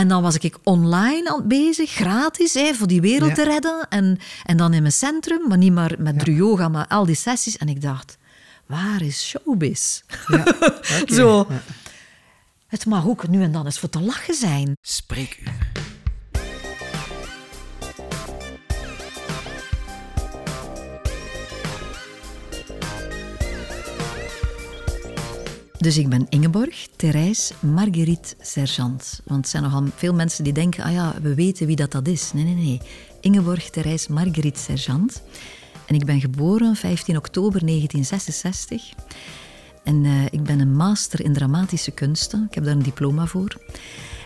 [0.00, 3.34] En dan was ik online bezig, gratis, hè, voor die wereld Ja.
[3.34, 3.86] te redden.
[3.88, 7.14] En, en dan in mijn centrum, maar niet maar met Dru Yoga, maar al die
[7.14, 7.56] sessies.
[7.56, 8.18] En ik dacht,
[8.66, 10.00] waar is showbiz?
[10.26, 10.44] Ja.
[11.18, 11.46] Zo.
[11.48, 11.62] Ja.
[12.66, 14.76] Het mag ook nu en dan eens voor te lachen zijn.
[14.82, 15.52] Spreekuur.
[25.80, 29.20] Dus ik ben Ingeborg Therese Marguerite Sergeant.
[29.24, 32.08] Want er zijn nogal veel mensen die denken, ah ja, we weten wie dat, dat
[32.08, 32.32] is.
[32.32, 32.80] Nee, nee, nee.
[33.20, 35.22] Ingeborg Therese Marguerite Sergeant.
[35.86, 38.82] En ik ben geboren 15 oktober 1966.
[39.84, 42.46] En eh, ik ben een master in dramatische kunsten.
[42.48, 43.56] Ik heb daar een diploma voor.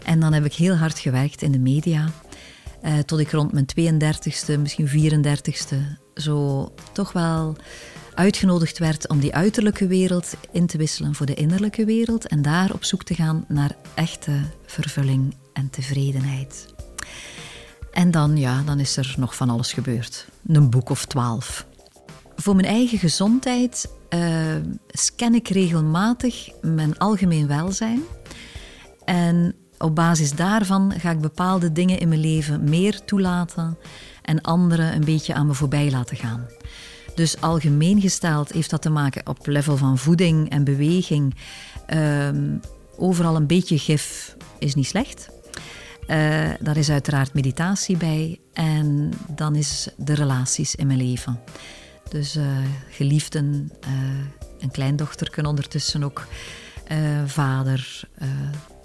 [0.05, 2.11] En dan heb ik heel hard gewerkt in de media.
[2.80, 5.77] eh, tot ik rond mijn 32e, misschien 34e,
[6.14, 7.56] zo toch wel
[8.14, 12.27] uitgenodigd werd om die uiterlijke wereld in te wisselen voor de innerlijke wereld.
[12.27, 16.74] En daar op zoek te gaan naar echte vervulling en tevredenheid.
[17.92, 20.27] En dan, ja, dan is er nog van alles gebeurd.
[20.47, 21.66] Een boek of twaalf.
[22.36, 24.20] Voor mijn eigen gezondheid eh,
[24.89, 28.00] scan ik regelmatig mijn algemeen welzijn.
[29.05, 33.78] En op basis daarvan ga ik bepaalde dingen in mijn leven meer toelaten
[34.22, 36.46] en andere een beetje aan me voorbij laten gaan.
[37.15, 41.34] Dus algemeen gesteld heeft dat te maken op level van voeding en beweging.
[41.87, 42.57] Ehm,
[42.97, 45.29] overal een beetje gif is niet slecht.
[46.07, 48.41] Eh, daar is uiteraard meditatie bij.
[48.53, 51.41] En dan is de relaties in mijn leven.
[52.09, 52.47] Dus eh,
[52.91, 53.91] geliefden, eh,
[54.61, 56.27] een kleindochter kunnen ondertussen ook.
[57.27, 58.09] vader,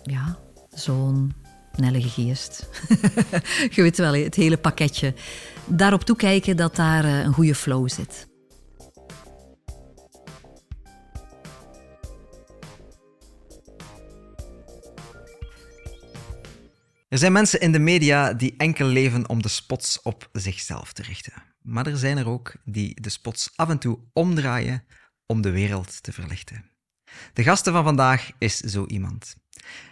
[0.04, 0.38] ja,
[0.74, 1.34] zoon,
[1.76, 2.68] een heilige geest.
[3.76, 5.14] Je weet wel, het hele pakketje.
[5.72, 8.28] Daarop toekijken dat daar eh, een goede flow zit.
[17.09, 21.03] Er zijn mensen in de media die enkel leven om de spots op zichzelf te
[21.03, 21.34] richten.
[21.61, 24.83] Maar er zijn er ook die de spots af en toe omdraaien
[25.26, 26.65] om de wereld te verlichten.
[27.33, 29.36] De gasten van vandaag is zo iemand.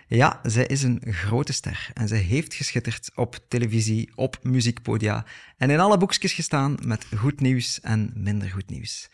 [0.08, 5.26] Ja, zij is een grote ster en zij heeft geschitterd op televisie, op muziekpodia
[5.58, 9.10] en in alle boekjes gestaan met goed nieuws en minder goed nieuws.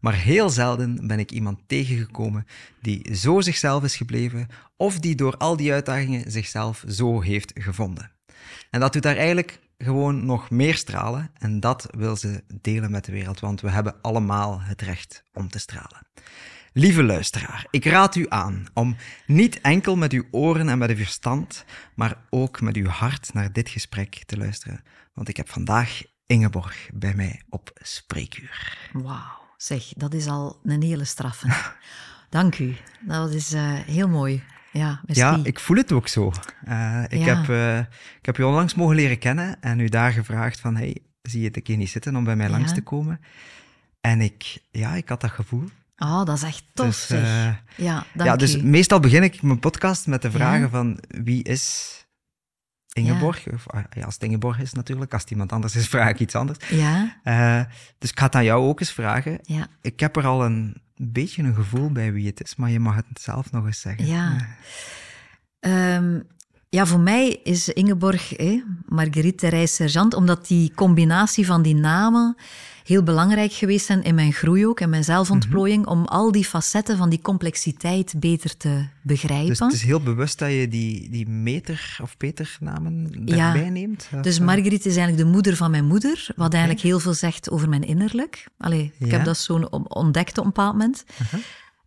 [0.00, 2.46] Maar heel zelden ben ik iemand tegengekomen
[2.82, 8.10] die zo zichzelf is gebleven of die door al die uitdagingen zichzelf zo heeft gevonden.
[8.70, 13.04] En dat doet haar eigenlijk gewoon nog meer stralen en dat wil ze delen met
[13.04, 16.06] de wereld, want we hebben allemaal het recht om te stralen.
[16.72, 18.96] Lieve luisteraar, ik raad u aan om
[19.26, 21.64] niet enkel met uw oren en met uw verstand,
[21.94, 24.82] maar ook met uw hart naar dit gesprek te luisteren.
[25.14, 28.78] Want ik heb vandaag Ingeborg bij mij op spreekuur.
[28.92, 31.48] Wauw, zeg, dat is al een hele straffe.
[32.30, 32.76] Dank u.
[33.00, 34.42] Dat is eh, heel mooi.
[34.72, 35.00] Ja.
[35.06, 36.32] Ja, ik voel het ook zo.
[36.64, 37.36] Eh, ik, Ja.
[37.36, 37.78] heb, eh,
[38.18, 41.46] ik heb u onlangs mogen leren kennen en u daar gevraagd van, hey, zie je
[41.46, 43.20] het een keer niet zitten om bij mij langs te komen?
[44.00, 45.64] En ik, ja, ik had dat gevoel.
[45.98, 47.22] Oh, dat is echt tof, Dus, zeg.
[47.24, 47.54] eh,
[47.84, 48.62] ja, dank ja, dus u.
[48.64, 50.68] meestal begin ik mijn podcast met de vragen Ja.
[50.68, 51.94] van wie is
[52.92, 53.46] Ingeborg?
[53.52, 56.20] Of, ah, ja, als het Ingeborg is natuurlijk, als het iemand anders is, vraag ik
[56.20, 56.58] iets anders.
[56.68, 57.62] Ja, Eh,
[57.98, 59.38] dus ik ga het aan jou ook eens vragen.
[59.42, 59.66] ja.
[59.80, 62.94] Ik heb er al een beetje een gevoel bij wie het is, maar je mag
[62.94, 64.06] het zelf nog eens zeggen.
[64.06, 64.46] Ja.
[65.60, 66.20] Ehm,
[66.70, 72.36] ja, voor mij is Ingeborg hè, Marguerite Therese Sergeant, omdat die combinatie van die namen
[72.84, 75.90] heel belangrijk geweest zijn in mijn groei ook, en mijn zelfontplooiing, Mhm.
[75.92, 79.46] om al die facetten van die complexiteit beter te begrijpen.
[79.48, 83.46] Dus het is heel bewust dat je die, die meter- of Peter-namen Ja.
[83.54, 84.08] erbij neemt?
[84.14, 87.14] Of, Dus eh, Marguerite is eigenlijk de moeder van mijn moeder, wat eigenlijk heel veel
[87.14, 88.46] zegt over mijn innerlijk.
[88.58, 89.12] Allee, ik Ja.
[89.16, 91.04] Heb dat zo on- ontdekt op een bepaald moment.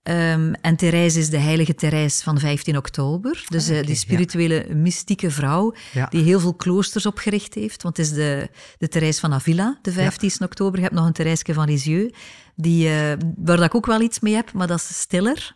[0.04, 3.46] Ehm, en Therese is de heilige Therese van 15 oktober.
[3.48, 4.00] Dus eh, oké, die ja.
[4.00, 6.08] spirituele, mystieke vrouw Ja.
[6.10, 7.84] die heel veel kloosters opgericht heeft.
[7.84, 10.76] Want het is de, de Therese van Avila, de 15 oktober.
[10.76, 12.18] Je hebt nog een Therese van Lisieux,
[12.56, 12.94] die, eh,
[13.38, 15.56] waar dat ik ook wel iets mee heb, maar dat is stiller.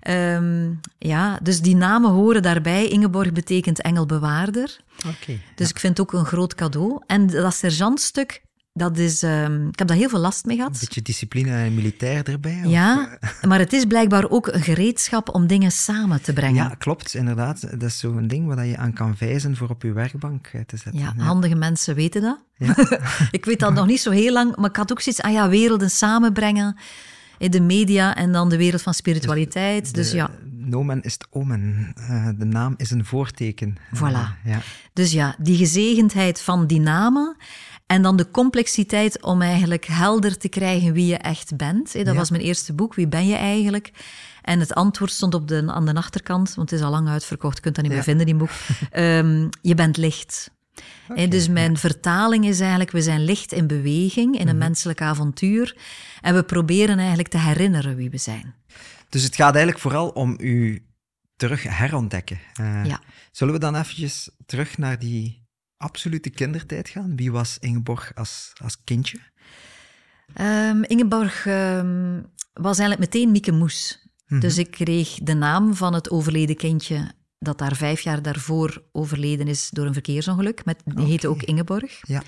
[0.00, 2.88] Ehm, ja, dus die namen horen daarbij.
[2.88, 4.80] Ingeborg betekent engelbewaarder.
[5.06, 5.38] Oké.
[5.54, 7.02] Dus ik vind het ook een groot cadeau.
[7.06, 8.42] En dat sergeantstuk,
[8.72, 9.22] dat is...
[9.22, 10.80] ehm, ik heb daar heel veel last mee Een gehad.
[10.80, 12.62] beetje discipline en militair erbij?
[12.64, 16.54] Ja, eh, maar het is blijkbaar ook een gereedschap om dingen samen te brengen.
[16.54, 17.60] ja, klopt, inderdaad.
[17.70, 20.76] Dat is zo'n ding waar je aan kan wijzen voor op je werkbank eh, te
[20.76, 21.00] zetten.
[21.02, 22.38] Ja, handige mensen weten dat.
[22.56, 22.74] Ja.
[23.30, 25.48] ik weet dat nog niet zo heel lang, maar ik had ook zoiets, ah ja,
[25.48, 26.76] werelden samenbrengen.
[27.38, 29.94] In de media en dan de wereld van spiritualiteit.
[29.94, 31.92] Dus, De ja, Nomen is het omen.
[31.96, 33.76] Eh, de naam is een voorteken.
[33.94, 34.42] Voilà.
[34.44, 34.60] Ja.
[34.92, 37.36] dus ja, die gezegendheid van die namen.
[37.90, 41.92] En dan de complexiteit om eigenlijk helder te krijgen wie je echt bent.
[41.92, 42.14] Dat Ja.
[42.14, 43.92] was mijn eerste boek, Wie ben je eigenlijk?
[44.42, 47.56] En het antwoord stond op de, aan de achterkant, want het is al lang uitverkocht,
[47.56, 48.50] je kunt dat niet meer vinden in boek.
[48.90, 50.50] Ehm, je bent licht.
[51.14, 54.64] Hè, dus mijn vertaling is eigenlijk, we zijn licht in beweging, in een Mhm.
[54.64, 55.76] menselijk avontuur.
[56.20, 58.54] En we proberen eigenlijk te herinneren wie we zijn.
[59.08, 60.84] Dus het gaat eigenlijk vooral om u
[61.36, 62.38] terug herontdekken.
[62.54, 63.00] Eh, Ja.
[63.32, 65.39] Zullen we dan eventjes terug naar die
[65.80, 67.16] absolute kindertijd gaan?
[67.16, 69.18] Wie was Ingeborg als, als kindje?
[70.34, 72.22] Ehm, Ingeborg ehm,
[72.52, 74.08] was eigenlijk meteen Mieke Moes.
[74.26, 74.40] Mhm.
[74.40, 79.48] Dus ik kreeg de naam van het overleden kindje dat daar vijf jaar daarvoor overleden
[79.48, 80.64] is door een verkeersongeluk.
[80.64, 82.00] Met, die heette ook Ingeborg.
[82.02, 82.22] Ja.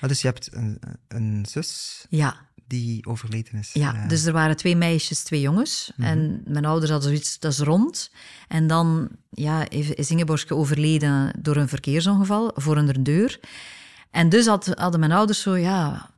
[0.00, 3.72] Ah, dus je hebt een, een zus Ja, die overleden is.
[3.72, 5.92] ja, Eh, dus er waren twee meisjes, twee jongens.
[5.96, 8.10] En mijn ouders hadden zoiets, dat is rond.
[8.48, 13.40] En dan ja, is Ingeborg overleden door een verkeersongeval voor een deur.
[14.10, 16.10] En dus had, hadden mijn ouders zo, ja,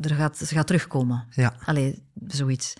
[0.00, 1.26] er gaat, ze gaat terugkomen.
[1.30, 1.54] Ja.
[1.64, 2.74] Allee, zoiets.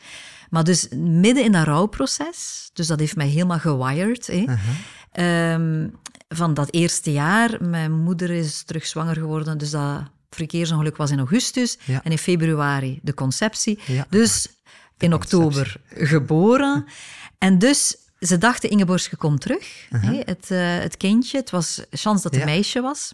[0.51, 4.27] Maar dus midden in dat rouwproces, dus dat heeft mij helemaal gewired.
[4.27, 4.45] Hè.
[5.13, 5.89] Ehm,
[6.29, 11.19] van dat eerste jaar, mijn moeder is terug zwanger geworden, dus dat verkeersongeluk was in
[11.19, 11.79] augustus.
[11.85, 12.01] Ja.
[12.05, 13.79] En in februari de conceptie.
[13.87, 14.07] Ja.
[14.11, 14.49] Dus
[14.99, 16.85] in oktober geboren.
[17.39, 21.39] En dus, ze dachten, Ingeborgske komt terug, hè, het, eh, het kindje.
[21.39, 22.41] Het was chance dat het Ja.
[22.41, 23.13] een meisje was.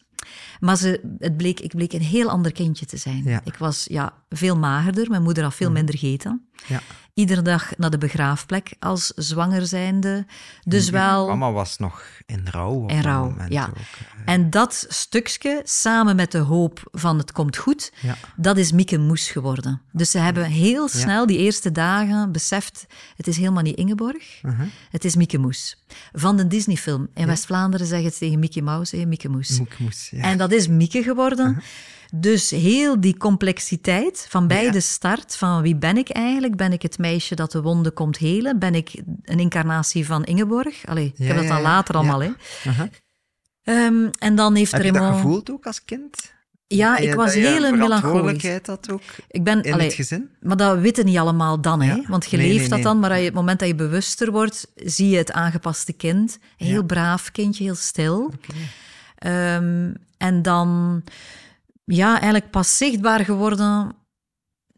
[0.61, 3.23] Maar ze, het bleek, ik bleek een heel ander kindje te zijn.
[3.25, 3.41] Ja.
[3.45, 6.47] Ik was ja, veel magerder, mijn moeder had veel minder gegeten.
[6.67, 6.83] ja.
[7.15, 10.27] Iedere dag naar de begraafplek als zwanger zijnde.
[10.65, 11.27] Dus wel...
[11.27, 13.67] Mama was nog in rouw op In rouw, moment ja.
[13.67, 13.77] ook.
[14.25, 18.17] En dat stukje, samen met de hoop van het komt goed, Ja.
[18.37, 19.81] dat is Mieke Moes geworden.
[19.93, 22.87] Dus ze hebben heel snel die eerste dagen beseft,
[23.17, 24.67] het is helemaal niet Ingeborg, Uh-huh.
[24.91, 25.85] het is Mieke Moes.
[26.13, 27.09] Van de Disney-film.
[27.15, 29.59] In West-Vlaanderen zeggen ze tegen Mickey Mouse, Mieke Moes.
[29.59, 30.23] Moek moes, ja.
[30.23, 31.49] En dat is Mieke geworden.
[31.49, 31.65] Uh-huh.
[32.15, 36.57] Dus heel die complexiteit van bij de start, van wie ben ik eigenlijk?
[36.57, 38.59] Ben ik het meisje dat de wonden komt helen?
[38.59, 40.87] Ben ik een incarnatie van Ingeborg?
[40.87, 42.31] Allee, ik heb dat dan later allemaal, hè.
[43.63, 46.33] Ehm, en dan heeft Heb je dat gevoeld ook als kind?
[46.67, 48.59] Ja, Dat ik was dat heel melancholisch.
[48.67, 50.31] had ook Ik ben, in allee, het gezin?
[50.41, 52.03] maar dat weten niet allemaal dan, hè?
[52.09, 52.87] Want je Nee, leeft nee, dat nee.
[52.87, 56.39] dan, maar je, het moment dat je bewuster wordt, zie je het aangepaste kind.
[56.59, 56.83] Een heel Ja.
[56.83, 58.33] braaf kindje, heel stil.
[59.19, 61.03] Ehm, en dan,
[61.95, 63.93] ja, eigenlijk pas zichtbaar geworden,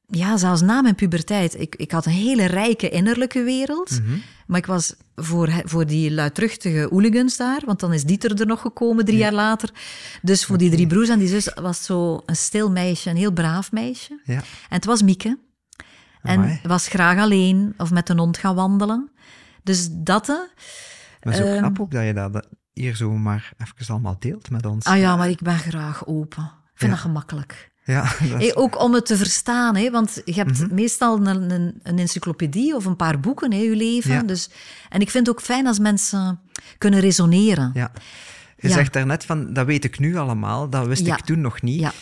[0.07, 1.61] ja, zelfs na mijn puberteit.
[1.61, 4.17] Ik, ik had een hele rijke innerlijke wereld, Mhm.
[4.47, 8.61] maar ik was voor, voor die luidruchtige hooligans daar, want dan is Dieter er nog
[8.61, 9.71] gekomen drie jaar later.
[10.23, 13.33] Dus voor die drie broers en die zus was zo een stil meisje, een heel
[13.33, 14.21] braaf meisje.
[14.25, 14.35] Ja.
[14.35, 15.39] En het was Mieke.
[16.23, 19.11] En was graag alleen of met een hond gaan wandelen.
[19.63, 20.27] Dus dat.
[21.23, 21.59] Maar zo Ehm.
[21.59, 24.85] knap ook dat je dat dat hier zo maar even allemaal deelt met ons.
[24.85, 26.51] Ah ja, maar ik ben graag open.
[26.75, 26.97] Ik vind Ja.
[26.97, 27.73] dat gemakkelijk.
[27.85, 30.75] Ja, dat is- Hey, ook om het te verstaan, hè, want je hebt Mhm.
[30.75, 34.11] meestal een, een, een encyclopedie of een paar boeken in je leven.
[34.13, 34.23] Ja.
[34.23, 34.51] Dus,
[34.89, 36.41] en ik vind het ook fijn als mensen
[36.79, 37.71] kunnen resoneren.
[37.75, 37.93] ja.
[38.57, 38.77] Je Ja.
[38.77, 41.17] zegt daarnet van, dat weet ik nu allemaal, dat wist Ja.
[41.17, 41.81] ik toen nog niet.
[41.81, 41.93] Ja.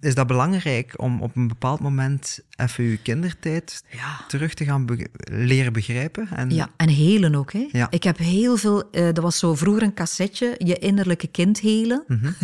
[0.00, 3.84] Is dat belangrijk om op een bepaald moment even je kindertijd
[4.28, 6.28] terug te gaan be- leren begrijpen?
[6.34, 7.52] En, Ja, en helen ook.
[7.52, 7.68] Hè.
[7.90, 8.90] Ik heb heel veel...
[8.90, 12.04] eh dat was zo vroeger een cassetje, je innerlijke kind helen.
[12.06, 12.30] Mhm.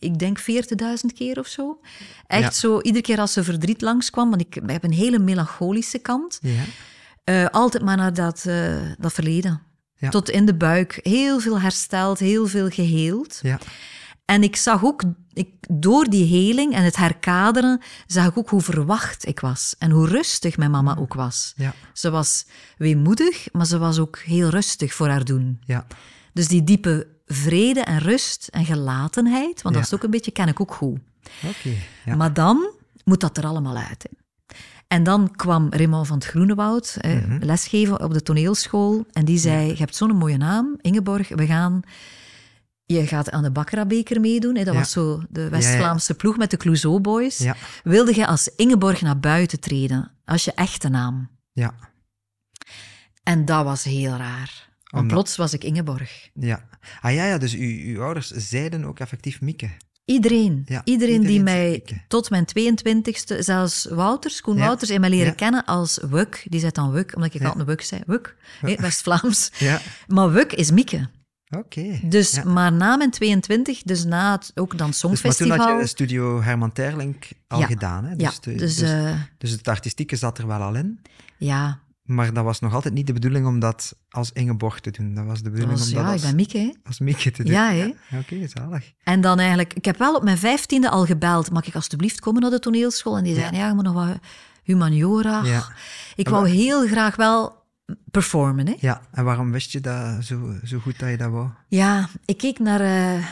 [0.00, 0.46] ik denk 40.000
[1.14, 1.80] keer of zo.
[2.26, 2.50] Echt Ja.
[2.50, 6.38] zo, iedere keer als er verdriet langskwam, want ik heb een hele melancholische kant.
[6.42, 6.62] Ja.
[7.24, 9.62] Eh, altijd maar naar dat, eh, dat verleden.
[9.94, 10.08] Ja.
[10.08, 10.98] Tot in de buik.
[11.02, 13.38] Heel veel hersteld, heel veel geheeld.
[13.42, 13.58] Ja.
[14.24, 15.02] En ik zag ook,
[15.32, 19.74] ik, door die heling en het herkaderen, zag ik ook hoe verwacht ik was.
[19.78, 21.52] En hoe rustig mijn mama ook was.
[21.56, 21.74] Ja.
[21.92, 25.60] Ze was weemoedig, maar ze was ook heel rustig voor haar doen.
[25.64, 25.86] Ja.
[26.32, 29.80] Dus die diepe vrede en rust en gelatenheid, want Ja.
[29.80, 30.98] dat is ook een beetje, ken ik ook goed.
[32.04, 32.16] Ja.
[32.16, 32.72] Maar dan
[33.04, 34.02] moet dat er allemaal uit.
[34.02, 34.18] Hè.
[34.86, 37.44] En dan kwam Raymond van het Groenewoud eh, Mhm.
[37.44, 39.06] lesgeven op de toneelschool.
[39.12, 41.80] En die zei, je hebt zo'n mooie naam, Ingeborg, we gaan...
[42.84, 44.56] Je gaat aan de Bakkerabeker meedoen.
[44.56, 44.64] Hè.
[44.64, 47.44] Dat was zo de West-Vlaamse ploeg met de Clouseau Boys.
[47.84, 51.28] Wilde je als Ingeborg naar buiten treden, als je echte naam?
[51.52, 51.74] Ja.
[53.22, 54.69] En dat was heel raar.
[54.90, 56.28] Want Omdat- plots was ik Ingeborg.
[56.34, 56.68] Ja.
[57.00, 59.70] Ah ja, ja dus uw, uw ouders zeiden ook effectief Mieke.
[60.04, 60.62] Iedereen.
[60.66, 65.26] Ja, iedereen, die mij tot mijn 22e, zelfs Wouters, Koen Ja, Wouters, in mij leren
[65.26, 65.32] ja.
[65.32, 66.46] kennen als Wuk.
[66.48, 68.02] Die zei dan Wuk, omdat ik altijd een Wuk zei.
[68.06, 69.50] Wuk, West-Vlaams.
[69.58, 69.80] Ja.
[70.06, 71.08] Maar Wuk is Mieke.
[71.56, 72.00] Oké.
[72.02, 72.44] Dus, Ja.
[72.44, 75.56] maar na mijn 22, dus na het ook dan Dus, maar Songfestival...
[75.56, 77.66] toen had je Studio Herman Terlink al Ja.
[77.66, 78.14] gedaan, hè?
[78.16, 81.00] ja, de- dus, dus, eh, dus het artistieke zat er wel al in.
[81.38, 81.80] ja.
[82.10, 85.14] Maar dat was nog altijd niet de bedoeling om dat als Ingeborg te doen.
[85.14, 86.70] Dat was de Dat bedoeling was, om dat ja, ik als, ben Mieke, hè.
[86.84, 87.52] als Mieke te doen.
[87.52, 87.92] Ja, hè.
[88.10, 88.92] Ja, Oké, zalig.
[89.02, 92.42] En dan eigenlijk, ik heb wel op mijn vijftiende al gebeld, mag ik alstublieft komen
[92.42, 93.16] naar de toneelschool?
[93.16, 94.18] En die zeiden, ja, je moet nog wat
[94.62, 95.44] humaniora.
[95.44, 95.68] Ja.
[96.16, 97.58] Ik wou heel graag wel
[98.10, 98.74] performen, hè.
[98.78, 101.48] Ja, en waarom wist je dat zo, zo goed dat je dat wou?
[101.68, 103.24] Ja, ik keek naar eh,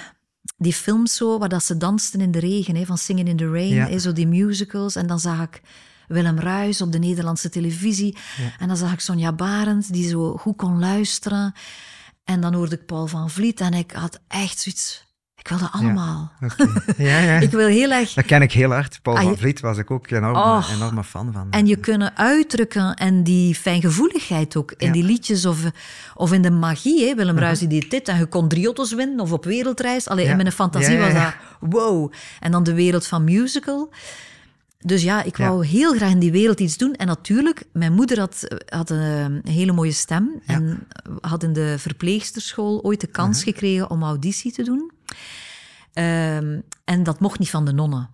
[0.56, 3.50] die films zo, waar dat ze dansten in de regen, hè, van Singing in the
[3.50, 3.86] Rain, Ja.
[3.86, 4.96] hè, zo die musicals.
[4.96, 5.60] En dan zag ik
[6.08, 8.16] Willem Ruis op de Nederlandse televisie.
[8.58, 11.52] En dan zag ik Sonja Barend, die zo goed kon luisteren.
[12.24, 15.06] En dan hoorde ik Paul van Vliet en ik had echt zoiets...
[15.36, 16.32] Ik wilde allemaal.
[16.44, 16.66] Oké.
[17.02, 17.38] Ja, ja.
[17.38, 18.12] Ik wil heel erg...
[18.12, 18.98] Dat ken ik heel hard.
[19.02, 20.68] Paul Ah, van Vliet was ik ook enorm, Oh.
[20.74, 21.46] enorme fan van.
[21.50, 24.92] En je kunnen uitdrukken en die fijngevoeligheid ook in Ja.
[24.92, 25.58] die liedjes of,
[26.14, 27.08] of in de magie.
[27.08, 27.14] Hè.
[27.14, 30.08] Willem Ruijs die deed dit en je kon drie auto's winnen of op wereldreis.
[30.08, 30.30] Allee, Ja.
[30.30, 31.24] in mijn fantasie Ja, ja, was ja.
[31.60, 32.12] dat wow.
[32.40, 33.92] En dan de wereld van musical.
[34.84, 35.48] Dus ja, ik Ja.
[35.48, 36.94] wou heel graag in die wereld iets doen.
[36.94, 40.40] En natuurlijk, mijn moeder had, had een, een hele mooie stem.
[40.46, 40.54] Ja.
[40.54, 40.86] En
[41.20, 44.90] had in de verpleegsterschool ooit de kans gekregen om auditie te doen.
[45.92, 48.08] Ehm, en dat mocht niet van de nonnen.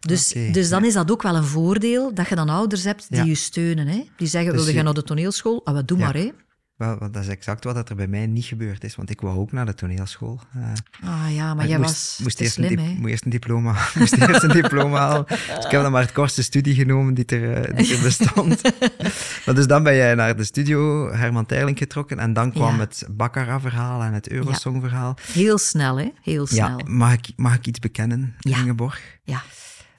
[0.00, 3.24] Dus, dus dan is dat ook wel een voordeel dat je dan ouders hebt die
[3.24, 3.86] je steunen.
[3.86, 4.04] Hè?
[4.16, 5.60] Die zeggen, Dus wilde je- jij naar de toneelschool?
[5.64, 6.14] Ah, wat doe maar.
[6.14, 6.30] Hè?
[6.76, 9.52] Wel, dat is exact wat er bij mij niet gebeurd is, want ik wou ook
[9.52, 10.40] naar de toneelschool.
[10.54, 10.72] Eh,
[11.08, 14.12] Ah ja, maar jij moest, was moest eerst, slim, een moest eerst een diploma, moest
[14.16, 15.24] eerst een diploma halen.
[15.26, 18.62] Dus ik heb dan maar het kortste studie genomen die er, eh, die er bestond.
[19.46, 22.80] maar dus dan ben jij naar de studio Herman Terling getrokken en dan kwam Ja.
[22.80, 25.16] het Baccara-verhaal en het Eurosong-verhaal.
[25.32, 26.10] Heel snel, hè?
[26.22, 26.80] Heel Ja, snel.
[26.86, 28.56] mag ik, mag ik iets bekennen, Ja.
[28.58, 29.00] Ingeborg?
[29.24, 29.42] Ja.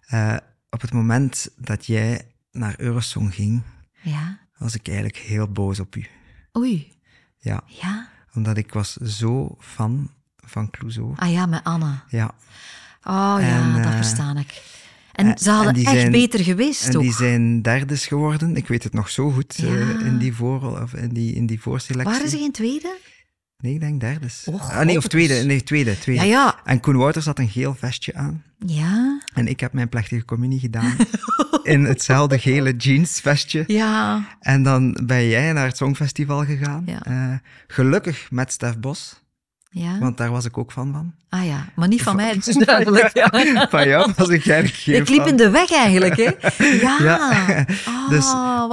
[0.08, 0.36] Eh,
[0.70, 3.62] op het moment dat jij naar Eurosong ging,
[4.02, 4.40] Ja.
[4.58, 6.06] was ik eigenlijk heel boos op u.
[6.58, 6.92] Oei.
[7.38, 8.10] Ja, Ja.
[8.34, 10.10] omdat ik was zo fan
[10.46, 11.14] van Clouseau.
[11.16, 12.00] Ah ja, met Anne.
[12.08, 12.32] Ja,
[13.04, 14.62] Oh ja, En, dat eh, verstaan ik.
[15.14, 17.02] En en- ze hadden en echt zijn- beter geweest en ook.
[17.02, 18.56] die zijn derdes geworden.
[18.56, 21.62] Ik weet het nog zo goed eh, in, die voor, of in, die, in die
[21.62, 22.14] voorselectie.
[22.14, 22.98] Waren ze geen tweede?
[23.58, 24.44] Nee, ik denk derdes.
[24.46, 25.34] Och, ah, nee, of tweede.
[25.34, 26.22] Nee, tweede, tweede.
[26.22, 26.56] Ja, ja.
[26.64, 28.44] En Koen Wouters had een geel vestje aan.
[28.66, 29.20] Ja.
[29.34, 30.96] En ik heb mijn plechtige communie gedaan
[31.64, 33.64] in hetzelfde gele jeansvestje.
[33.68, 34.28] Ja.
[34.40, 36.84] En dan ben jij naar het Songfestival gegaan.
[36.86, 37.04] Ja.
[37.04, 37.34] Eh,
[37.68, 39.22] gelukkig met Stef Bos,
[39.70, 40.00] Ja.
[40.00, 41.14] want daar was ik ook fan van.
[41.30, 43.10] Ah ja, maar niet van mij, duidelijk.
[43.14, 43.30] Ja.
[43.70, 46.32] Van jou was ik eigenlijk geen Ik liep in de weg eigenlijk, hè?
[46.64, 46.98] Ja.
[47.02, 47.66] Ja.
[47.88, 48.26] Oh, Dus,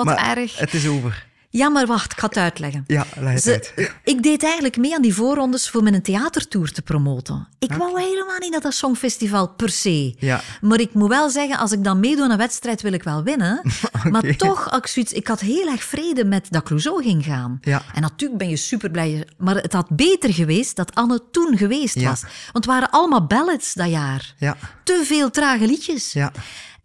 [0.04, 0.58] wat erg.
[0.58, 1.26] Het is over.
[1.56, 2.84] Ja, maar wacht, ik ga het uitleggen.
[2.86, 3.74] Ja, leg Ze- uit.
[4.14, 7.48] ik deed eigenlijk mee aan die voorrondes voor mijn theatertour te promoten.
[7.58, 10.14] Ik wou helemaal niet naar dat Songfestival per se.
[10.18, 10.40] Ja.
[10.60, 13.22] Maar ik moet wel zeggen, als ik dan meedoe aan een wedstrijd, wil ik wel
[13.22, 13.60] winnen.
[14.10, 17.58] Maar toch, als ik, zoiets, ik had heel erg vrede met dat Clouseau ging gaan.
[17.60, 17.82] Ja.
[17.94, 19.26] En natuurlijk ben je super blij.
[19.38, 22.08] Maar het had beter geweest dat Anne toen geweest Ja.
[22.08, 22.20] was.
[22.22, 24.34] Want het waren allemaal ballads dat jaar.
[24.38, 26.12] Ja, Te veel trage liedjes.
[26.12, 26.32] ja.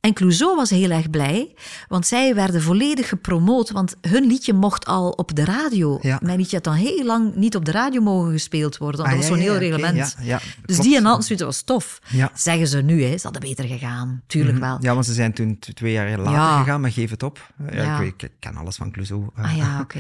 [0.01, 1.53] En Clouseau was heel erg blij,
[1.87, 5.99] want zij werden volledig gepromoot, want hun liedje mocht al op de radio.
[6.01, 6.19] Ja.
[6.23, 9.19] Mijn liedje had dan heel lang niet op de radio mogen gespeeld worden, want Ah,
[9.19, 10.15] dat ja, was zo'n ja, heel oké, reglement.
[10.17, 10.81] ja, ja, dus klopt.
[10.83, 11.01] die
[11.37, 11.99] dat was tof.
[12.09, 12.31] Ja.
[12.33, 13.17] Zeggen ze nu, hè.
[13.17, 14.21] ze hadden beter gegaan.
[14.27, 14.77] Tuurlijk wel.
[14.81, 16.59] Ja, want ze zijn toen twee jaar later Ja.
[16.59, 17.53] gegaan, maar geef het op.
[17.71, 17.99] Ja, Ja.
[17.99, 19.27] Ik, ik ken alles van Clouseau.
[19.35, 19.99] Ah ja, oké.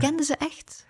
[0.00, 0.86] Kenden ze echt?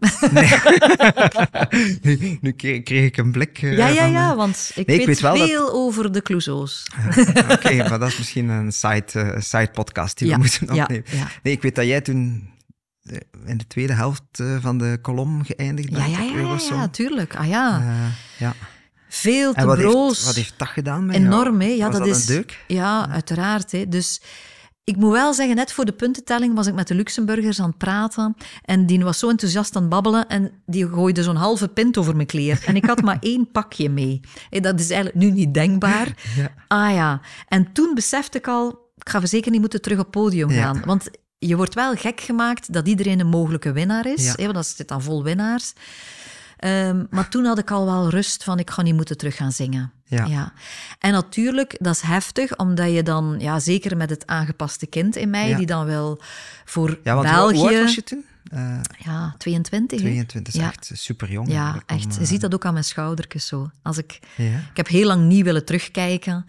[2.02, 3.62] nu, nu kreeg, kreeg ik een blik.
[3.62, 6.22] eh, Ja, ja, van, ja, eh, want ik Nee, ik weet, dat- veel over de
[6.22, 6.86] Clouseaus.
[7.50, 11.04] Oké, maar dat is misschien een side, eh, side podcast die Ja, we moeten opnemen.
[11.10, 11.26] ja.
[11.42, 12.48] Nee, ik weet dat jij toen
[13.46, 14.22] in de tweede helft
[14.60, 17.36] van de kolom geëindigd bent ja, ja, ja, ja, tuurlijk.
[17.36, 17.82] Ah ja,
[18.38, 18.54] ja.
[19.08, 20.14] veel te En wat broos.
[20.16, 21.26] heeft, wat heeft dat gedaan met jou?
[21.28, 21.66] Enorm, hè?
[21.66, 22.40] Ja, Was dat, dat is.
[22.66, 23.72] Ja, uiteraard.
[23.72, 23.88] Hè.
[23.88, 24.20] Dus
[24.90, 27.78] ik moet wel zeggen, net voor de puntentelling was ik met de Luxemburgers aan het
[27.78, 28.36] praten.
[28.64, 30.28] En die was zo enthousiast aan het babbelen.
[30.28, 32.62] En die gooide zo'n halve pint over mijn kleer.
[32.66, 34.20] En ik had maar één pakje mee.
[34.50, 36.08] Hé, dat is eigenlijk nu niet denkbaar.
[36.36, 36.52] Ja.
[36.68, 37.20] Ah ja.
[37.48, 40.62] En toen besefte ik al, ik ga zeker niet moeten terug op podium Ja.
[40.62, 40.82] gaan.
[40.84, 44.24] Want je wordt wel gek gemaakt dat iedereen een mogelijke winnaar is.
[44.24, 44.32] Ja.
[44.36, 45.72] Hè, want dat zit dan vol winnaars.
[46.60, 49.52] Ehm, maar toen had ik al wel rust van, ik ga niet moeten terug gaan
[49.52, 49.92] zingen.
[50.04, 50.52] Ja.
[50.98, 55.30] En natuurlijk, dat is heftig, omdat je dan, ja, zeker met het aangepaste kind in
[55.30, 55.56] mij, Ja.
[55.56, 56.20] die dan wel
[56.64, 57.56] voor Ja, want hoe- België...
[57.58, 58.24] hoe oud was je toen?
[58.52, 59.98] Eh, Ja, 22.
[60.00, 60.04] hè?
[60.06, 60.66] 22, is Ja.
[60.66, 61.52] echt super jong.
[61.52, 62.16] Ja, echt.
[62.18, 63.70] Je ziet dat ook aan mijn schoudertjes zo.
[63.82, 66.44] Als ik, ik heb heel lang niet willen terugkijken,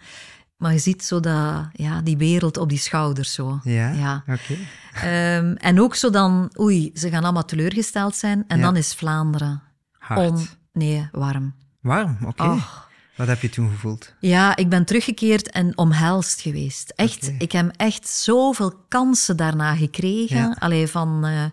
[0.56, 3.60] maar je ziet zo dat, ja, die wereld op die schouders zo.
[3.64, 4.22] Ja, Ja.
[4.26, 4.56] oké.
[4.94, 8.44] Ehm, en ook zo dan, oei, ze gaan allemaal teleurgesteld zijn.
[8.48, 8.62] En Ja.
[8.64, 9.62] dan is Vlaanderen
[10.02, 10.30] Hard.
[10.30, 10.46] on...
[10.72, 11.54] Nee, warm.
[11.80, 12.42] Warm, oké.
[12.42, 12.90] Och.
[13.16, 14.12] Wat heb je toen gevoeld?
[14.20, 16.92] Ja, ik ben teruggekeerd en omhelst geweest.
[16.96, 20.36] Echt, ik heb echt zoveel kansen daarna gekregen.
[20.36, 20.56] Ja.
[20.58, 21.44] Allee, van eh,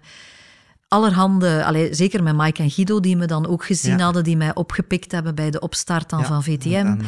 [0.88, 4.04] allerhande, allee, zeker met Mike en Guido, die me dan ook gezien Ja.
[4.04, 6.84] hadden, die mij opgepikt hebben bij de opstart dan Ja, van VTM.
[6.84, 7.08] dan, eh,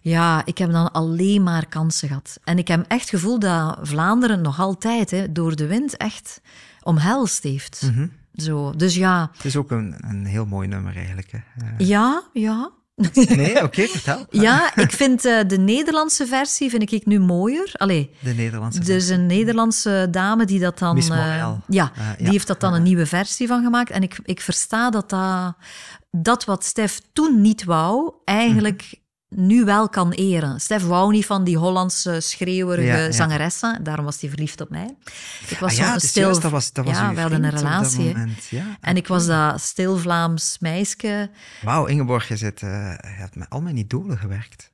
[0.00, 2.38] Ja, ik heb dan alleen maar kansen gehad.
[2.44, 6.40] En ik heb echt het gevoel dat Vlaanderen nog altijd hè, door de wind echt
[6.82, 7.82] omhelst heeft.
[7.84, 8.06] Mhm.
[8.36, 11.32] Zo, dus ja, Het is ook een, een heel mooi nummer eigenlijk.
[11.32, 11.38] Hè.
[11.38, 12.70] Eh, ja, ja.
[13.14, 14.26] nee, oké, vertel.
[14.30, 17.72] Ja, ik vind eh, de Nederlandse versie vind ik nu mooier.
[17.72, 20.94] Allee, De Nederlandse dus een Nederlandse dame die dat dan...
[20.94, 21.60] Miss eh, Morel.
[21.68, 22.30] ja, die ja.
[22.32, 23.90] heeft dat dan een nieuwe versie van gemaakt.
[23.90, 25.56] En ik, ik versta dat, dat
[26.22, 29.00] dat wat Stef toen niet wou, eigenlijk.
[29.36, 30.60] Nu wel kan eren.
[30.60, 33.12] Stef wou niet van die Hollandse schreeuwerige Ja, ja.
[33.12, 33.84] zangeressen.
[33.84, 34.94] Daarom was hij verliefd op mij.
[35.48, 36.22] Ik was Ah, zo'n ja, is stil...
[36.22, 38.14] juist, dat was, dat was ja, we hadden een relatie.
[38.50, 38.64] Ja.
[38.80, 41.30] En ik was dat stil Vlaams meisje.
[41.62, 42.68] Wauw, Ingeborg, je, zit, eh,
[43.00, 44.70] je hebt met al mijn idolen gewerkt.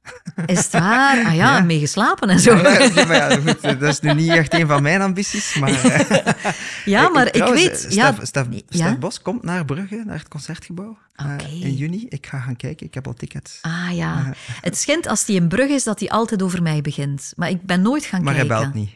[0.46, 1.16] Is het waar?
[1.26, 1.60] Ah ja, Ja.
[1.60, 2.56] mee geslapen en zo.
[2.56, 5.70] Ja, ja, maar ja, goed, dat is nu niet echt een van mijn ambities, maar...
[5.84, 6.52] eh,
[6.84, 7.84] Ja, maar ik trouwens, weet...
[7.86, 8.86] eh, ja, Stef, Stef, ja?
[8.86, 10.98] Stef Bos komt naar Brugge, naar het Concertgebouw.
[11.14, 11.26] eh,
[11.62, 12.06] in juni.
[12.08, 13.58] Ik ga gaan kijken, ik heb al tickets.
[13.62, 14.32] Ah ja.
[14.60, 17.32] Het schijnt als hij in Brugge is dat hij altijd over mij begint.
[17.36, 18.62] Maar ik ben nooit gaan maar hij kijken.
[18.72, 18.90] belt niet.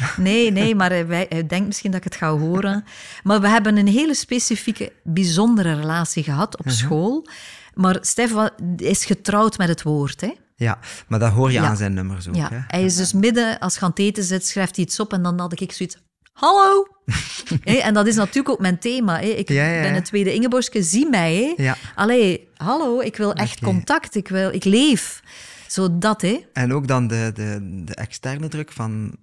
[0.00, 2.84] Eh, Nee, nee, maar hij, denkt misschien dat ik het ga horen.
[3.22, 6.68] Maar we hebben een hele specifieke, bijzondere relatie gehad Mhm.
[6.68, 7.26] op school.
[7.74, 8.32] Maar Stef
[8.76, 10.20] is getrouwd met het woord.
[10.20, 10.30] Hè?
[10.62, 10.78] Ja,
[11.08, 11.64] maar dat hoor je Ja.
[11.68, 12.34] aan zijn nummers ook.
[12.34, 12.58] Ja, Hè?
[12.66, 15.22] hij is dus midden, als je aan het eten zit, schrijft hij iets op en
[15.22, 15.96] dan had ik zoiets...
[16.32, 16.86] Hallo!
[17.64, 19.18] Hé, en dat is natuurlijk ook mijn thema.
[19.18, 21.54] Ik Ja, ben het tweede Ingeborgske, zie mij.
[21.56, 21.76] Ja.
[21.94, 25.22] Allee, hallo, ik wil echt contact, ik, wil, ik leef.
[25.66, 26.44] Zo dat, hè.
[26.52, 29.16] En ook dan de, de, de externe druk van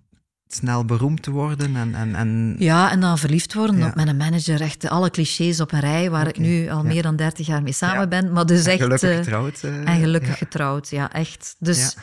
[0.53, 1.95] snel beroemd te worden en...
[1.95, 3.87] en, en Ja, en dan verliefd worden Ja.
[3.87, 4.61] op mijn manager.
[4.61, 6.83] Echt alle clichés op een rij, waar ik nu al ja.
[6.83, 8.07] meer dan 30 jaar mee samen Ja.
[8.07, 8.31] ben.
[8.31, 8.81] Maar dus echt...
[8.81, 9.59] gelukkig eh, getrouwd.
[9.63, 10.35] eh, En gelukkig ja.
[10.35, 11.55] getrouwd, ja, echt.
[11.59, 11.95] Dus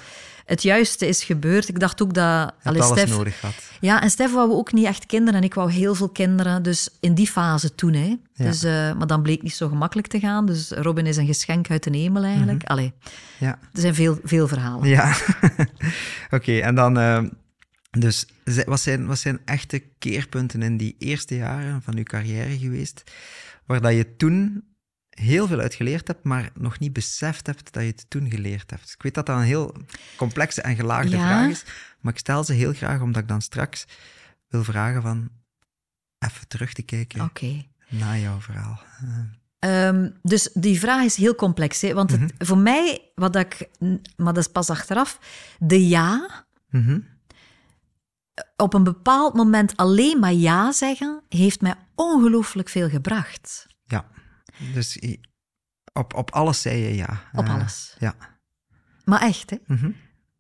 [0.45, 1.69] het juiste is gebeurd.
[1.69, 2.53] Ik dacht ook dat...
[2.63, 3.55] Allee, alles Stef, nodig gehad.
[3.81, 5.41] Ja, en Stef wou ook niet echt kinderen.
[5.41, 6.63] En ik wou heel veel kinderen.
[6.63, 8.17] Dus in die fase toen, hè.
[8.37, 10.47] Dus, eh, maar dan bleek niet zo gemakkelijk te gaan.
[10.47, 12.65] Dus Robin is een geschenk uit de hemel, eigenlijk.
[12.65, 12.93] Allee,
[13.39, 13.49] Ja.
[13.73, 14.89] er zijn veel, veel verhalen.
[14.89, 15.15] Ja,
[16.31, 16.53] oké.
[16.59, 16.99] en dan,
[18.01, 18.27] dus
[18.67, 23.03] wat zijn, wat zijn echte keerpunten in die eerste jaren van uw carrière geweest,
[23.67, 24.65] waar dat je toen
[25.11, 28.71] heel veel uit geleerd hebt, maar nog niet beseft hebt dat je het toen geleerd
[28.71, 28.93] hebt?
[28.93, 29.75] Ik weet dat dat een heel
[30.17, 31.27] complexe en gelaagde Ja.
[31.27, 31.65] vraag is,
[32.01, 33.87] maar ik stel ze heel graag omdat ik dan straks
[34.49, 35.29] wil vragen van
[36.19, 37.21] even terug te kijken
[37.89, 38.81] naar jouw verhaal.
[39.01, 39.19] Eh,
[39.59, 41.81] Ehm, dus die vraag is heel complex.
[41.81, 41.95] Hè?
[41.95, 42.31] Want het, Mhm.
[42.39, 43.69] voor mij, wat ik,
[44.17, 45.19] maar dat is pas achteraf,
[45.59, 46.99] de ja, mhm.
[48.57, 53.67] Op een bepaald moment alleen maar ja zeggen, heeft mij ongelooflijk veel gebracht.
[53.85, 54.05] Ja,
[54.75, 54.99] dus
[55.93, 57.21] op, op alles zei je ja.
[57.33, 57.97] Op Eh, alles.
[57.99, 58.15] Ja.
[59.05, 59.57] Maar echt, hè.
[59.67, 59.91] Mhm.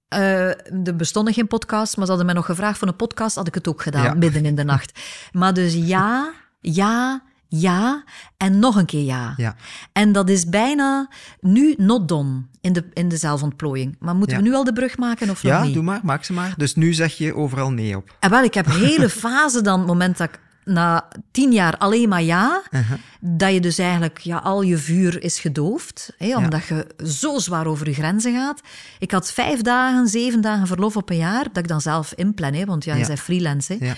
[0.09, 3.47] Eh, er bestonden geen podcast, maar ze hadden mij nog gevraagd voor een podcast, had
[3.47, 4.15] ik het ook gedaan, Ja.
[4.15, 5.01] midden in de nacht.
[5.33, 7.23] Maar dus ja, ja,
[7.61, 8.05] ja
[8.37, 9.35] en nog een keer ja.
[9.37, 9.55] Ja.
[9.93, 11.09] En dat is bijna
[11.41, 13.97] nu not done in de, in de zelfontplooiing.
[14.01, 14.43] Maar moeten Ja.
[14.43, 15.75] we nu al de brug maken of nog Ja, niet?
[15.75, 16.55] doe maar, maak ze maar.
[16.57, 18.17] Dus nu zeg je overal nee op.
[18.21, 21.77] En wel, ik heb een hele fase dan, het moment dat ik na tien jaar
[21.79, 22.99] alleen maar ja, Uh-huh.
[23.21, 27.67] dat je dus eigenlijk, ja, al je vuur is gedoofd, hè, omdat je zo zwaar
[27.67, 28.61] over je grenzen gaat.
[28.99, 32.53] Ik had vijf dagen, zeven dagen verlof op een jaar, dat ik dan zelf inplan,
[32.53, 33.07] hè, want ja, je Ja.
[33.07, 33.77] bent freelance.
[33.79, 33.93] Hè.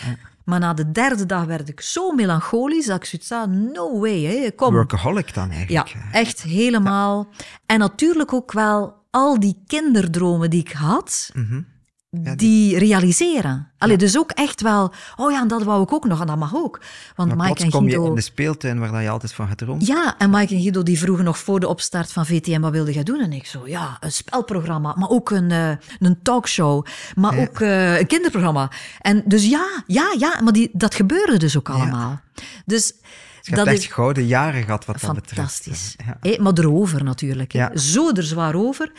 [0.49, 0.59] Ja, ja.
[0.59, 4.23] Maar na de derde dag werd ik zo melancholisch dat ik zoiets had, no way,
[4.23, 4.73] hè, kom.
[4.75, 5.97] Workaholic dan Ja, eigenlijk.
[6.13, 7.29] echt helemaal.
[7.67, 11.31] En natuurlijk ook wel al die kinderdromen die ik had,
[12.11, 12.79] Die...
[12.79, 13.71] realiseren.
[13.79, 16.37] Allee, dus ook echt wel, oh ja, en dat wou ik ook nog, en dat
[16.37, 16.81] mag ook.
[17.17, 18.09] Want Maar Mike en kom je Guido...
[18.09, 20.99] in de speeltuin waar dat je altijd van gedroomd Ja, en Mike en Guido die
[20.99, 23.21] vroegen nog voor de opstart van VTM, wat wilde jij doen?
[23.21, 27.99] En ik zo, ja, een spelprogramma, maar ook een, eh, een talkshow, maar ook eh,
[27.99, 28.71] een kinderprogramma.
[29.01, 32.21] En dus ja, ja, ja, maar die, dat gebeurde dus ook allemaal.
[32.65, 32.95] Dus Dus
[33.41, 35.35] je dat hebt echt is gouden jaren gehad wat dat betreft.
[35.35, 35.95] fantastisch.
[36.07, 36.17] Ja.
[36.21, 37.53] Hé, maar erover natuurlijk.
[37.53, 37.77] Ja.
[37.77, 38.93] Zo er zwaar over.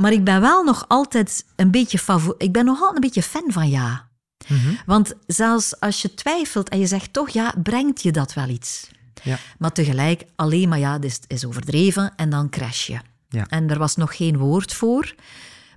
[0.00, 1.98] Maar ik ben wel nog altijd een beetje
[2.38, 4.08] Ik ben nog altijd een beetje fan van ja.
[4.48, 4.74] Mhm.
[4.86, 8.90] Want zelfs als je twijfelt en je zegt toch ja, brengt je dat wel iets.
[9.22, 9.38] Ja.
[9.58, 12.98] Maar tegelijk, alleen maar ja, dit is, overdreven en dan crash je.
[13.28, 13.46] Ja.
[13.48, 15.14] En er was nog geen woord voor.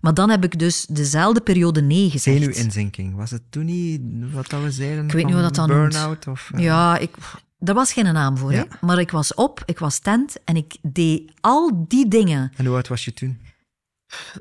[0.02, 2.38] Maar dan heb ik dus dezelfde periode nee gezegd.
[2.38, 4.02] Zenuwinzinking, was het toen niet
[4.34, 5.06] wat dat we zeiden?
[5.06, 5.68] Ik weet niet hoe dat dan.
[5.68, 6.50] Burn-out of...
[6.54, 7.16] eh, Ja, ik,
[7.60, 8.52] er was geen naam voor.
[8.52, 8.58] Ja.
[8.70, 8.86] Hè?
[8.86, 12.52] Maar ik was op, ik was tent en ik deed al die dingen.
[12.56, 13.40] En hoe oud was je toen?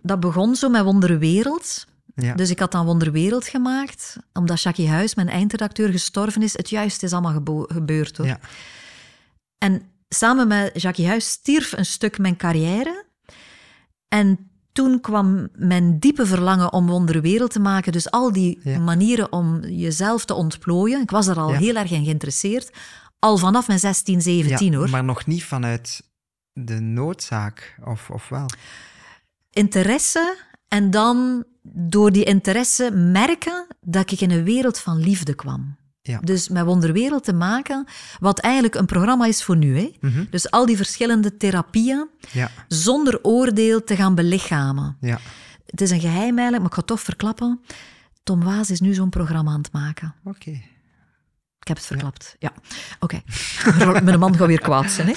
[0.03, 1.87] Dat begon zo met Wonderwereld.
[2.15, 2.35] Ja.
[2.35, 6.57] Dus ik had dan Wonderwereld gemaakt, omdat Jackie Huis, mijn eindredacteur, gestorven is.
[6.57, 8.27] Het juiste is allemaal gebeurd hoor.
[8.27, 8.39] Ja.
[9.59, 13.05] En samen met Jackie Huis stierf een stuk mijn carrière.
[14.09, 17.93] En toen kwam mijn diepe verlangen om Wonderwereld te maken.
[17.93, 18.79] Dus al die Ja.
[18.79, 21.03] manieren om jezelf te ontplooien.
[21.03, 22.71] Ik was er al heel erg in geïnteresseerd.
[23.19, 24.91] Al vanaf mijn 16, 17 Ja, hoor.
[24.91, 26.03] Maar nog niet vanuit
[26.53, 28.47] de noodzaak, of, of wel?
[29.53, 30.37] Interesse
[30.69, 35.77] en dan door die interesse merken dat ik in een wereld van liefde kwam.
[36.03, 36.19] Ja.
[36.21, 37.85] Dus met Wonderwereld te maken,
[38.21, 39.77] wat eigenlijk een programma is voor nu.
[39.79, 39.93] Hè?
[40.01, 40.25] Mhm.
[40.31, 44.97] Dus al die verschillende therapieën, Ja, zonder oordeel te gaan belichamen.
[45.01, 45.19] ja.
[45.67, 47.61] Het is een geheim eigenlijk, maar ik ga het toch verklappen.
[48.23, 50.15] Tom Waas is nu zo'n programma aan het maken.
[50.25, 50.61] Oké.
[51.63, 52.37] Ik heb het verklapt.
[52.39, 52.53] Ja,
[53.01, 53.21] oké.
[54.05, 55.07] Mijn man gaat weer kwaad zijn.
[55.09, 55.15] Hè?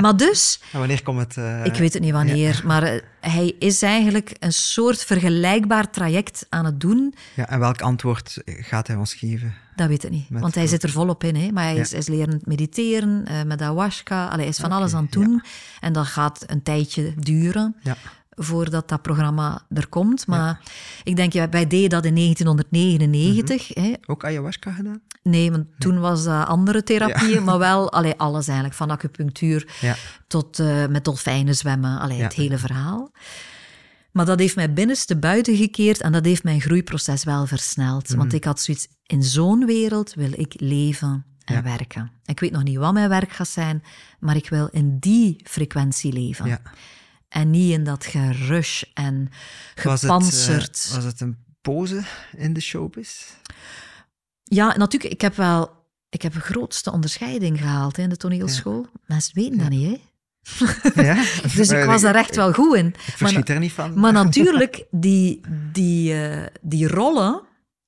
[0.00, 1.36] Maar dus, En wanneer komt het?
[1.36, 6.46] eh, ik weet het niet wanneer, maar eh, hij is eigenlijk een soort vergelijkbaar traject
[6.48, 7.14] aan het doen.
[7.34, 9.54] Ja, en welk antwoord gaat hij ons geven?
[9.76, 11.36] Dat weet ik niet, Met want hij zit er volop in.
[11.36, 11.50] Hè?
[11.52, 11.80] Maar hij Ja.
[11.80, 14.24] is, hij is leren mediteren eh, met ayahuasca.
[14.26, 15.42] Allee, hij is van alles aan het doen.
[15.80, 17.96] En dat gaat een tijdje duren Ja.
[18.34, 20.26] Voordat dat programma er komt.
[20.26, 20.60] Maar
[21.04, 23.74] ik denk, ja, wij deden dat in 1999.
[23.76, 23.84] Mhm.
[23.86, 23.92] hè?
[24.06, 25.00] Ook ayahuasca gedaan?
[25.22, 28.76] Nee, want toen was dat andere therapieën, maar wel allee, alles eigenlijk.
[28.76, 29.96] Van acupunctuur Ja.
[30.26, 31.98] tot eh, met dolfijnen zwemmen.
[32.00, 33.10] Allee, het hele verhaal.
[34.12, 38.08] Maar dat heeft mij binnenste buiten gekeerd en dat heeft mijn groeiproces wel versneld.
[38.08, 38.18] Mhm.
[38.18, 41.62] Want ik had zoiets, in zo'n wereld wil ik leven en Ja.
[41.62, 42.10] werken.
[42.24, 43.82] Ik weet nog niet wat mijn werk gaat zijn,
[44.20, 46.46] maar ik wil in die frequentie leven.
[46.46, 46.60] ja.
[47.34, 49.28] En niet in dat gerush en
[49.82, 50.56] Was het, eh,
[50.94, 52.02] was het een pose
[52.36, 53.22] in de showbiz?
[54.42, 55.82] Ja, natuurlijk, ik heb wel...
[56.08, 58.86] Ik heb een grootste onderscheiding gehaald hè, in de toneelschool.
[59.06, 61.02] Mensen weten dat niet, hè?
[61.02, 61.14] Ja?
[61.56, 62.86] Dus ik was daar echt wel goed in.
[62.86, 63.98] Ik verschiet er niet van.
[64.00, 65.40] Maar natuurlijk, die,
[65.72, 67.42] die, eh, die rollen,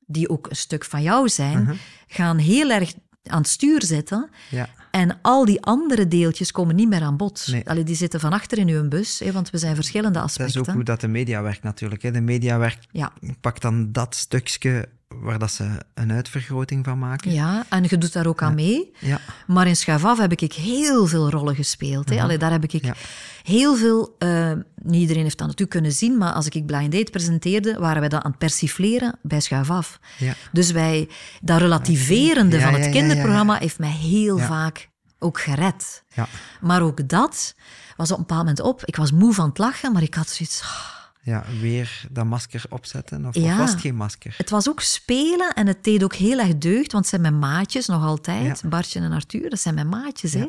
[0.07, 1.75] die ook een stuk van jou zijn, Mhm.
[2.07, 4.31] gaan heel erg aan het stuur zitten.
[4.51, 4.69] Ja.
[4.97, 7.47] En al die andere deeltjes komen niet meer aan bod.
[7.51, 7.69] Nee.
[7.69, 10.61] Allee, die zitten van achter in uw bus, hè, want we zijn verschillende Dat aspecten.
[10.63, 12.03] is ook hoe dat de media werkt natuurlijk.
[12.03, 12.11] Hè.
[12.11, 13.13] De media werkt, Ja.
[13.41, 17.33] pakt dan dat stukje waar dat ze een uitvergroting van maken.
[17.33, 18.93] ja, en je doet daar ook aan mee.
[18.99, 19.21] Ja.
[19.47, 22.09] Maar in Schuif af heb ik heel veel rollen gespeeld.
[22.09, 22.21] Hè.
[22.23, 22.87] Allee, daar heb ik Mhm.
[22.87, 22.95] Ja.
[23.43, 24.15] heel veel...
[24.19, 28.01] eh, niet iedereen heeft dat natuurlijk kunnen zien, maar als ik Blind Date presenteerde, waren
[28.01, 29.99] wij dat aan het persifleren bij Schuif af.
[30.19, 30.35] Ja.
[30.53, 31.09] Dus wij,
[31.41, 34.89] dat relativerende van het kinderprogramma heeft mij heel vaak
[35.19, 36.05] ook gered.
[36.15, 36.29] Ja.
[36.61, 37.55] Maar ook dat
[37.97, 38.85] was op een bepaald moment op.
[38.85, 40.61] Ik was moe van het lachen, maar ik had zoiets...
[40.63, 40.96] ah,
[41.27, 43.27] ja, weer dat masker opzetten?
[43.27, 43.53] Of, Ja.
[43.53, 44.35] of was het geen masker?
[44.39, 47.39] Het was ook spelen en het deed ook heel erg deugd, want het zijn mijn
[47.39, 48.63] maatjes nog altijd.
[48.69, 50.33] Bartje en Arthur, dat zijn mijn maatjes.
[50.33, 50.47] Hè?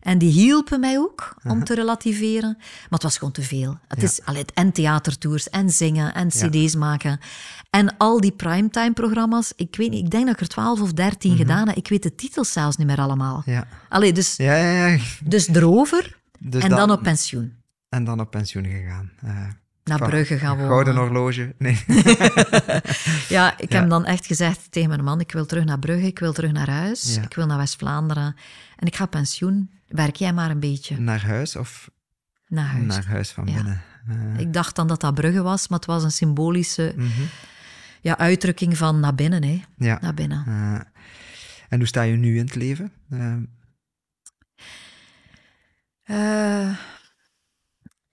[0.00, 2.54] En die hielpen mij ook om te relativeren.
[2.58, 3.78] Maar het was gewoon te veel.
[3.88, 7.18] Het is allee, en theatertours, en zingen, en cd's maken.
[7.70, 9.52] En al die primetime-programma's.
[9.56, 11.76] Ik weet niet, ik denk dat ik er twaalf of dertien gedaan heb.
[11.76, 13.42] Ik weet de titels zelfs niet meer allemaal.
[13.46, 13.66] Ja.
[13.88, 14.98] Allee, dus, Ja, ja, ja.
[15.24, 17.54] dus erover Dus en dan, op pensioen.
[17.88, 19.10] En dan op pensioen gegaan.
[19.22, 19.46] Eh,
[19.84, 20.66] Naar van- Brugge gaan wonen.
[20.70, 21.54] Gouden horloge.
[21.58, 21.84] Nee.
[23.28, 23.80] Ja, ik Ja.
[23.80, 26.52] heb dan echt gezegd tegen mijn man, ik wil terug naar Brugge, ik wil terug
[26.52, 27.22] naar huis, Ja.
[27.22, 28.36] ik wil naar West-Vlaanderen
[28.76, 29.70] en ik ga pensioen.
[29.88, 31.90] Werk jij maar een beetje Naar huis of
[32.46, 32.84] naar huis.
[32.86, 33.82] naar huis van binnen?
[34.08, 37.08] Eh, Ik dacht dan dat dat Brugge was, maar het was een symbolische mhm.
[38.00, 39.42] ja, uitdrukking van naar binnen.
[39.44, 39.62] Hè.
[39.76, 39.98] Ja.
[40.00, 40.44] Naar binnen.
[40.46, 40.80] Eh,
[41.68, 42.92] en hoe sta je nu in het leven?
[46.04, 46.68] Eh,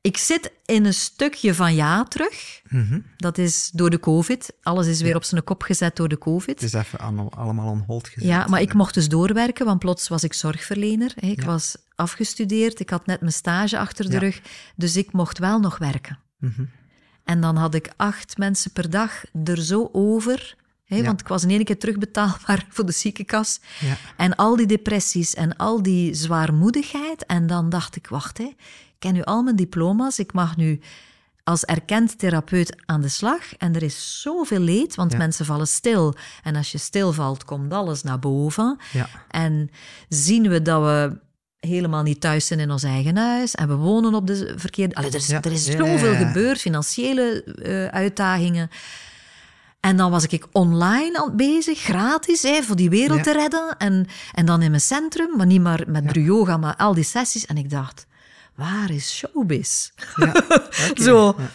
[0.02, 2.62] ik zit in een stukje van ja terug.
[2.70, 3.00] mhm.
[3.18, 4.54] Dat is door de COVID.
[4.62, 6.48] Alles is weer op zijn kop gezet door de COVID.
[6.62, 8.30] Het is even allemaal, allemaal on hold gezet.
[8.30, 11.14] Ja, maar ik mocht dus doorwerken, want plots was ik zorgverlener.
[11.16, 11.46] Ik Ja.
[11.46, 14.42] was afgestudeerd, ik had net mijn stage achter de rug,
[14.76, 16.20] dus ik mocht wel nog werken.
[16.40, 16.64] Mhm.
[17.24, 20.56] En dan had ik acht mensen per dag er zo over,
[20.88, 23.60] want ik was in één keer terugbetaalbaar voor de ziekenkas.
[23.80, 23.98] Ja.
[24.18, 27.26] En al die depressies en al die zwaarmoedigheid.
[27.26, 28.50] En dan dacht ik, wacht, hè,
[29.02, 30.80] ken nu al mijn diploma's, ik mag nu
[31.44, 33.56] als erkend therapeut aan de slag.
[33.58, 35.18] En er is zoveel leed, want Ja.
[35.18, 36.14] mensen vallen stil.
[36.44, 38.78] En als je stilvalt, komt alles naar boven.
[38.92, 39.08] Ja.
[39.28, 39.70] En
[40.10, 41.18] zien we dat we
[41.60, 44.96] helemaal niet thuis zijn in ons eigen huis en we wonen op de verkeerde...
[44.96, 48.70] Allee, er is, Ja, er is zoveel gebeurd, financiële eh, uitdagingen.
[49.80, 53.76] En dan was ik online bezig, gratis, hè, voor die wereld te redden.
[53.78, 56.22] En, en dan in mijn centrum, maar niet maar met ja.
[56.22, 57.46] yoga, maar al die sessies.
[57.46, 58.06] En ik dacht,
[58.62, 59.90] waar is showbiz?
[60.16, 60.34] Ja.
[61.08, 61.36] Zo.
[61.38, 61.50] Ja.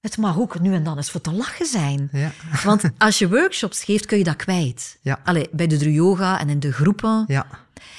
[0.00, 2.08] Het mag ook nu en dan eens voor te lachen zijn.
[2.12, 2.32] Ja.
[2.64, 4.98] Want als je workshops geeft, kun je dat kwijt.
[5.00, 5.20] Ja.
[5.24, 7.46] Allee, bij de yoga en in de groepen Ja.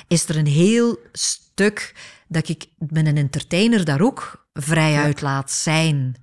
[0.08, 1.96] is er een heel stuk
[2.28, 6.16] dat ik met een entertainer daar ook vrij uit laat zijn.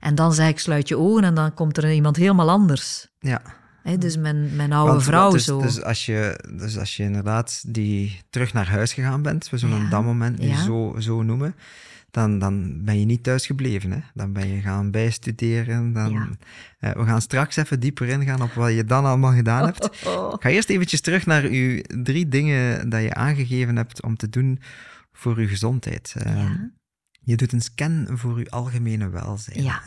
[0.00, 3.06] En dan zeg ik, sluit je ogen en dan komt er iemand helemaal anders.
[3.18, 3.42] ja.
[3.86, 5.60] Hè, dus mijn, mijn oude Want vrouw dus, zo.
[5.60, 9.82] Dus als, je, dus als je inderdaad die terug naar huis gegaan bent, we zullen
[9.82, 10.62] Ja, dat moment nu ja.
[10.62, 11.54] zo, zo noemen,
[12.10, 13.90] dan, dan ben je niet thuis gebleven.
[13.92, 13.98] Hè?
[14.14, 15.92] Dan ben je gaan bijstuderen.
[15.92, 16.36] Dan,
[16.78, 16.92] Ja.
[16.92, 19.84] we gaan straks even dieper ingaan op wat je dan allemaal gedaan hebt.
[20.34, 24.28] Ik ga eerst eventjes terug naar uw drie dingen dat je aangegeven hebt om te
[24.28, 24.60] doen
[25.12, 26.14] voor uw gezondheid.
[26.18, 26.70] Eh, Ja.
[27.20, 29.62] Je doet een scan voor je algemene welzijn.
[29.62, 29.82] Ja.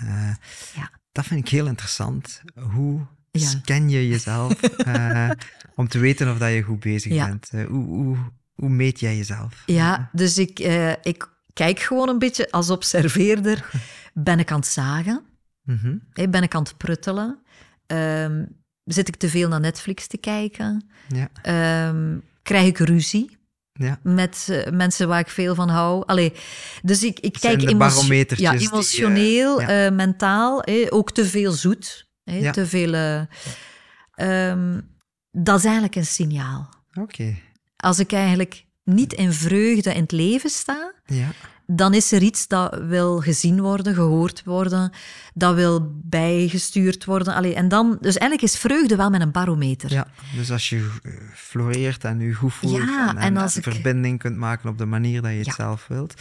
[1.11, 2.41] Dat vind ik heel interessant.
[2.55, 3.47] Hoe Ja.
[3.47, 5.29] scan je jezelf eh,
[5.75, 7.25] om te weten of dat je goed bezig Ja.
[7.27, 7.49] bent?
[7.51, 8.17] Eh, hoe, hoe,
[8.53, 9.63] hoe meet jij jezelf?
[9.65, 13.69] Ja, dus ik, eh, ik kijk gewoon een beetje als observeerder.
[14.13, 15.21] Ben ik aan het zagen?
[15.63, 15.97] Mhm.
[16.29, 17.39] Ben ik aan het pruttelen?
[17.87, 18.45] Ehm,
[18.83, 20.89] zit ik te veel naar Netflix te kijken?
[21.07, 21.29] Ja.
[21.41, 23.37] Ehm, krijg ik ruzie
[23.73, 23.99] Ja.
[24.03, 26.03] met mensen waar ik veel van hou?
[26.05, 26.33] Allee,
[26.81, 30.63] dus ik, ik kijk emotio- ja, die, emotioneel, eh, mentaal.
[30.89, 32.07] ook te veel zoet.
[32.29, 32.51] Hè, Ja.
[32.51, 32.93] Te veel...
[32.93, 33.21] eh,
[34.15, 34.79] ehm,
[35.31, 36.69] dat is eigenlijk een signaal.
[36.93, 37.35] Oké.
[37.77, 41.27] Als ik eigenlijk niet in vreugde in het leven sta, Ja.
[41.65, 44.91] dan is er iets dat wil gezien worden, gehoord worden,
[45.33, 47.33] dat wil bijgestuurd worden.
[47.33, 49.91] Allee, en dan, dus eigenlijk is vreugde wel met een barometer.
[49.91, 53.63] ja, dus als je eh, floreert en je goed voelt Ja, en, en als ik-
[53.63, 55.53] verbinding kunt maken op de manier dat je het Ja.
[55.53, 56.13] zelf wilt.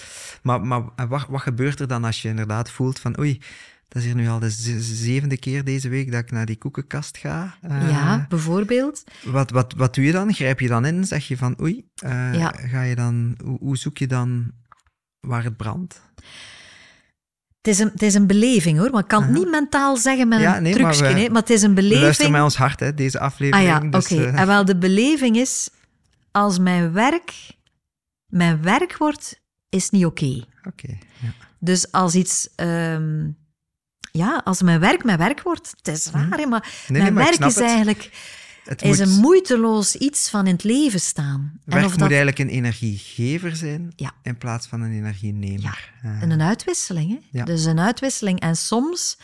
[0.42, 3.40] Maar, maar wat, wat gebeurt er dan als je inderdaad voelt van oei,
[3.88, 7.16] dat is hier nu al de zevende keer deze week dat ik naar die koekenkast
[7.18, 7.54] ga.
[7.62, 9.04] Eh, Ja, bijvoorbeeld.
[9.24, 10.32] Wat, wat, wat doe je dan?
[10.34, 11.04] Grijp je dan in?
[11.04, 12.52] Zeg je van oei, eh, Ja.
[12.56, 14.50] ga je dan, hoe, hoe zoek je dan
[15.20, 16.00] waar het brandt?
[17.60, 20.28] Het is, een, het is een beleving hoor, maar ik kan het niet mentaal zeggen
[20.28, 22.30] met Ja, een nee, trucje, maar maar het is een beleving.
[22.30, 23.68] met ons hart, hè, deze Ah aflevering.
[23.68, 23.88] ja, oké.
[23.90, 25.70] dus, eh, En wel, de beleving is,
[26.30, 27.56] als mijn werk
[28.26, 30.44] mijn werk wordt, is niet oké.
[30.64, 30.88] Oké,
[31.20, 31.32] ja.
[31.58, 32.48] Dus als iets...
[32.54, 33.30] ehm,
[34.18, 37.24] ja, als mijn werk mijn werk wordt, het is raar, hè, maar nee, mijn maar
[37.24, 37.64] werk is het.
[37.64, 38.10] eigenlijk
[38.64, 41.60] Het is moet, een moeiteloos iets van in het leven staan.
[41.64, 44.12] werk of moet dat eigenlijk een energiegever zijn Ja.
[44.22, 45.92] in plaats van een energienemer.
[46.02, 47.38] Eh, En een uitwisseling, hè?
[47.38, 47.44] Ja.
[47.44, 48.40] Dus een uitwisseling.
[48.40, 49.18] En soms...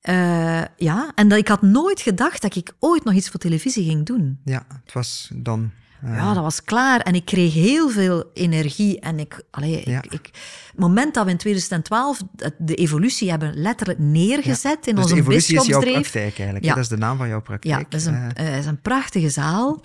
[0.00, 3.84] eh, ja, en dat, ik had nooit gedacht dat ik ooit nog iets voor televisie
[3.84, 4.40] ging doen.
[4.44, 5.70] ja, het was dan...
[6.04, 7.00] Ja, dat was klaar.
[7.00, 9.00] En ik kreeg heel veel energie.
[9.00, 10.02] En ik, allee, Ja.
[10.02, 10.30] ik, ik,
[10.70, 12.20] het moment dat we in 2012
[12.58, 16.66] de- evolutie hebben letterlijk neergezet in dus onze de evolutie is jouw praktijk eigenlijk.
[16.66, 17.74] Dat is de naam van jouw praktijk.
[17.78, 19.84] Ja, dat is een, eh, is een prachtige zaal.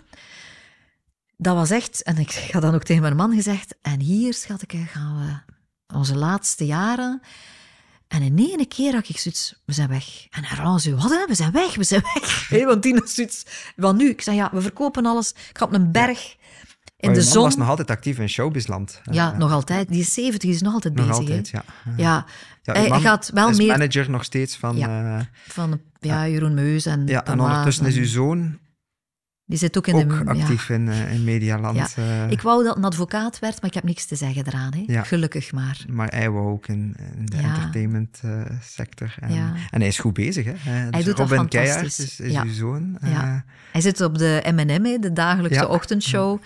[1.37, 4.77] Dat was echt, en ik had dan ook tegen mijn man gezegd, en hier, schatje,
[4.77, 5.53] gaan we
[5.97, 7.21] onze laatste jaren.
[8.13, 10.27] En in één keer had ik zoiets, we zijn weg.
[10.29, 12.47] En Aaron zei, wat hè, we zijn weg, we zijn weg.
[12.49, 13.45] Hé, want die had zoiets,
[13.77, 15.29] van nu, ik zei, ja, we verkopen alles.
[15.29, 16.35] Ik ga op een berg
[16.97, 17.43] in maar de zon.
[17.43, 19.01] was nog altijd actief in showbizland.
[19.11, 19.89] Ja, nog altijd.
[19.89, 21.21] Die is 70, die is nog altijd nog bezig.
[21.21, 21.63] altijd, ja.
[21.97, 22.25] Ja,
[22.61, 24.77] ja, hij gaat wel is meer manager nog steeds van...
[24.77, 25.17] Ja.
[25.17, 28.59] eh, van ja, Jeroen Meus en ja, en ondertussen is uw zoon
[29.45, 30.33] Die zit ook in ook de...
[30.35, 30.41] ja.
[30.41, 31.93] actief in, eh, in Medialand.
[31.95, 32.23] Ja.
[32.25, 34.73] eh, Ik wou dat een advocaat werd, maar ik heb niks te zeggen eraan.
[34.73, 34.83] Hè.
[34.87, 35.03] Ja.
[35.03, 35.85] Gelukkig maar.
[35.89, 37.43] Maar hij wou ook in, in de Ja.
[37.43, 39.15] entertainment eh, sector.
[39.19, 39.53] En, Ja.
[39.69, 40.45] en hij is goed bezig.
[40.45, 40.51] Hè?
[40.85, 41.99] Eh, dus doet dat Robin fantastisch.
[41.99, 42.43] is, is Ja.
[42.43, 42.97] uw zoon.
[43.01, 43.43] Ja.
[43.71, 45.67] Hij zit op de M&M, de dagelijkse Ja.
[45.67, 46.39] ochtendshow.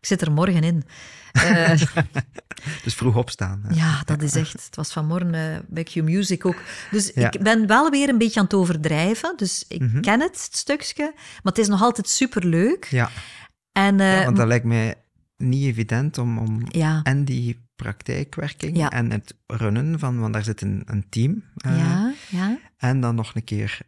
[0.00, 0.84] Ik zit er morgen in.
[2.84, 3.60] Dus vroeg opstaan.
[3.66, 3.74] hè.
[3.74, 4.52] ja, dat is echt...
[4.52, 6.56] Het was vanmorgen eh, bij Q Music ook.
[6.90, 7.30] Dus Ja.
[7.30, 9.32] ik ben wel weer een beetje aan het overdrijven.
[9.36, 10.00] Dus ik Mhm.
[10.00, 11.12] ken het, het stukje.
[11.14, 12.84] Maar het is nog altijd superleuk.
[12.84, 13.10] Ja,
[13.72, 14.94] En eh, ja, want dat lijkt mij
[15.36, 18.90] niet evident om, om ja, en die praktijkwerking Ja.
[18.90, 21.44] en het runnen van, want daar zit een, een team.
[21.56, 22.58] eh, ja, ja.
[22.76, 23.78] En dan nog een keer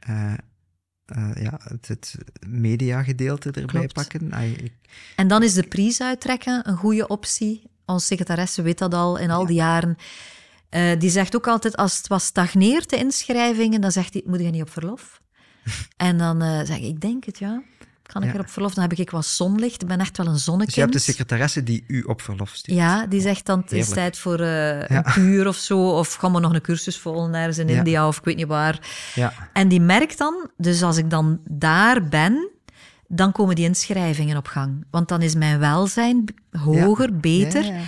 [1.07, 2.15] eh, ja, het, het
[2.47, 3.93] mediagedeelte erbij Klopt.
[3.93, 4.31] pakken.
[4.33, 4.73] Ik-
[5.17, 7.71] En dan is de prijs uittrekken een goede optie.
[7.87, 9.97] Onze secretaresse weet dat al in al die jaren.
[10.69, 14.41] Eh, die zegt ook altijd, als het wat stagneert, de inschrijvingen, dan zegt hij, moet
[14.41, 15.21] je niet op verlof?
[15.97, 17.63] en dan eh, zeg ik, ik denk het, ja.
[18.13, 18.35] Kan ik Ja.
[18.35, 18.75] er op verlof?
[18.75, 19.83] Dan heb ik wat zonlicht.
[19.83, 20.75] Ik ben echt wel een Dus zonnekind.
[20.75, 22.77] je hebt de secretaresse die u op verlof stuurt.
[22.79, 24.47] Ja, die zegt dan, het is tijd voor eh,
[24.89, 24.89] Ja.
[24.89, 25.99] een kuur of zo.
[25.99, 27.77] Of gaan we nog een cursus volgen ergens in Ja.
[27.77, 28.79] India of ik weet niet waar.
[29.15, 29.33] Ja.
[29.53, 32.51] En die merkt dan, dus als ik dan daar ben,
[33.09, 34.85] dan komen die inschrijvingen op gang.
[34.91, 37.65] Want dan is mijn welzijn hoger, beter.
[37.65, 37.81] Ja, ja.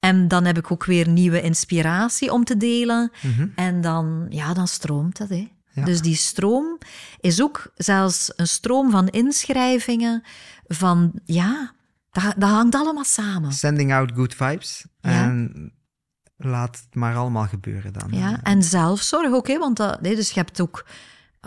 [0.00, 3.10] En dan heb ik ook weer nieuwe inspiratie om te delen.
[3.22, 3.46] Mhm.
[3.54, 5.28] En dan, ja, dan stroomt dat.
[5.28, 5.48] Hè.
[5.78, 5.84] Ja.
[5.84, 6.78] Dus die stroom
[7.20, 10.22] is ook zelfs een stroom van inschrijvingen.
[10.66, 11.72] Van ja,
[12.10, 13.52] dat, dat hangt allemaal samen.
[13.52, 14.84] Sending out good vibes.
[15.00, 15.10] Ja.
[15.10, 15.72] En
[16.36, 18.08] laat het maar allemaal gebeuren dan.
[18.10, 20.86] Ja, en zelfzorg ook, hè, want dat, nee, dus je hebt ook.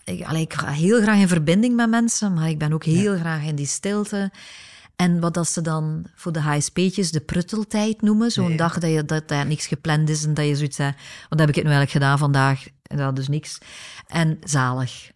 [0.03, 3.17] Ik, allee, ik ga heel graag in verbinding met mensen, maar ik ben ook heel
[3.17, 4.31] graag in die stilte.
[4.95, 9.05] En wat dat ze dan voor de HSP'tjes de prutteltijd noemen, zo'n dag dat, je,
[9.05, 10.97] dat, dat niks gepland is en dat je zoiets zegt,
[11.29, 12.65] wat heb ik het nu eigenlijk gedaan vandaag?
[12.83, 13.57] En dat dus niks.
[14.07, 15.11] En zalig.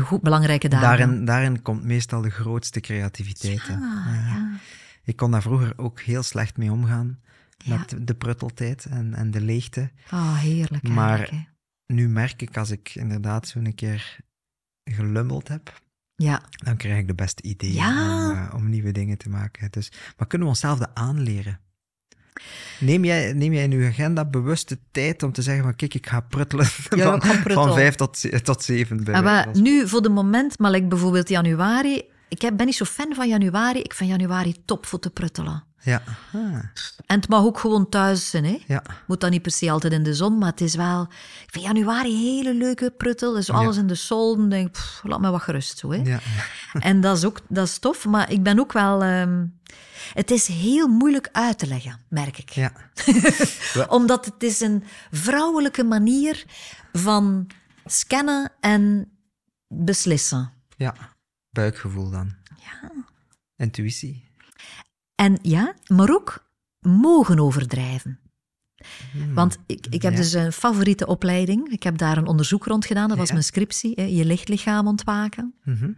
[0.00, 0.86] Goed, belangrijke dagen.
[0.88, 3.62] Daarin, daarin komt meestal de grootste creativiteit.
[3.66, 4.58] ja.
[5.04, 7.18] Ik kon daar vroeger ook heel slecht mee omgaan.
[7.58, 7.76] Ja.
[7.76, 9.90] Met de prutteltijd en, en de leegte.
[10.10, 10.88] Ah, heerlijk.
[10.88, 11.52] Maar-
[11.86, 14.16] Nu merk ik, als ik inderdaad zo'n keer
[14.84, 15.82] gelummeld heb.
[16.16, 18.30] Ja, dan krijg ik de beste ideeën Ja.
[18.30, 19.68] om, eh, om nieuwe dingen te maken.
[19.70, 21.60] Dus, maar kunnen we onszelf dat aanleren?
[22.80, 25.94] Neem jij, neem jij in je agenda bewust de tijd om te zeggen van kijk,
[25.94, 27.54] ik ga pruttelen Ja, van, ik ga pruttelen.
[27.54, 31.28] van vijf tot, tot zeven bij Ah, maar nu, voor de moment, maar like bijvoorbeeld
[31.28, 32.02] januari.
[32.28, 33.80] Ik ben niet zo fan van januari.
[33.80, 35.64] Ik vind januari top voor te pruttelen.
[35.84, 36.02] Ja.
[36.32, 36.54] Ah,
[37.06, 38.44] En het mag ook gewoon thuis zijn.
[38.44, 38.58] Hè?
[38.66, 38.82] ja.
[39.06, 41.02] Moet dan niet per se altijd in de zon, maar het is wel...
[41.44, 43.32] Ik vind januari een hele leuke pruttel.
[43.32, 44.48] Dus alles in de zon.
[44.48, 45.90] denk ik, pff, laat me wat gerust zo.
[45.92, 45.96] Hè?
[45.96, 46.18] Ja.
[46.80, 49.02] En dat is ook dat is tof, maar ik ben ook wel...
[49.02, 49.46] ehm,
[50.14, 52.50] het is heel moeilijk uit te leggen, merk ik.
[52.50, 52.72] ja.
[53.88, 56.44] Omdat het is een vrouwelijke manier
[56.92, 57.46] van
[57.84, 59.10] scannen en
[59.68, 60.52] beslissen.
[60.76, 60.94] Ja.
[61.50, 62.34] Buikgevoel dan.
[62.56, 62.90] Ja.
[63.56, 64.24] Intuïtie.
[65.24, 66.46] En ja, maar ook
[66.80, 68.18] mogen overdrijven.
[69.34, 70.10] Want ik, ik heb Hmm.
[70.10, 70.16] ja.
[70.16, 71.68] dus een favoriete opleiding.
[71.68, 73.08] Ik heb daar een onderzoek rond gedaan.
[73.08, 73.32] Dat was Ja.
[73.32, 74.14] mijn scriptie.
[74.14, 75.54] Je lichtlichaam ontwaken.
[75.64, 75.90] Mhm.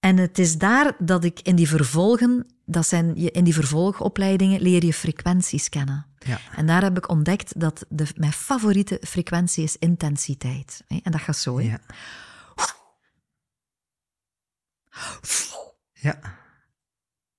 [0.00, 4.60] En het is daar dat ik in die vervolgen, dat zijn, je- in die vervolgopleidingen
[4.60, 6.06] leer je frequenties kennen.
[6.18, 6.40] Ja.
[6.56, 10.84] En daar heb ik ontdekt dat de, mijn favoriete frequentie is intensiteit.
[11.02, 11.60] En dat gaat zo.
[11.60, 11.80] Ja.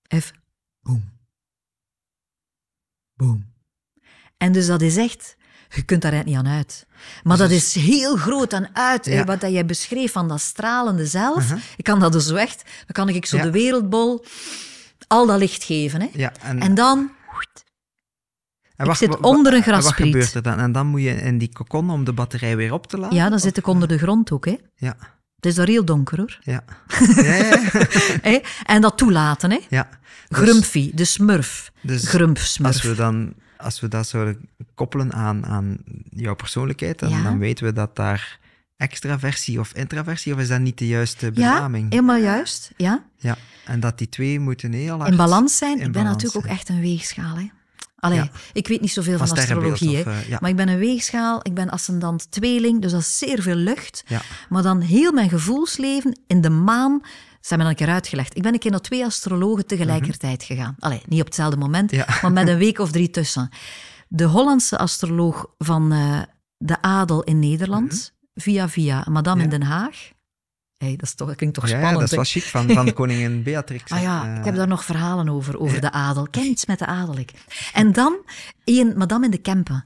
[0.07, 0.35] Even.
[0.81, 1.03] Boom.
[3.13, 3.53] Boom.
[4.37, 5.35] En dus dat is echt...
[5.69, 6.85] Je kunt daar niet aan uit.
[7.23, 9.05] Maar dat is heel groot en uit.
[9.05, 11.51] hè, wat dat jij beschreef van dat stralende zelf.
[11.77, 12.63] Ik kan dat dus zo echt...
[12.63, 13.43] Dan kan ik zo Ja.
[13.43, 14.25] de wereldbol
[15.07, 16.01] al dat licht geven.
[16.01, 16.09] Hè.
[16.13, 16.33] ja.
[16.41, 17.11] En, En dan...
[18.75, 20.07] en ik zit onder een en Wat graspriet.
[20.13, 20.59] gebeurt er dan?
[20.59, 23.17] En dan moet je in die kokon om de batterij weer op te laden?
[23.17, 24.45] Ja, dan zit ik onder de grond ook.
[24.45, 24.57] Hè.
[24.75, 24.97] Ja.
[25.45, 26.39] Het is daar heel donker, hoor.
[26.43, 26.63] Ja.
[27.15, 27.61] Ja, ja,
[28.23, 28.41] ja.
[28.65, 29.59] En dat toelaten, hè.
[29.69, 29.89] ja.
[30.27, 31.71] Dus- Grumpy, de smurf.
[31.81, 32.73] dus Grumpsmurf.
[32.73, 35.77] Als we, dan, als we dat zouden koppelen aan, aan
[36.09, 37.23] jouw persoonlijkheid, dan, Ja.
[37.23, 38.39] dan weten we dat daar
[38.77, 41.89] extraversie of intraversie, of is dat niet de juiste Ja, benaming?
[41.91, 42.71] helemaal juist.
[42.77, 43.03] Ja.
[43.17, 43.37] Ja.
[43.65, 45.11] En dat die twee moeten heel hard...
[45.11, 45.71] in balans zijn.
[45.79, 47.35] in ik ben balans natuurlijk ook echt een weegschaal.
[47.37, 47.49] Hè.
[47.95, 48.29] Allee, Ja.
[48.53, 50.37] ik weet niet zoveel van, Van astrologie, of, eh, ja.
[50.41, 54.03] maar ik ben een weegschaal, ik ben ascendant tweeling, dus dat is zeer veel lucht.
[54.07, 54.21] Ja.
[54.49, 56.99] Maar dan heel mijn gevoelsleven in de maan,
[57.41, 58.35] ze hebben een keer uitgelegd.
[58.35, 60.75] Ik ben een keer naar twee astrologen tegelijkertijd gegaan.
[60.79, 62.03] Allee, niet op hetzelfde moment, Mhm.
[62.21, 63.49] Maar met een week of drie tussen.
[64.07, 66.19] De Hollandse astroloog van eh,
[66.57, 69.59] de adel in Nederland, via via, madame in Mhm.
[69.59, 70.09] Den Haag.
[70.77, 71.99] Hey, dat, is toch, dat klinkt toch Ja, ja, spannend.
[72.11, 72.41] dat is hè?
[72.41, 73.91] wel chic van, van koningin Beatrix.
[73.91, 76.27] Ah ja, ik heb daar nog verhalen over, over de adel.
[76.31, 77.31] Ken iets met de adel, ik.
[77.73, 78.17] En dan
[78.63, 79.85] een madame in de Kempen.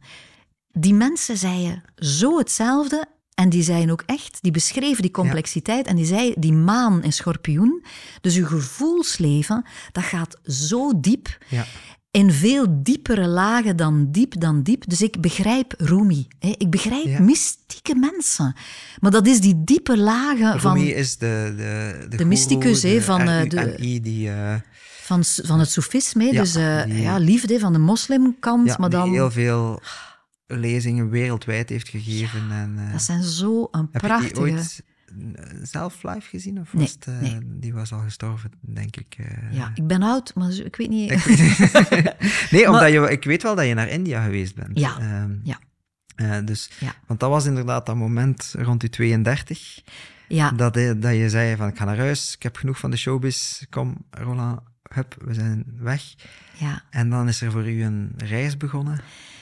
[0.72, 5.96] Die mensen zeiden zo hetzelfde en die zeiden ook echt, die beschreven die complexiteit en
[5.96, 7.84] die zeiden, die maan in schorpioen,
[8.22, 11.66] dus uw gevoelsleven, dat gaat zo diep, Ja.
[12.12, 14.90] In veel diepere lagen dan diep dan diep.
[14.90, 16.54] Dus ik begrijp Rumi, hè.
[16.58, 17.20] ik begrijp Ja.
[17.22, 18.56] mystieke mensen.
[19.00, 20.74] Maar dat is die diepe lagen van...
[20.76, 24.56] Rumi is de, de, de, De mysticus, hè, van, eh, de- die, eh,
[25.02, 26.24] Van, van het soefisme.
[26.24, 29.12] Ja, dus eh, die- ja, liefde van de moslimkant, ja, maar die dan...
[29.12, 29.82] heel veel
[30.48, 32.52] lezingen wereldwijd heeft gegeven.
[32.52, 34.64] En, Dat zijn zo een prachtige...
[35.14, 36.60] die zelf live gezien?
[36.60, 37.38] Of Nee, was het, eh, nee.
[37.44, 39.16] Die was al gestorven, denk ik.
[39.18, 39.52] eh.
[39.54, 41.12] Ja, ik ben oud, maar ik weet niet...
[41.12, 42.16] Ik weet-
[42.52, 44.80] nee, omdat je, ik weet wel dat je naar India geweest bent.
[44.80, 45.60] Ja, Ehm, ja.
[46.16, 46.94] eh, dus, Ja.
[47.08, 49.82] Want dat was inderdaad dat moment rond je 32,
[50.28, 52.92] ja, dat, je, dat je zei van ik ga naar huis, ik heb genoeg van
[52.92, 54.60] de showbiz, kom Roland,
[54.94, 56.04] hup, we zijn weg.
[56.54, 59.00] ja, En dan is er voor u een reis begonnen,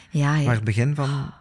[0.09, 0.45] ja, ja.
[0.45, 1.33] waar het begin van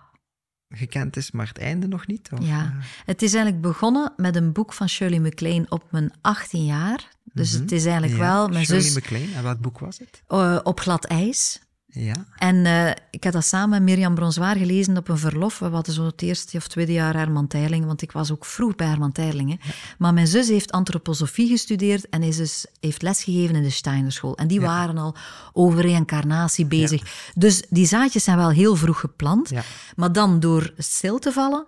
[0.76, 2.28] gekend is, maar het einde nog niet?
[2.32, 2.72] Of, Ja.
[3.04, 7.08] Het is eigenlijk begonnen met een boek van Shirley MacLaine op mijn 18 jaar.
[7.32, 8.22] Dus het is eigenlijk Mhm.
[8.22, 8.48] ja, wel...
[8.48, 10.22] Mijn Shirley zus MacLaine, en welk boek was het?
[10.26, 11.60] eh, op glad ijs.
[11.98, 15.58] Ja, En eh, ik had dat samen met Mirjam Bronsoir gelezen op een verlof.
[15.58, 18.74] We hadden zo het eerste of tweede jaar Herman Teiling, want ik was ook vroeg
[18.74, 19.50] bij Herman Teiling.
[19.50, 19.70] Hè.
[19.98, 24.36] Maar mijn zus heeft antroposofie gestudeerd en is dus, heeft lesgegeven in de Steinerschool.
[24.36, 25.14] En die waren al
[25.52, 27.30] over reïncarnatie bezig.
[27.34, 29.52] Dus die zaadjes zijn wel heel vroeg geplant.
[29.96, 31.66] Maar dan door stil te vallen,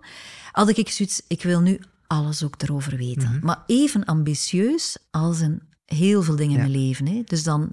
[0.51, 3.29] had ik zoiets, ik wil nu alles ook erover weten.
[3.29, 3.45] Mhm.
[3.45, 7.07] Maar even ambitieus als in heel veel dingen in mijn leven.
[7.07, 7.21] Hè.
[7.25, 7.71] Dus dan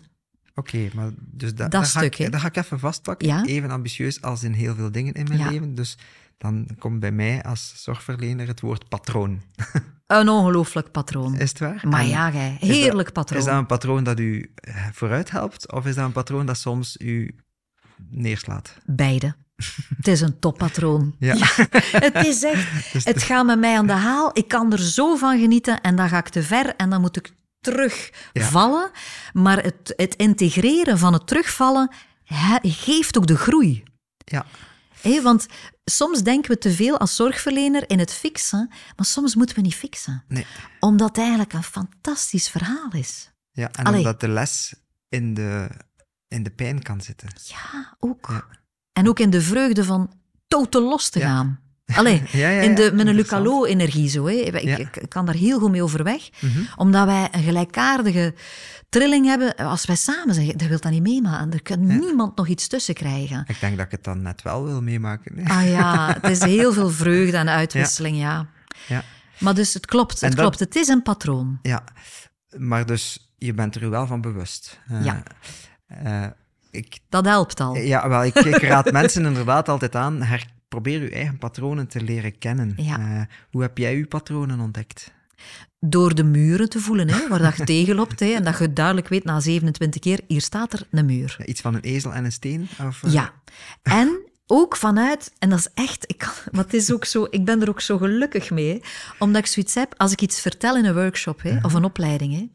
[0.59, 3.29] Oké, maar dus da, Dat stuk, ga ik, ga ik even vastpakken.
[3.29, 3.45] Ja.
[3.45, 5.51] Even ambitieus als in heel veel dingen in mijn Ja.
[5.51, 5.75] leven.
[5.75, 5.99] Dus
[6.39, 9.43] dan komt bij mij als zorgverlener het woord patroon.
[10.07, 11.35] een ongelooflijk patroon.
[11.39, 11.81] Is het waar?
[11.89, 13.39] Maar En ja, gij, is dat- heerlijk patroon.
[13.41, 15.73] Is dat een patroon dat u eh, vooruit helpt?
[15.73, 17.35] Of is dat een patroon dat soms u
[18.11, 18.77] neerslaat?
[18.87, 19.35] Beide.
[19.97, 21.15] Het is een toppatroon.
[21.19, 21.35] Ja.
[22.07, 24.31] Het is echt, het gaat met mij aan de haal.
[24.33, 27.17] Ik kan er zo van genieten en dan ga ik te ver en dan moet
[27.17, 27.33] ik
[27.73, 28.91] terugvallen.
[29.33, 31.91] Maar het, het integreren van het terugvallen
[32.25, 33.83] he- geeft ook de groei.
[34.25, 34.47] Ja.
[35.01, 35.47] Hé, want
[35.85, 39.75] soms denken we te veel als zorgverlener in het fixen, maar soms moeten we niet
[39.75, 40.25] fixen.
[40.29, 40.47] Nee.
[40.81, 43.31] Omdat het eigenlijk een fantastisch verhaal is.
[43.51, 43.99] ja en Allee.
[43.99, 44.75] omdat de les
[45.09, 45.69] in de
[46.29, 47.29] in de pijn kan zitten.
[47.45, 48.27] Ja, ook.
[48.31, 48.45] Ja.
[48.93, 50.13] En ook in de vreugde van
[50.49, 51.27] totaal los te Ja.
[51.27, 51.61] gaan.
[51.95, 53.15] Allee, Ja, ja, in de, met een.
[53.15, 54.27] Lucalo-energie zo.
[54.27, 54.33] Hè.
[54.35, 56.29] Ik, kan daar heel goed mee overweg.
[56.41, 56.61] Mhm.
[56.77, 58.35] Omdat wij een gelijkaardige
[58.89, 59.57] trilling hebben.
[59.57, 61.53] Als wij samen zijn, dat wil dat niet meemaken.
[61.53, 63.45] Er kan niemand nog iets tussen krijgen.
[63.47, 65.45] Ik denk dat ik het dan net wel wil meemaken.
[65.47, 68.47] Ah ja, het is heel veel vreugde en uitwisseling, ja.
[68.89, 69.03] Ja.
[69.39, 70.59] Maar dus het klopt, het dat- klopt.
[70.59, 71.59] Het is een patroon.
[71.63, 71.85] ja,
[72.57, 74.81] maar dus je bent er wel van bewust.
[74.89, 75.23] Eh, Ja.
[75.87, 76.27] eh,
[76.71, 77.77] ik, Dat helpt al.
[77.77, 82.01] ja, wel, ik, ik raad mensen inderdaad altijd aan, her, probeer je eigen patronen te
[82.01, 82.73] leren kennen.
[82.77, 82.99] Ja.
[82.99, 85.15] Eh, hoe heb jij je patronen ontdekt?
[85.81, 88.21] Door de muren te voelen, hè, waar dat je tegenloopt.
[88.21, 91.35] Hè, en dat je duidelijk weet na 27 keer, hier staat er een muur.
[91.39, 92.69] Ja, iets van een ezel en een steen?
[92.87, 93.33] Of, eh, Ja.
[93.83, 97.45] En ook vanuit, en dat is echt, ik kan, maar het is ook zo, ik
[97.45, 98.79] ben er ook zo gelukkig mee, hè,
[99.19, 102.33] omdat ik zoiets heb, als ik iets vertel in een workshop hè, of een opleiding,
[102.33, 102.49] hè,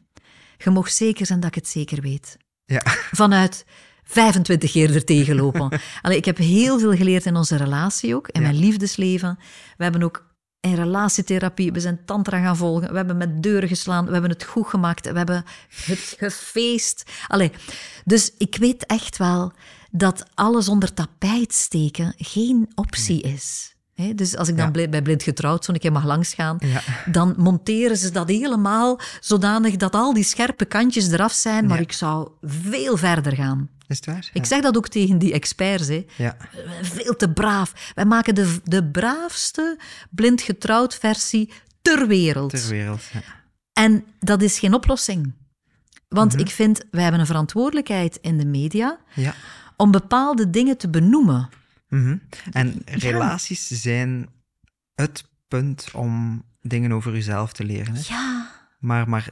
[0.57, 2.37] je mag zeker zijn dat ik het zeker weet.
[2.65, 2.81] Ja.
[3.11, 3.65] Vanuit
[4.11, 5.69] 25 keer er tegenlopen.
[6.01, 8.47] Allee, ik heb heel veel geleerd in onze relatie ook, in Ja.
[8.47, 9.39] mijn liefdesleven.
[9.77, 14.05] We hebben ook in relatietherapie, we zijn tantra gaan volgen, we hebben met deuren geslaan,
[14.05, 15.45] we hebben het goed gemaakt, we hebben
[15.85, 17.03] het gefeest.
[17.27, 17.51] Allee,
[18.05, 19.51] dus ik weet echt wel
[19.91, 23.75] dat alles onder tapijt steken geen optie is.
[24.15, 24.71] Dus als ik dan Ja.
[24.71, 26.81] bli- bij Blind Getrouwd zo'n keer mag langsgaan, Ja.
[27.05, 31.83] dan monteren ze dat helemaal zodanig dat al die scherpe kantjes eraf zijn, maar Ja.
[31.83, 33.69] ik zou veel verder gaan.
[33.87, 34.29] Is het waar?
[34.33, 35.87] Ik zeg dat ook tegen die experts.
[35.87, 36.05] Hè.
[36.17, 36.37] Ja.
[36.81, 37.91] Veel te braaf.
[37.95, 39.77] Wij maken de, de braafste
[40.09, 42.49] blind getrouwd versie ter wereld.
[42.49, 43.01] ter wereld.
[43.13, 43.21] Ja.
[43.73, 45.33] En dat is geen oplossing.
[46.09, 46.41] Want Mhm.
[46.41, 49.33] ik vind, wij hebben een verantwoordelijkheid in de media ja.
[49.77, 51.49] om bepaalde dingen te benoemen.
[51.91, 52.17] Mhm.
[52.51, 54.29] En relaties zijn
[54.95, 57.93] het punt om dingen over jezelf te leren.
[57.95, 58.01] Hè?
[58.07, 58.51] Ja.
[58.79, 59.29] Maar, maar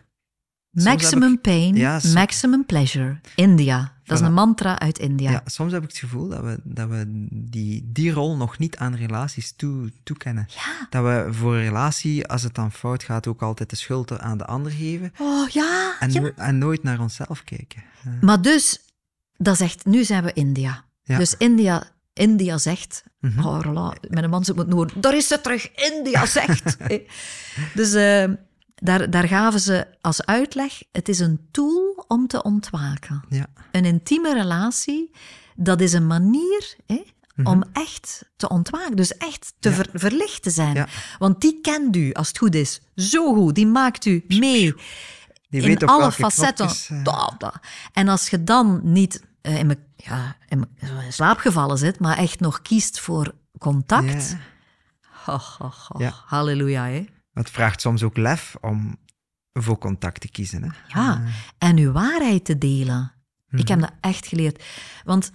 [0.71, 3.19] Maximum ik- pain, Ja, maximum pleasure.
[3.35, 3.97] India.
[4.03, 5.31] Dat is een mantra uit India.
[5.31, 8.77] ja, soms heb ik het gevoel dat we, dat we die, die rol nog niet
[8.77, 10.47] aan relaties toe, toekennen.
[10.49, 10.87] Ja.
[10.89, 14.37] Dat we voor een relatie, als het dan fout gaat, ook altijd de schuld aan
[14.37, 15.11] de ander geven.
[15.17, 15.95] Oh ja.
[15.99, 16.31] En, ja.
[16.35, 17.83] en nooit naar onszelf kijken.
[18.21, 18.79] Maar dus,
[19.37, 20.83] dat zegt, nu zijn we India.
[21.03, 21.17] Ja.
[21.17, 21.83] Dus India,
[22.19, 23.45] India zegt, Mhm.
[23.45, 26.77] oh Roland, mijn man zit moet horen, daar is ze terug, India zegt.
[27.73, 28.29] Dus eh,
[28.75, 33.23] daar, daar gaven ze als uitleg, het is een tool om te ontwaken.
[33.29, 33.45] ja.
[33.71, 35.11] Een intieme relatie,
[35.55, 37.03] dat is een manier hè,
[37.35, 37.47] Mhm.
[37.47, 38.95] om echt te ontwaken.
[38.95, 40.73] Dus echt te ver- verlicht te zijn.
[40.75, 40.87] Ja.
[41.19, 43.55] Want die kent u, als het goed is, zo goed.
[43.55, 44.73] Die maakt u mee
[45.49, 46.69] Die in weet alle facetten.
[47.05, 47.47] eh.
[47.93, 52.39] En als je dan niet in, me, ja, in, in slaap gevallen zit, maar echt
[52.39, 54.29] nog kiest voor contact.
[54.29, 54.37] Ja.
[55.01, 55.95] Ha, ha, ha.
[55.97, 56.13] Ja.
[56.25, 57.05] Halleluja, hè?
[57.33, 58.97] Het vraagt soms ook lef om
[59.53, 60.63] voor contact te kiezen.
[60.63, 60.69] Hè?
[60.87, 61.23] Ja,
[61.57, 63.11] en uw waarheid te delen.
[63.51, 64.63] Ik heb dat echt geleerd.
[65.03, 65.31] Want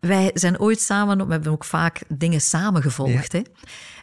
[0.00, 3.32] wij zijn ooit samen, we hebben ook vaak dingen samen gevolgd.
[3.32, 3.42] Hè?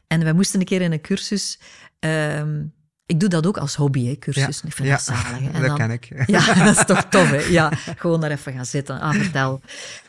[0.07, 1.59] En wij moesten een keer in een cursus.
[1.99, 2.65] ehm,
[3.05, 4.61] ik doe dat ook als hobby, hè, cursus.
[4.61, 4.93] Ik vind ja.
[4.93, 5.39] dat zalig.
[5.53, 6.09] En dat dan- ken ik.
[6.27, 7.37] Ja, dat is toch tof, hè?
[7.37, 8.99] Ja, gewoon daar even gaan zitten.
[8.99, 9.61] Ah, vertel.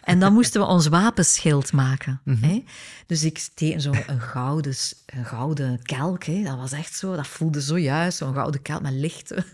[0.03, 2.21] En dan moesten we ons wapenschild maken.
[2.41, 2.65] hè?
[3.07, 4.75] Dus ik teken zo een gouden,
[5.07, 6.25] een gouden kelk.
[6.25, 6.43] Hè?
[6.43, 9.45] Dat was echt zo, dat voelde zo juist, zo'n gouden kelk met lichten.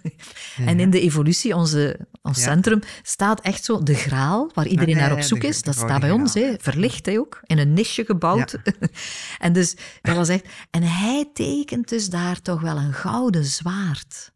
[0.67, 2.43] En in de evolutie, onze, ons Ja.
[2.45, 5.63] centrum, staat echt zo de graal, waar iedereen naar op zoek is.
[5.63, 6.55] Dat staat bij ons, hè?
[6.59, 8.57] verlicht hè, ook, in een nisje gebouwd.
[9.39, 10.45] en dus, dat was echt...
[10.71, 14.33] En hij tekent dus daar toch wel een gouden zwaard.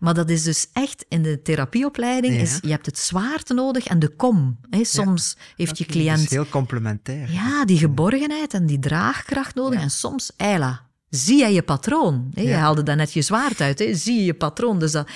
[0.00, 2.40] Maar dat is dus echt in de therapieopleiding, Ja.
[2.40, 4.58] is, je hebt het zwaard nodig en de kom.
[4.70, 4.84] Hè.
[4.84, 7.30] Soms heeft je Dat is cliënt heel complementair.
[7.32, 9.80] ja, die geborgenheid en die draagkracht nodig.
[9.80, 12.30] En soms, Eila, zie jij je patroon?
[12.34, 12.42] Hè?
[12.42, 13.94] Je haalde net je zwaard uit, hè?
[13.94, 14.78] zie je je patroon.
[14.78, 15.08] Dus dat,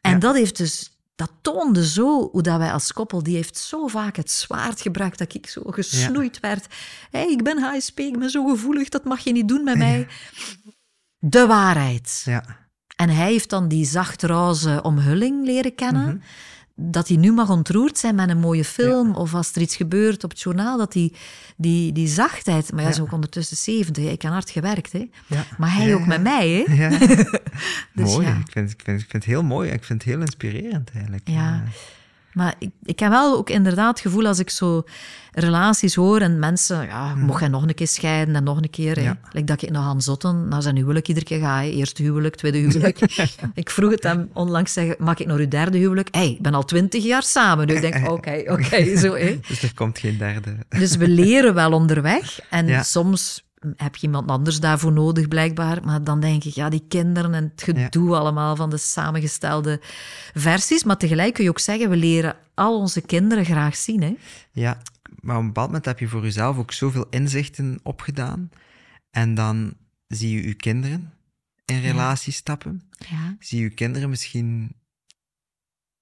[0.00, 0.88] en dat heeft dus...
[1.16, 5.18] Dat toonde zo hoe dat wij als koppel, die heeft zo vaak het zwaard gebruikt
[5.18, 6.66] dat ik zo gesnoeid werd.
[7.10, 10.06] Hé, ik ben HSP, ik ben zo gevoelig, dat mag je niet doen met mij.
[11.26, 12.22] De waarheid.
[12.24, 12.44] Ja.
[12.96, 16.22] En hij heeft dan die zacht-roze omhulling leren kennen.
[16.76, 19.14] Dat hij nu mag ontroerd zijn met een mooie film.
[19.14, 21.14] Of als er iets gebeurt op het journaal, dat die,
[21.56, 22.72] die, die zachtheid...
[22.72, 23.02] Maar hij is Ja.
[23.02, 24.10] ook ondertussen 70, hè.
[24.10, 24.92] ik heb hard gewerkt.
[24.92, 25.08] Hè.
[25.26, 25.44] Ja.
[25.58, 26.06] Maar hij Ja, ook ja.
[26.06, 26.64] met mij.
[26.66, 26.74] Hè.
[26.74, 26.98] Ja.
[27.94, 28.26] Dus mooi.
[28.26, 28.32] ja.
[28.36, 29.70] Ik, vind, ik, vind, ik vind het heel mooi.
[29.70, 31.28] Ik vind het heel inspirerend eigenlijk.
[31.28, 31.62] Ja.
[32.34, 34.82] Maar ik, ik heb wel ook inderdaad het gevoel als ik zo
[35.32, 39.00] relaties hoor en mensen, ja, mocht hij nog een keer scheiden en nog een keer.
[39.02, 39.18] Ja.
[39.32, 41.60] Like dat ik nog aan zotten naar zijn huwelijk iedere keer ga.
[41.60, 41.68] hè.
[41.68, 42.98] Eerste huwelijk, tweede huwelijk.
[43.54, 46.08] ik vroeg het hem onlangs, zeggen, maak ik nog uw derde huwelijk?
[46.10, 47.66] hey, ik ben al twintig jaar samen.
[47.66, 49.14] Dus ik denk, oké, oké, zo.
[49.14, 49.38] hè.
[49.48, 50.56] Dus er komt geen derde.
[50.68, 52.40] Dus we leren wel onderweg.
[52.50, 52.82] En Ja.
[52.82, 53.43] soms
[53.76, 55.84] heb je iemand anders daarvoor nodig, blijkbaar.
[55.84, 59.80] Maar dan denk ik, ja, die kinderen en het gedoe allemaal van de samengestelde
[60.34, 60.84] versies.
[60.84, 64.02] Maar tegelijk kun je ook zeggen, we leren al onze kinderen graag zien.
[64.02, 64.16] Hè?
[64.52, 64.82] Ja,
[65.20, 68.50] maar op een bepaald moment heb je voor jezelf ook zoveel inzichten opgedaan.
[69.10, 69.74] En dan
[70.08, 71.12] zie je je kinderen
[71.64, 72.82] in relatie stappen.
[73.10, 73.36] Ja.
[73.38, 74.76] Zie je kinderen misschien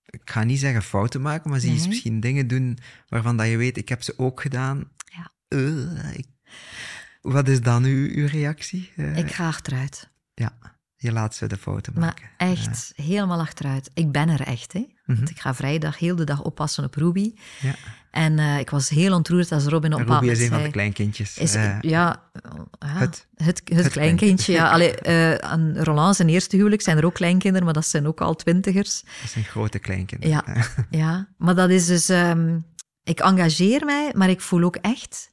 [0.06, 3.56] ik ga niet zeggen fouten maken, maar zie je misschien dingen doen waarvan dat je
[3.56, 4.88] weet, ik heb ze ook gedaan.
[5.04, 5.32] Ja.
[5.48, 6.30] Eh, ik-
[7.22, 8.92] wat is dan uw, uw reactie?
[8.96, 10.10] Eh, Ik ga achteruit.
[10.34, 10.52] Ja,
[10.96, 12.24] je laat ze de Maar maken.
[12.36, 13.90] echt, helemaal achteruit.
[13.94, 14.86] Ik ben er echt, hè.
[15.04, 15.16] Mhm.
[15.18, 17.34] Want ik ga vrijdag heel de dag oppassen op Ruby.
[17.60, 17.74] Ja.
[18.10, 21.38] En eh, ik was heel ontroerd als Robin op Ruby is een van de kleinkindjes.
[21.38, 22.22] Is, eh, ja, ja,
[22.86, 24.52] het- het, het, kleinkindje.
[24.52, 24.70] Ja.
[24.70, 28.20] Allee, eh, aan Roland zijn eerste huwelijk zijn er ook kleinkinderen, maar dat zijn ook
[28.20, 29.02] al twintigers.
[29.20, 30.42] dat zijn grote kleinkinderen.
[30.46, 30.64] Ja,
[31.04, 31.28] ja.
[31.38, 32.08] maar dat is dus...
[32.08, 32.58] ehm,
[33.04, 35.30] ik engageer mij, maar ik voel ook echt...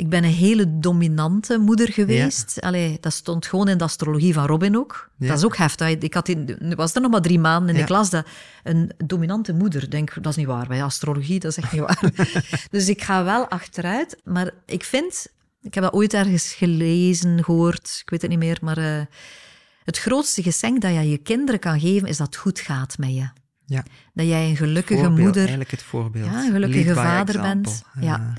[0.00, 2.60] Ik ben een hele dominante moeder geweest.
[2.60, 5.10] Allee, dat stond gewoon in de astrologie van Robin ook.
[5.18, 5.28] Ja.
[5.28, 5.88] Dat is ook heftig.
[5.88, 7.80] Ik had in, was er nog maar drie maanden in Ja.
[7.80, 8.10] de klas.
[8.10, 8.26] Dat
[8.62, 10.66] een dominante moeder, denk dat is niet waar.
[10.66, 12.12] Bij astrologie, dat is echt niet waar.
[12.70, 14.20] dus ik ga wel achteruit.
[14.24, 15.26] Maar ik vind...
[15.62, 18.78] Ik heb dat ooit ergens gelezen, gehoord, ik weet het niet meer, maar...
[18.78, 19.00] eh,
[19.84, 23.14] het grootste geschenk dat je je kinderen kan geven, is dat het goed gaat met
[23.14, 23.28] je.
[23.66, 23.84] Ja.
[24.14, 26.24] Dat jij een gelukkige Voorbeeld, moeder Eigenlijk het voorbeeld.
[26.24, 27.62] Ja, een gelukkige vader example.
[27.62, 27.82] bent.
[28.00, 28.32] Ja.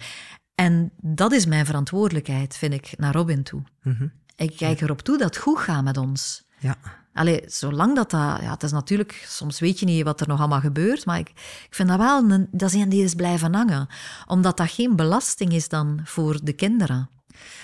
[0.62, 3.64] En dat is mijn verantwoordelijkheid, vind ik, naar Robin toe.
[3.84, 4.08] mhm.
[4.36, 6.44] Ik kijk erop toe dat het goed gaat met ons.
[6.60, 6.78] Ja,
[7.14, 8.40] Allee, zolang dat dat...
[8.42, 9.24] Ja, het is natuurlijk...
[9.28, 12.32] Soms weet je niet wat er nog allemaal gebeurt, maar ik, ik vind dat wel...
[12.32, 13.88] Een, dat is een die is blijven hangen.
[14.28, 17.10] Omdat dat geen belasting is dan voor de kinderen.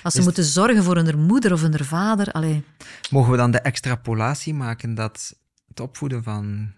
[0.03, 2.31] Als ze moeten zorgen voor hun moeder of hun vader...
[2.31, 2.63] Allee,
[3.09, 5.35] Mogen we dan de extrapolatie maken dat
[5.67, 6.73] het opvoeden van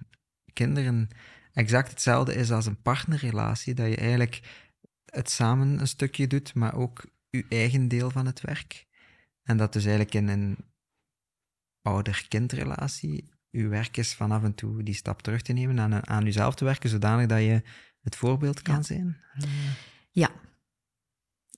[0.53, 1.07] kinderen
[1.53, 3.73] exact hetzelfde is als een partnerrelatie?
[3.73, 4.41] Dat je eigenlijk
[5.11, 8.87] het samen een stukje doet, maar ook je eigen deel van het werk?
[9.43, 10.57] En dat dus eigenlijk in een
[11.81, 16.23] ouder-kindrelatie uw werk is van af en toe die stap terug te nemen, aan, aan
[16.23, 17.63] jezelf te werken, zodanig dat je
[18.01, 18.81] het voorbeeld kan Ja.
[18.81, 19.17] zijn?
[20.11, 20.29] ja.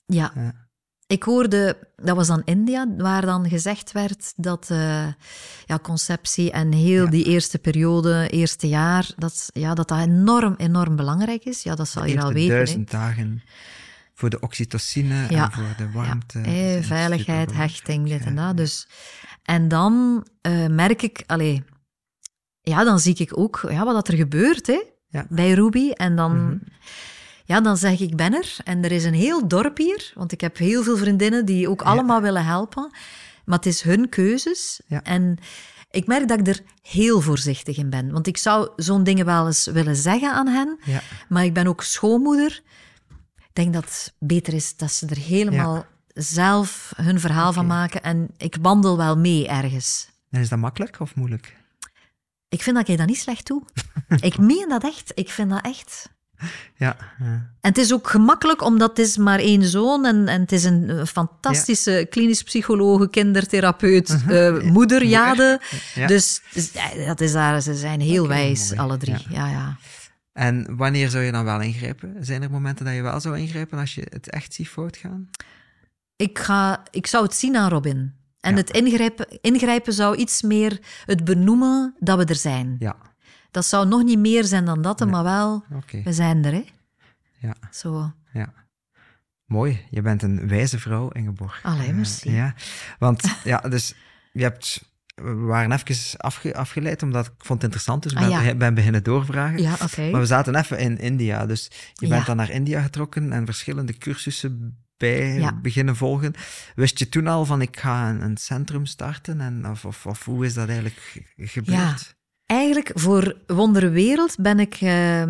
[0.06, 0.32] Ja.
[0.34, 0.70] Ja.
[1.06, 5.06] Ik hoorde, dat was dan India, waar dan gezegd werd dat eh,
[5.66, 7.10] ja, conceptie en heel Ja.
[7.10, 11.62] die eerste periode, eerste jaar, dat, ja, dat dat enorm, enorm belangrijk is.
[11.62, 12.48] Ja, dat zal je al weten.
[12.54, 13.42] duizend dagen
[14.14, 15.44] voor de oxytocine Ja.
[15.44, 16.38] en voor de warmte.
[16.40, 18.46] Is veiligheid, hechting, dit en Ja.
[18.46, 18.56] dat.
[18.56, 18.88] Dus,
[19.42, 21.64] en dan eh, merk ik, allee,
[22.60, 25.26] ja, dan zie ik ook ja, wat dat er gebeurt hè, Ja.
[25.28, 25.90] bij Ruby.
[25.90, 26.56] En dan, Mhm.
[27.44, 28.56] Ja, dan zeg ik, ben er.
[28.64, 31.82] En er is een heel dorp hier, want ik heb heel veel vriendinnen die ook
[31.82, 32.90] allemaal willen helpen.
[33.44, 34.80] Maar het is hun keuzes.
[34.86, 35.02] Ja.
[35.02, 35.38] En
[35.90, 38.10] ik merk dat ik er heel voorzichtig in ben.
[38.12, 40.78] Want ik zou zo'n dingen wel eens willen zeggen aan hen.
[40.84, 41.02] Ja.
[41.28, 42.62] Maar ik ben ook schoonmoeder.
[43.36, 48.02] Ik denk dat het beter is dat ze er helemaal zelf hun verhaal van maken.
[48.02, 50.10] En ik wandel wel mee ergens.
[50.30, 51.56] En is dat makkelijk of moeilijk?
[52.48, 53.62] Ik vind dat ik dat niet slecht doe.
[54.20, 55.12] ik meen dat echt.
[55.14, 56.08] Ik vind dat echt.
[56.76, 56.96] Ja.
[57.18, 57.24] ja.
[57.60, 60.64] En het is ook gemakkelijk, omdat het is maar één zoon en, en het is
[60.64, 65.60] een fantastische klinisch psycholoog, kindertherapeut, eh, moeder, Jade.
[65.94, 66.06] Ja.
[66.06, 66.72] Dus dus,
[67.06, 68.80] dat is daar, ze zijn heel wijs, mooi.
[68.80, 69.26] alle drie.
[69.28, 69.48] Ja.
[69.48, 69.76] Ja.
[70.32, 72.16] En wanneer zou je dan wel ingrijpen?
[72.20, 75.30] Zijn er momenten dat je wel zou ingrijpen als je het echt ziet fout gaan?
[76.16, 78.14] Ik, ga, ik zou het zien aan Robin.
[78.40, 82.76] En het ingrijpen, ingrijpen zou iets meer het benoemen dat we er zijn.
[82.78, 82.96] Ja,
[83.52, 85.64] Dat zou nog niet meer zijn dan dat, maar wel,
[86.04, 86.64] we zijn er, hè.
[87.38, 88.12] Ja, Zo.
[88.32, 88.52] ja.
[89.44, 91.60] Mooi, je bent een wijze vrouw, Ingeborg.
[91.62, 92.30] Allee, Eh, merci.
[92.30, 92.54] ja,
[92.98, 93.94] want ja, dus
[94.32, 94.90] je hebt...
[95.14, 98.54] We waren even afge- afgeleid, omdat ik vond het interessant, dus ik Ah, ben, ja.
[98.54, 99.62] ben beginnen doorvragen.
[99.62, 100.10] Ja, oké.
[100.10, 102.26] Maar we zaten even in India, dus je bent Ja.
[102.26, 106.34] dan naar India getrokken en verschillende cursussen bij beginnen volgen.
[106.74, 109.40] Wist je toen al van ik ga een, een centrum starten?
[109.40, 112.16] En, of, of, of hoe is dat eigenlijk ge- gebeurd?
[112.52, 115.22] Eigenlijk, voor Wonderwereld ben ik eh,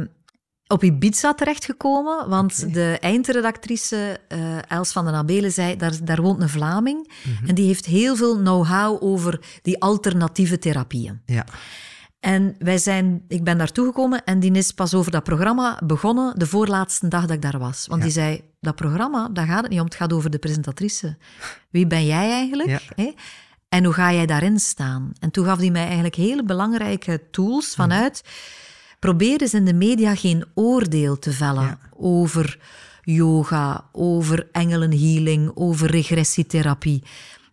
[0.66, 6.42] op Ibiza terechtgekomen, want de eindredactrice eh, Els van den Abelen zei, daar, daar woont
[6.42, 7.48] een Vlaming Mhm.
[7.48, 11.20] en die heeft heel veel know-how over die alternatieve therapieën.
[11.26, 11.44] Ja,
[12.20, 16.38] En wij zijn, ik ben daartoe gekomen en die is pas over dat programma begonnen
[16.38, 17.86] de voorlaatste dag dat ik daar was.
[17.86, 18.06] Want Ja.
[18.06, 21.16] die zei, dat programma, daar gaat het niet om, het gaat over de presentatrice.
[21.70, 22.68] Wie ben jij eigenlijk?
[22.96, 23.12] Ja.
[23.72, 25.12] En hoe ga jij daarin staan?
[25.20, 28.22] En toen gaf hij mij eigenlijk hele belangrijke tools vanuit,
[28.98, 31.78] probeer eens in de media geen oordeel te vellen Ja.
[31.96, 32.58] over
[33.02, 37.02] yoga, over engelenhealing, over regressietherapie.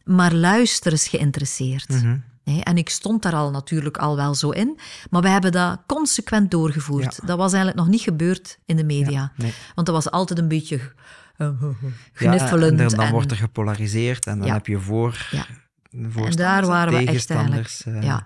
[0.04, 1.90] Maar luister eens geïnteresseerd.
[1.90, 2.18] Mhm.
[2.64, 6.52] En ik stond daar al natuurlijk al wel zo in, maar we hebben dat consequent
[6.52, 7.18] doorgevoerd.
[7.22, 7.26] Ja.
[7.28, 9.32] Dat was eigenlijk nog niet gebeurd in de media.
[9.36, 9.54] nee.
[9.76, 10.80] Want dat was altijd een beetje
[12.14, 12.78] gnuffelend.
[12.80, 15.30] Ja, en dan en- wordt er gepolariseerd en dan heb je voor...
[15.92, 17.70] En daar waren we echt eigenlijk.
[17.86, 18.26] eh, Ja.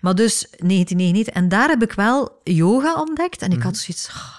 [0.00, 1.34] Maar dus 1999.
[1.34, 3.42] En daar heb ik wel yoga ontdekt.
[3.42, 3.66] En ik Mhm.
[3.66, 4.08] had zoiets.
[4.08, 4.34] "Oh,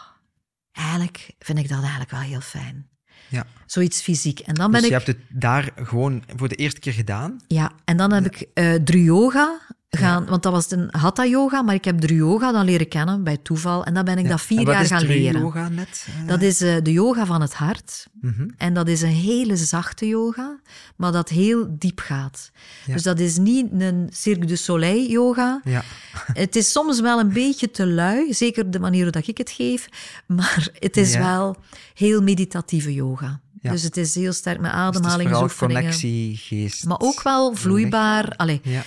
[0.72, 2.88] eigenlijk vind ik dat eigenlijk wel heel fijn.
[3.30, 3.46] Ja.
[3.66, 4.40] Zoiets fysiek.
[4.40, 5.06] En dan ben Dus je ik.
[5.06, 7.40] hebt het daar gewoon voor de eerste keer gedaan.
[7.48, 8.48] Ja, en dan heb ik
[8.86, 9.60] Druyoga
[9.98, 10.26] gaan.
[10.26, 11.62] Want dat was een Hatha yoga.
[11.62, 13.84] Maar ik heb Druyoga dan leren kennen bij toeval.
[13.86, 14.30] En dan ben ik Ja.
[14.30, 15.42] dat vier jaar is gaan leren.
[15.42, 16.08] yoga net?
[16.22, 18.08] Eh, Dat is eh, de yoga van het hart.
[18.22, 18.48] mhm.
[18.58, 20.60] En dat is een hele zachte yoga,
[20.96, 22.52] maar dat heel diep gaat.
[22.86, 22.94] Ja.
[22.94, 25.62] Dus dat is niet een Cirque du Soleil yoga.
[25.64, 25.84] Ja.
[26.44, 29.88] Het is soms wel een beetje te lui, zeker de manier hoe ik het geef,
[30.28, 31.56] maar het is wel
[31.94, 33.40] heel meditatieve yoga.
[33.62, 33.72] Ja.
[33.72, 35.82] Dus het is heel sterk met Dus het is vooral ademhalingsoefeningen.
[35.82, 36.86] connectie, geest.
[36.86, 38.34] maar ook wel vloeibaar.
[38.36, 38.60] Allee.
[38.64, 38.84] Ja.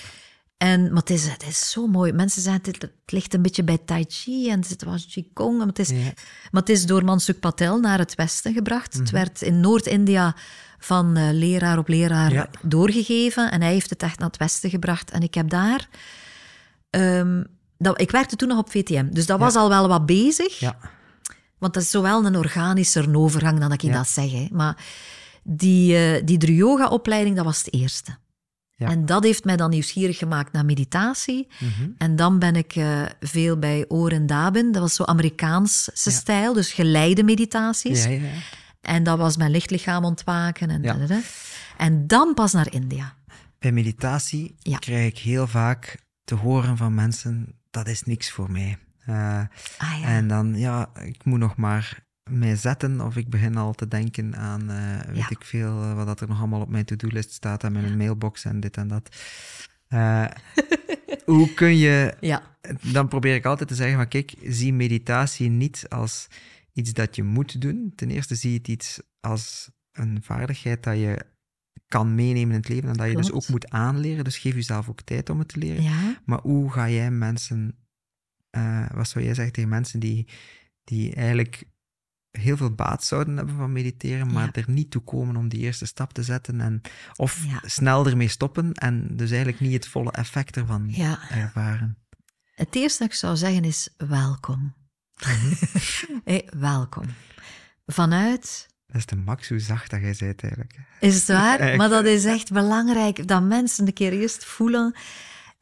[0.57, 2.11] En, maar het is, het is zo mooi.
[2.11, 5.57] Mensen zeggen, het, het ligt een beetje bij Tai Chi en het was Qigong.
[5.57, 5.95] Maar het is, Ja.
[6.51, 8.93] maar het is door Mansuk Patel naar het westen gebracht.
[8.93, 9.01] Mhm.
[9.01, 10.35] Het werd in Noord-India
[10.79, 12.49] van eh, leraar op leraar Ja.
[12.61, 13.51] doorgegeven.
[13.51, 15.11] En hij heeft het echt naar het westen gebracht.
[15.11, 15.87] En ik heb daar...
[16.89, 17.43] ehm,
[17.77, 20.59] dat, ik werkte toen nog op VTM, dus dat was al wel wat bezig.
[20.59, 20.77] Ja.
[21.57, 24.31] Want dat is zowel een organischer overgang dan dat ik dat zeg.
[24.31, 24.47] Hè.
[24.51, 24.77] Maar
[25.43, 28.17] die, eh die Druyoga-opleiding, dat was het eerste.
[28.75, 28.89] Ja.
[28.89, 31.47] En dat heeft mij dan nieuwsgierig gemaakt naar meditatie.
[31.59, 31.89] Mhm.
[31.97, 34.71] En dan ben ik eh, veel bij Oren Dabin.
[34.71, 36.11] Dat was zo Amerikaanse Ja.
[36.11, 38.03] stijl, dus geleide meditaties.
[38.03, 38.19] Ja.
[38.81, 40.69] En dat was mijn lichtlichaam ontwaken.
[40.69, 40.83] En,
[41.77, 43.15] en dan pas naar India.
[43.59, 48.77] Bij meditatie krijg ik heel vaak te horen van mensen, dat is niks voor mij.
[49.05, 49.39] Eh,
[49.77, 53.87] Ah En dan, ja, ik moet nog maar mij zetten of ik begin al te
[53.87, 55.29] denken aan, eh, weet Ja.
[55.29, 58.45] ik veel, eh, wat dat er nog allemaal op mijn to-do-list staat en mijn mailbox
[58.45, 59.15] en dit en dat.
[59.87, 60.25] Eh,
[61.25, 62.57] hoe kun je, ja.
[62.91, 66.27] dan probeer ik altijd te zeggen van, kijk, zie meditatie niet als
[66.73, 67.91] iets dat je moet doen.
[67.95, 71.25] Ten eerste zie het iets als een vaardigheid dat je
[71.87, 74.23] kan meenemen in het leven en dat je dus ook moet aanleren.
[74.23, 75.83] Dus geef jezelf ook tijd om het te leren.
[75.83, 76.21] ja.
[76.25, 77.75] Maar hoe ga jij mensen,
[78.93, 80.27] wat zou jij zeggen tegen mensen die,
[80.83, 81.63] die eigenlijk
[82.39, 84.51] heel veel baat zouden hebben van mediteren, maar Ja.
[84.61, 86.81] er niet toe komen om die eerste stap te zetten en,
[87.15, 87.61] of Ja.
[87.65, 91.29] snel ermee stoppen en dus eigenlijk niet het volle effect ervan ja.
[91.29, 91.97] ervaren?
[92.55, 94.73] Het eerste dat ik zou zeggen is welkom.
[95.19, 95.53] Mhm.
[96.29, 97.05] Hé, welkom.
[97.85, 100.79] Vanuit Dat is de max hoe zacht dat jij zei eigenlijk.
[100.99, 101.75] Is het waar?
[101.75, 104.95] Maar dat is echt belangrijk, dat mensen een keer eerst voelen.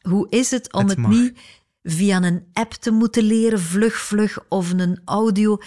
[0.01, 1.39] Hoe is het om Het niet
[1.83, 5.57] via een app te moeten leren, vlug, vlug, of een audio.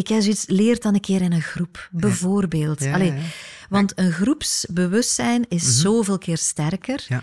[0.00, 2.80] Ik heb zoiets, leert dan een keer in een groep, bijvoorbeeld.
[2.82, 3.12] Ja, Allee.
[3.68, 5.70] Want een groepsbewustzijn is Mhm.
[5.72, 7.04] zoveel keer sterker.
[7.08, 7.22] Ja.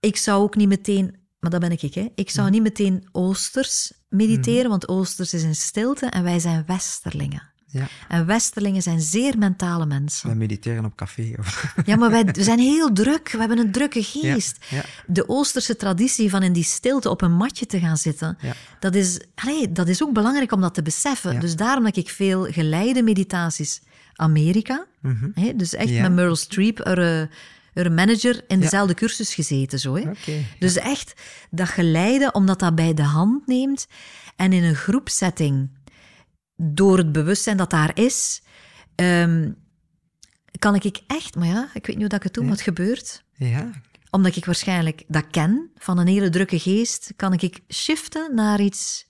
[0.00, 2.08] Ik zou ook niet meteen, maar dat ben ik, hè.
[2.14, 7.52] Ik zou niet meteen Oosters mediteren, want Oosters is in stilte en wij zijn Westerlingen.
[7.76, 7.86] Ja.
[8.08, 10.28] En Westerlingen zijn zeer mentale mensen.
[10.28, 11.32] We mediteren op café.
[11.38, 11.74] Of...
[11.84, 13.30] Ja, maar wij we zijn heel druk.
[13.30, 14.64] We hebben een drukke geest.
[14.68, 14.82] ja.
[15.06, 18.38] De Oosterse traditie van in die stilte op een matje te gaan zitten,
[18.80, 21.40] dat, is, allee, dat is ook belangrijk om dat te beseffen.
[21.40, 23.80] Dus daarom dat ik veel geleide meditaties
[24.14, 25.28] Amerika, Mhm.
[25.34, 28.62] hè, dus echt met Meryl Streep, er, eh, er manager, in Ja.
[28.62, 29.78] dezelfde cursus gezeten.
[29.78, 30.10] Zo, hè.
[30.58, 31.12] Dus echt
[31.50, 33.86] dat geleide, omdat dat bij de hand neemt
[34.36, 35.68] en in een groepsetting,
[36.56, 38.42] door het bewustzijn dat daar is,
[38.94, 39.52] ehm,
[40.58, 42.50] kan ik echt, maar ja, ik weet niet hoe dat ik het doe, Ja.
[42.50, 43.24] wat gebeurt.
[43.32, 43.70] Ja,
[44.10, 49.06] Omdat ik waarschijnlijk dat ken van een hele drukke geest, kan ik shiften naar iets.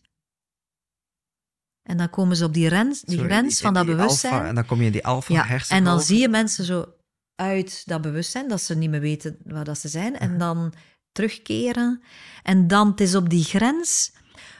[1.83, 4.33] En dan komen ze op die, rens, die grens die- van dat bewustzijn.
[4.33, 5.77] alpha- en dan kom je in die alfa Ja, hersen.
[5.77, 6.95] en dan zie je mensen zo
[7.35, 10.73] uit dat bewustzijn, dat ze niet meer weten waar dat ze zijn, en dan
[11.13, 12.03] terugkeren.
[12.43, 14.13] En dan, het is op die grens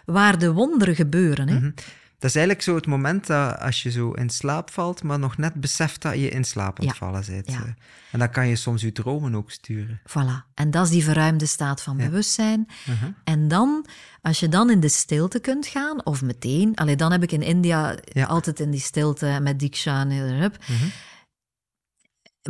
[0.05, 1.49] waar de wonderen gebeuren.
[1.49, 1.55] Hè?
[1.59, 1.71] Mhm.
[2.19, 5.37] Dat is eigenlijk zo het moment dat als je zo in slaap valt, maar nog
[5.37, 7.07] net beseft dat je in slaap aan het Ja.
[7.07, 7.51] vallen bent.
[7.51, 7.61] Ja.
[7.63, 7.69] eh.
[8.13, 10.01] En dan kan je soms je dromen ook sturen.
[10.09, 10.53] Voilà.
[10.55, 12.05] En dat is die verruimde staat van Ja.
[12.05, 12.67] bewustzijn.
[12.87, 13.11] Mhm.
[13.25, 13.87] En dan,
[14.23, 17.43] als je dan in de stilte kunt gaan, of meteen, allee, dan heb ik in
[17.43, 18.27] India Ja.
[18.27, 20.57] altijd in die stilte met Diksha en hup.
[20.67, 20.87] Mhm.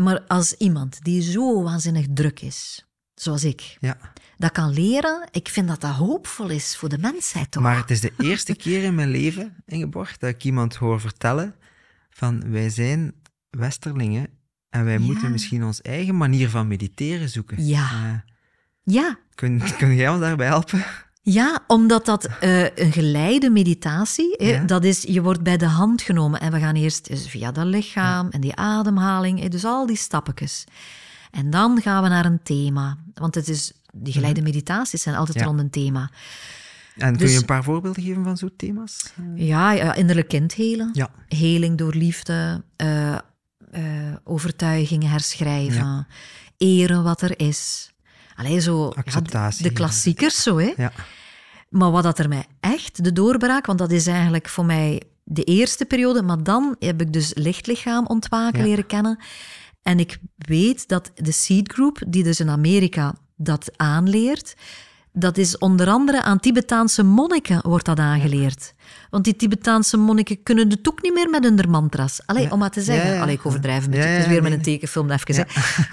[0.05, 3.99] Maar als iemand die zo waanzinnig druk is, zoals ik, Ja.
[4.37, 7.62] Dat kan leren, ik vind dat dat hoopvol is voor de mensheid toch?
[7.62, 11.55] Maar het is de eerste keer in mijn leven, Ingeborg, dat ik iemand hoor vertellen
[12.11, 13.12] van wij zijn
[13.51, 14.28] Westerlingen
[14.70, 15.01] en wij Ja.
[15.01, 17.66] moeten misschien onze eigen manier van mediteren zoeken.
[17.66, 17.91] Ja.
[17.91, 18.32] Eh,
[18.95, 20.84] Ja, kun, kun jij ons daarbij helpen?
[21.22, 26.41] Ja, omdat dat eh, een geleide meditatie, dat is, je wordt bij de hand genomen
[26.41, 29.97] en we gaan eerst dus via dat lichaam en die ademhaling, hè, dus al die
[29.97, 30.64] stappetjes.
[31.30, 35.36] En dan gaan we naar een thema, want het is, die geleide meditaties zijn altijd
[35.36, 35.44] Mhm.
[35.47, 35.51] Ja.
[35.53, 36.11] rond een thema.
[36.97, 39.12] En kun Dus- je een paar voorbeelden geven van zo'n thema's?
[39.34, 40.90] Ja, ja innerlijk kind helen.
[40.92, 41.11] Ja.
[41.28, 42.64] Heling door liefde.
[42.76, 46.07] eh, overtuigingen herschrijven.
[46.57, 47.92] Eren wat er is.
[48.34, 49.62] Allee, zo, Acceptatie.
[49.62, 50.72] de klassiekers zo, hè.
[50.76, 50.92] Ja.
[51.68, 55.42] Maar wat dat er mij echt, de doorbraak, want dat is eigenlijk voor mij de
[55.44, 59.18] eerste periode, maar dan heb ik dus lichtlichaam ontwaken leren kennen.
[59.82, 64.55] En ik weet dat de Seed Group, die dus in Amerika dat aanleert,
[65.12, 68.74] dat is onder andere aan Tibetaanse monniken wordt dat aangeleerd.
[69.11, 72.20] Want die Tibetaanse monniken kunnen het ook niet meer met hun mantra's.
[72.26, 72.51] Allee, Ja.
[72.51, 73.09] om maar te zeggen.
[73.09, 73.20] Ja, ja.
[73.20, 74.07] Allee, ik overdrijf een beetje.
[74.07, 75.47] Het is weer met een tekenfilm even.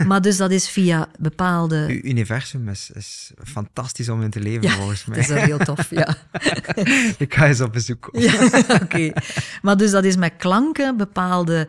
[0.07, 1.85] Maar dus dat is via bepaalde...
[1.89, 5.15] Uw universum is, is fantastisch om in te leven, volgens mij.
[5.15, 6.15] Dat is wel heel tof, ja.
[7.25, 8.53] Ik ga eens op bezoek komen.
[8.83, 9.11] Oké.
[9.61, 11.67] Maar dus dat is met klanken bepaalde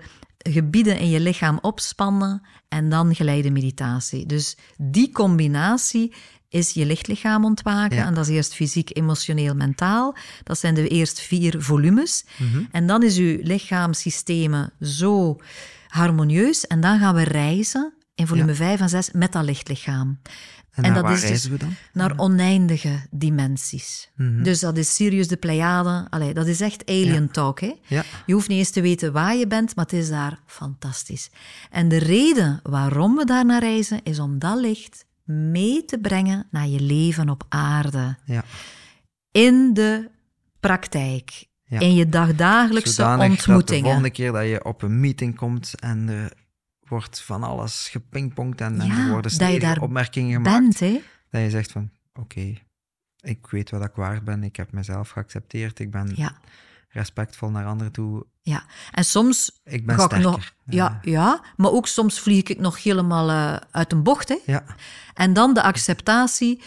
[0.51, 4.27] gebieden in je lichaam opspannen en dan geleide meditatie.
[4.27, 6.15] Dus die combinatie
[6.49, 7.97] is je lichtlichaam ontwaken.
[7.97, 8.07] Ja.
[8.07, 10.17] En dat is eerst fysiek, emotioneel, mentaal.
[10.43, 12.25] Dat zijn de eerst vier volumes.
[12.71, 15.41] En dan is uw lichaamssystemen zo
[15.89, 16.67] harmonieus.
[16.67, 20.21] En dan gaan we reizen in volume 5 en 6 met dat lichtlichaam.
[20.75, 21.75] En, En naar dat waar is dus- reizen we dan?
[21.93, 24.11] Naar oneindige dimensies.
[24.43, 26.07] Dus dat is Sirius de Pleiade.
[26.11, 27.61] Allee, dat is echt alien talk.
[27.61, 27.73] Hè?
[27.87, 28.03] Ja.
[28.27, 31.31] Je hoeft niet eens te weten waar je bent, maar het is daar fantastisch.
[31.71, 36.47] En de reden waarom we daar naar reizen, is om dat licht mee te brengen
[36.51, 38.17] naar je leven op aarde.
[38.25, 38.45] Ja.
[39.31, 40.11] In de
[40.61, 41.47] praktijk.
[41.69, 43.83] In je dagdagelijkse Zodanig dat de ontmoetingen.
[43.85, 46.33] volgende keer dat je op een meeting komt en er
[46.95, 51.01] wordt van alles gepingpongd en, en Ja, er worden daar opmerkingen gemaakt, bent, hè?
[51.31, 52.55] dat je zegt van, oké,
[53.21, 56.37] ik weet wat ik waard ben, ik heb mezelf geaccepteerd, ik ben Ja,
[56.89, 58.65] respectvol naar anderen toe, ja.
[58.91, 60.53] En soms ik ben ga ik nog...
[60.65, 64.39] Ja, ja, maar ook soms vlieg ik nog helemaal eh, uit een bocht, hè?
[64.47, 64.65] ja.
[65.15, 66.63] En dan de acceptatie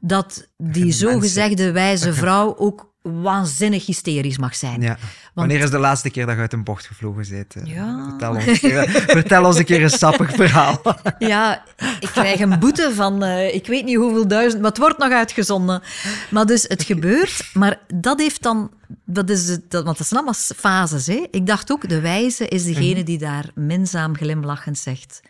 [0.00, 4.80] dat die zogezegde wijze vrouw ook waanzinnig hysterisch mag zijn.
[4.80, 4.96] ja.
[5.34, 7.54] Wanneer is de laatste keer dat je uit een bocht gevlogen bent?
[7.56, 7.64] eh?
[7.74, 8.04] Ja.
[8.08, 10.80] Vertel, ons, een keer- vertel ons een keer een sappig verhaal.
[11.18, 11.64] Ja,
[12.00, 15.10] ik krijg een boete van eh, ik weet niet hoeveel duizend, maar het wordt nog
[15.12, 15.82] uitgezonden.
[16.30, 18.70] Maar dus het gebeurt, maar dat heeft dan,
[19.04, 21.06] dat is de, dat, want dat zijn allemaal fases.
[21.06, 21.26] Hè?
[21.30, 25.20] Ik dacht ook, de wijze is degene die daar minzaam glimlachend zegt.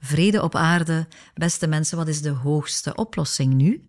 [0.00, 3.88] Vrede op aarde, beste mensen, wat is de hoogste oplossing nu?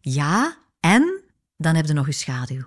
[0.00, 1.20] Ja, en
[1.58, 2.66] dan heb je nog je schaduw.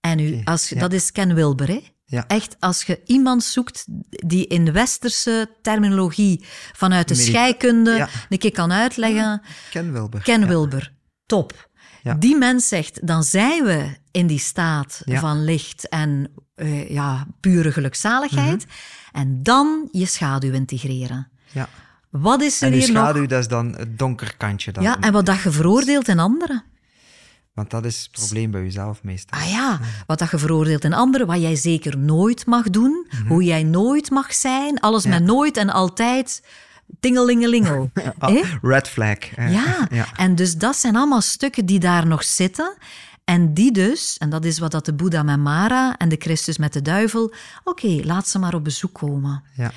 [0.00, 0.80] En u, als, je- ja.
[0.80, 1.80] dat is Ken Wilber, hè?
[2.04, 2.24] Ja.
[2.26, 3.84] Echt, als je iemand zoekt
[4.26, 8.08] die in westerse terminologie vanuit de Medi- scheikunde Ja.
[8.28, 10.22] een keer kan uitleggen, Ken Wilber.
[10.22, 10.46] Ken.
[10.46, 10.92] Wilber,
[11.26, 11.68] top.
[12.18, 17.72] Die mens zegt, dan zijn we in die staat van licht en eh, ja, pure
[17.72, 18.66] gelukzaligheid.
[18.66, 18.74] Mhm.
[19.16, 21.30] En dan je schaduw integreren.
[21.52, 21.68] Ja.
[22.10, 23.30] Wat is er En uw hier schaduw, nog?
[23.30, 24.72] dat is dan het donker kantje.
[24.72, 24.82] Dan.
[24.82, 26.64] Ja, en wat dat je veroordeelt in anderen.
[27.60, 29.38] Want dat is het probleem bij jezelf meestal.
[29.40, 33.42] Ah ja, wat dat je veroordeelt in anderen, wat jij zeker nooit mag doen, hoe
[33.44, 36.42] jij nooit mag zijn, alles met nooit en altijd.
[37.00, 37.90] Tingelingelingel.
[38.18, 38.42] Ah, Hè?
[38.62, 39.16] red flag.
[39.18, 39.86] eh, Ja.
[39.90, 40.06] ja.
[40.16, 42.76] en dus dat zijn allemaal stukken die daar nog zitten.
[43.24, 46.58] En die dus, en dat is wat dat de Boeddha met Mara en de Christus
[46.58, 47.32] met de duivel,
[47.64, 49.42] oké, laat ze maar op bezoek komen.
[49.56, 49.70] Ja.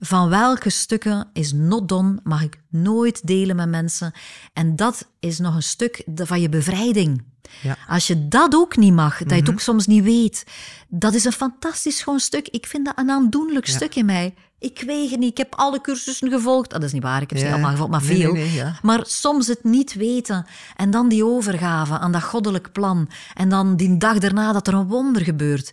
[0.00, 4.12] Van welke stukken is not done, mag ik nooit delen met mensen.
[4.52, 7.24] En dat is nog een stuk van je bevrijding.
[7.62, 7.76] Ja.
[7.88, 10.44] Als je dat ook niet mag, dat je het ook soms niet weet,
[10.88, 12.48] dat is een fantastisch schoon stuk.
[12.48, 14.34] Ik vind dat een aandoenlijk stuk in mij.
[14.58, 16.70] Ik het niet, ik heb alle cursussen gevolgd.
[16.70, 17.50] Dat is niet waar, ik heb ze Ja.
[17.50, 18.32] niet allemaal gevolgd, maar veel.
[18.32, 18.78] nee, nee, ja.
[18.82, 23.08] Maar soms het niet weten en dan die overgave aan dat goddelijk plan.
[23.34, 25.72] En dan die dag daarna dat er een wonder gebeurt.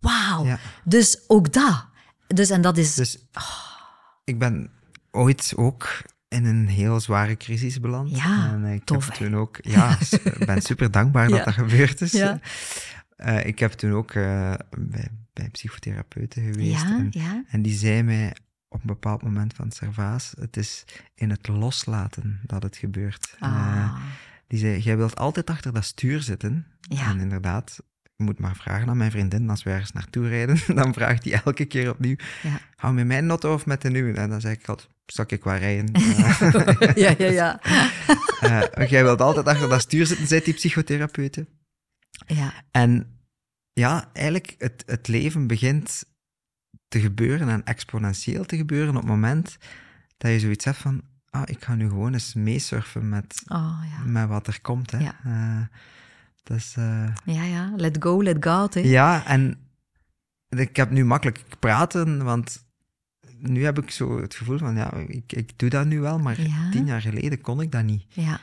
[0.00, 0.46] Wauw.
[0.84, 1.84] Dus ook dat.
[2.26, 2.94] Dus, en dat is...
[2.94, 3.18] Dus
[4.24, 4.70] ik ben
[5.10, 8.16] ooit ook in een heel zware crisis beland.
[8.16, 9.58] Ja, en ik tof, heb toen ook...
[9.60, 9.98] Ja,
[10.46, 11.36] ben super dankbaar Ja.
[11.36, 12.12] dat dat gebeurd is.
[12.12, 12.40] Ja.
[13.16, 16.86] Eh, ik heb toen ook eh, bij, bij psychotherapeuten geweest.
[17.10, 18.36] Ja, en, die zei mij
[18.68, 23.36] op een bepaald moment van Servaas, het is in het loslaten dat het gebeurt.
[23.40, 23.96] Eh, Ah.
[24.46, 26.66] die zei, jij wilt altijd achter dat stuur zitten.
[26.80, 27.08] Ja.
[27.10, 27.78] En inderdaad,
[28.16, 31.64] moet maar vragen aan mijn vriendin, als we ergens naartoe rijden, dan vraagt hij elke
[31.64, 32.60] keer opnieuw, Ja.
[32.76, 34.12] hou met mijn auto of met de nieuwe?
[34.12, 35.92] En dan zeg ik altijd, zal ik waar rijden?
[35.94, 37.60] Eh, ja, ja, ja.
[38.40, 41.48] eh, want jij wilt altijd achter dat stuur zitten, zei die psychotherapeuten.
[42.26, 42.52] ja.
[42.70, 43.08] En
[43.72, 46.04] ja, eigenlijk, het, het leven begint
[46.88, 49.56] te gebeuren en exponentieel te gebeuren op het moment
[50.16, 54.04] dat je zoiets hebt van, ah, ik ga nu gewoon eens meesurfen met, Oh, ja.
[54.04, 54.90] met wat er komt.
[54.90, 54.98] Hè.
[54.98, 55.70] Ja.
[56.50, 57.72] Eh, Ja, ja.
[57.76, 58.74] Let go, let God.
[58.74, 58.80] Hè.
[58.80, 59.58] ja, en
[60.48, 62.64] ik heb nu makkelijk praten, want
[63.38, 66.40] nu heb ik zo het gevoel van, ja, ik, ik doe dat nu wel, maar
[66.40, 66.70] Ja.
[66.70, 68.04] tien jaar geleden kon ik dat niet.
[68.08, 68.40] Ja.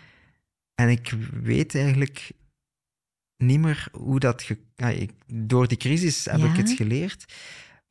[0.76, 1.10] En ik
[1.43, 2.32] weet eigenlijk
[3.38, 4.41] niet meer hoe dat...
[4.41, 4.58] Ge...
[4.76, 6.45] Ja, ik, door die crisis heb Ja.
[6.49, 7.34] ik het geleerd.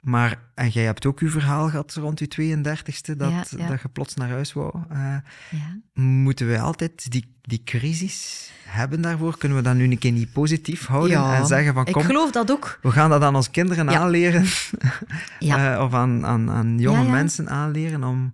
[0.01, 3.69] Maar, en jij hebt ook uw verhaal gehad rond je 32e, dat, Ja, ja.
[3.69, 4.73] dat je plots naar huis wou.
[4.91, 5.17] Eh,
[5.51, 5.79] Ja.
[6.03, 9.39] moeten wij altijd die, die crisis hebben daarvoor?
[9.39, 12.31] Kunnen we dat nu een keer niet positief houden en zeggen van Ik kom, geloof
[12.31, 12.79] dat ook.
[12.83, 14.45] we gaan dat aan onze kinderen aanleren
[15.39, 15.75] Ja.
[15.75, 18.33] eh, of aan, aan, aan jonge mensen aanleren om,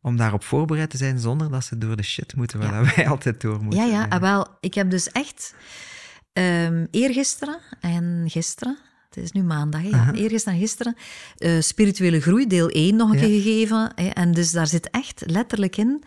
[0.00, 3.40] om daarop voorbereid te zijn zonder dat ze door de shit moeten waar wij altijd
[3.40, 3.86] door moeten.
[3.86, 4.06] Ja, ja.
[4.08, 5.54] Ah, wel, ik heb dus echt
[6.32, 8.78] ehm eergisteren en gisteren,
[9.16, 10.96] het is nu maandag, hè, ja, eergisteren en gisteren,
[11.36, 13.24] eh, spirituele groei, deel 1 nog een Ja.
[13.24, 13.92] keer gegeven.
[13.94, 16.02] Hè, en dus daar zit echt letterlijk in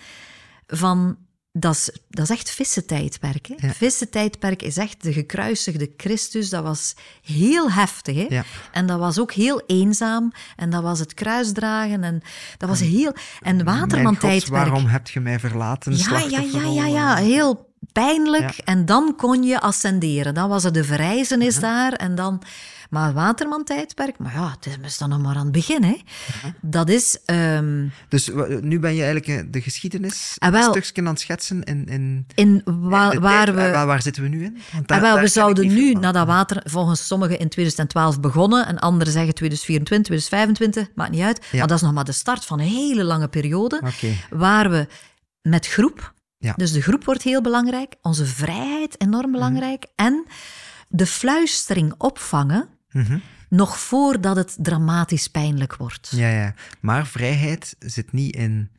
[0.67, 1.17] van,
[1.51, 3.47] dat is, dat is echt vissentijdperk.
[3.47, 3.67] Hè.
[3.67, 3.73] Ja.
[3.73, 8.15] Vissentijdperk is echt de gekruisigde Christus, dat was heel heftig.
[8.15, 8.25] Hè.
[8.29, 8.43] Ja.
[8.71, 12.21] En dat was ook heel eenzaam, en dat was het kruisdragen, en
[12.57, 13.13] dat was heel...
[13.41, 14.53] En waterman-tijdperk.
[14.53, 15.97] waarom heb je mij verlaten?
[15.97, 18.51] Ja, ja, ja, ja, ja, heel pijnlijk.
[18.51, 18.63] Ja.
[18.65, 20.33] En dan kon je ascenderen.
[20.33, 21.93] Dan was er de verrijzenis daar.
[21.93, 22.41] En dan...
[22.89, 25.83] Maar Waterman-tijdperk, maar ja, het is staan nog maar aan het begin.
[25.83, 25.97] Hè.
[26.61, 27.17] Dat is...
[27.25, 28.29] ehm, Dus
[28.61, 30.71] nu ben je eigenlijk eh, de geschiedenis Ah, wel.
[30.71, 31.85] stukjes aan het schetsen in...
[31.85, 33.71] in in wa- waar we...
[33.71, 34.57] waar, waar zitten we nu in?
[34.85, 38.79] Daar- Ah, wel, we zouden nu naar dat water volgens sommigen in 2012 begonnen en
[38.79, 41.45] anderen zeggen 2024, 2025, maakt niet uit.
[41.51, 41.57] Ja.
[41.59, 43.81] Maar dat is nog maar de start van een hele lange periode
[44.29, 44.87] waar we
[45.41, 46.53] met groep, Ja.
[46.55, 50.25] dus de groep wordt heel belangrijk, onze vrijheid enorm belangrijk en
[50.87, 53.17] de fluistering opvangen Mhm.
[53.49, 56.09] nog voordat het dramatisch pijnlijk wordt.
[56.15, 56.53] Ja, ja.
[56.79, 58.69] Maar vrijheid zit niet in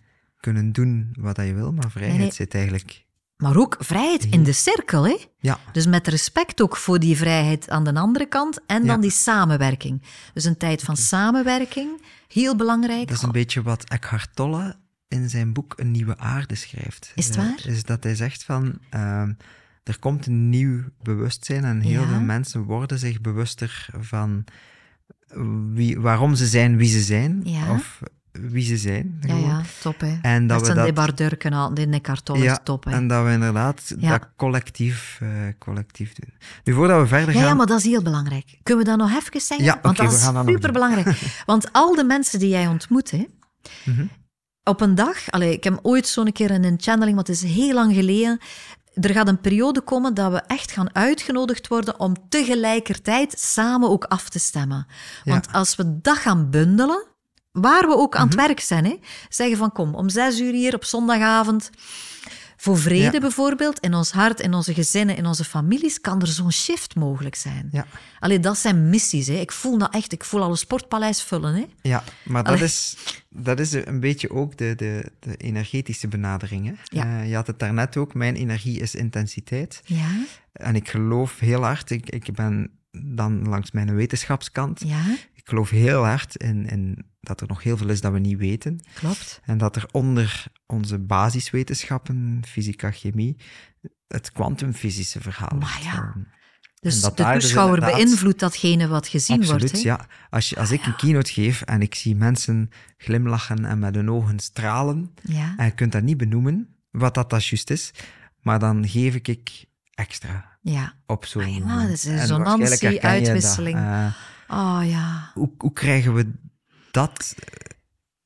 [0.40, 2.34] kunnen doen wat je wil, maar vrijheid Nee, nee.
[2.36, 3.04] zit eigenlijk...
[3.36, 5.16] Maar ook vrijheid in de cirkel, hè?
[5.38, 9.00] Ja, Dus met respect ook voor die vrijheid aan de andere kant en dan Ja.
[9.00, 10.02] die samenwerking.
[10.34, 13.08] Dus een tijd van samenwerking, heel belangrijk.
[13.08, 14.76] dat is een beetje wat Eckhart Tolle
[15.11, 17.12] in zijn boek Een Nieuwe Aarde schrijft.
[17.14, 17.66] Is het Eh, waar?
[17.66, 18.78] Is dat hij zegt van...
[18.90, 19.32] ehm,
[19.82, 22.06] er komt een nieuw bewustzijn en heel Ja.
[22.08, 24.44] veel mensen worden zich bewuster van
[25.72, 27.40] wie, waarom ze zijn wie ze zijn.
[27.44, 27.72] Ja.
[27.72, 28.00] Of
[28.32, 29.18] wie ze zijn.
[29.26, 30.18] Ja, top hè.
[30.22, 32.90] En dat dat we zijn de dat- Bardurken al, de Neckartolle Ja, top hè.
[32.90, 34.11] en dat we inderdaad Ja.
[34.11, 36.32] dat collectief, eh, collectief doen.
[36.64, 37.42] Nu, voordat we verder gaan...
[37.42, 38.58] ja, maar dat is heel belangrijk.
[38.62, 39.66] Kunnen we dat nog even zeggen?
[39.66, 41.20] Ja, Want dat we gaan is superbelangrijk.
[41.46, 43.26] Want al de mensen die jij ontmoet, hè,
[43.84, 44.04] Mhm.
[44.64, 45.30] Op een dag...
[45.30, 48.38] Ik heb ooit zo'n keer in een channeling, want het is heel lang geleden...
[48.94, 54.04] Er gaat een periode komen dat we echt gaan uitgenodigd worden om tegelijkertijd samen ook
[54.04, 54.86] af te stemmen.
[55.24, 55.32] Ja.
[55.32, 57.06] Want als we dat gaan bundelen,
[57.52, 58.36] waar we ook aan Mhm.
[58.36, 58.98] het werk zijn, hè,
[59.28, 61.70] zeggen van kom, om zes uur hier op zondagavond,
[62.61, 63.20] voor vrede Ja.
[63.20, 67.34] bijvoorbeeld, in ons hart, in onze gezinnen, in onze families, kan er zo'n shift mogelijk
[67.34, 67.68] zijn.
[67.72, 67.86] Ja.
[68.18, 69.26] Allee, dat zijn missies.
[69.26, 69.34] Hè.
[69.34, 70.12] Ik voel dat echt.
[70.12, 71.54] Ik voel al een sportpaleis vullen.
[71.54, 71.64] Hè.
[71.82, 72.64] Ja, maar dat Allee.
[72.64, 72.96] is,
[73.28, 76.66] dat is een beetje ook de, de, de energetische benadering.
[76.66, 76.72] Hè?
[76.84, 77.20] Ja.
[77.20, 79.80] Eh, je had het daarnet ook, mijn energie is intensiteit.
[79.84, 85.04] Ja, En ik geloof heel hard, ik, ik ben dan langs mijn wetenschapskant, ja,
[85.34, 88.39] ik geloof heel hard in, in dat er nog heel veel is dat we niet
[88.39, 88.81] weten.
[88.95, 89.41] klopt.
[89.45, 93.37] En dat er onder onze basiswetenschappen, fysica, chemie,
[94.09, 96.14] het kwantumfysische verhaal Maar ja,
[96.81, 99.77] Dus dat de dus toeschouwer beïnvloedt datgene wat gezien Absoluut, wordt.
[99.85, 99.89] Hè.
[99.89, 100.07] ja.
[100.31, 104.11] Als, je, als ik een keynote geef en ik zie mensen glimlachen en met hun
[104.11, 105.55] ogen stralen, Ja.
[105.57, 107.91] en je kunt dat niet benoemen, wat dat, dat juist is,
[108.41, 109.64] maar dan geef ik ik
[109.95, 110.95] extra ja.
[111.07, 113.01] op zo'n Ah ja, dat is een resonantie, dat.
[113.01, 113.79] uitwisseling.
[114.49, 115.31] Oh ja.
[115.35, 116.33] hoe, hoe krijgen we
[116.91, 117.34] dat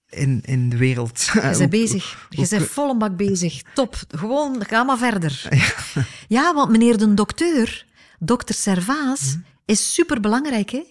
[0.09, 1.21] in, in de wereld?
[1.33, 2.27] Je bent bezig.
[2.31, 3.63] Je bent volle bak bezig.
[3.75, 3.97] Top.
[4.09, 5.49] Gewoon, ga maar verder.
[6.29, 7.87] Ja, want meneer de dokter,
[8.19, 9.39] dokter Servaas, Mhm.
[9.65, 10.83] is superbelangrijk, hè?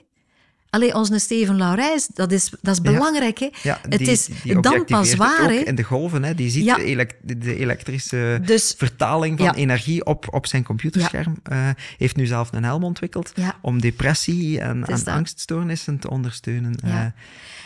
[0.74, 2.92] Allee, onze Steven Laurijs, dat is, dat is Ja.
[2.92, 3.50] belangrijk, hè?
[3.64, 5.56] Ja, het die, is die dan pas het waar, ook hè?
[5.56, 6.36] in de golven, hè.
[6.36, 6.76] die ziet Ja.
[6.76, 11.36] de, de- elektrische Dus- vertaling van energie op, op zijn computerscherm.
[11.44, 16.76] Eh, heeft nu zelf een helm ontwikkeld om depressie en, Het en angststoornissen te ondersteunen.
[16.86, 16.90] Ja.
[16.90, 17.06] Eh,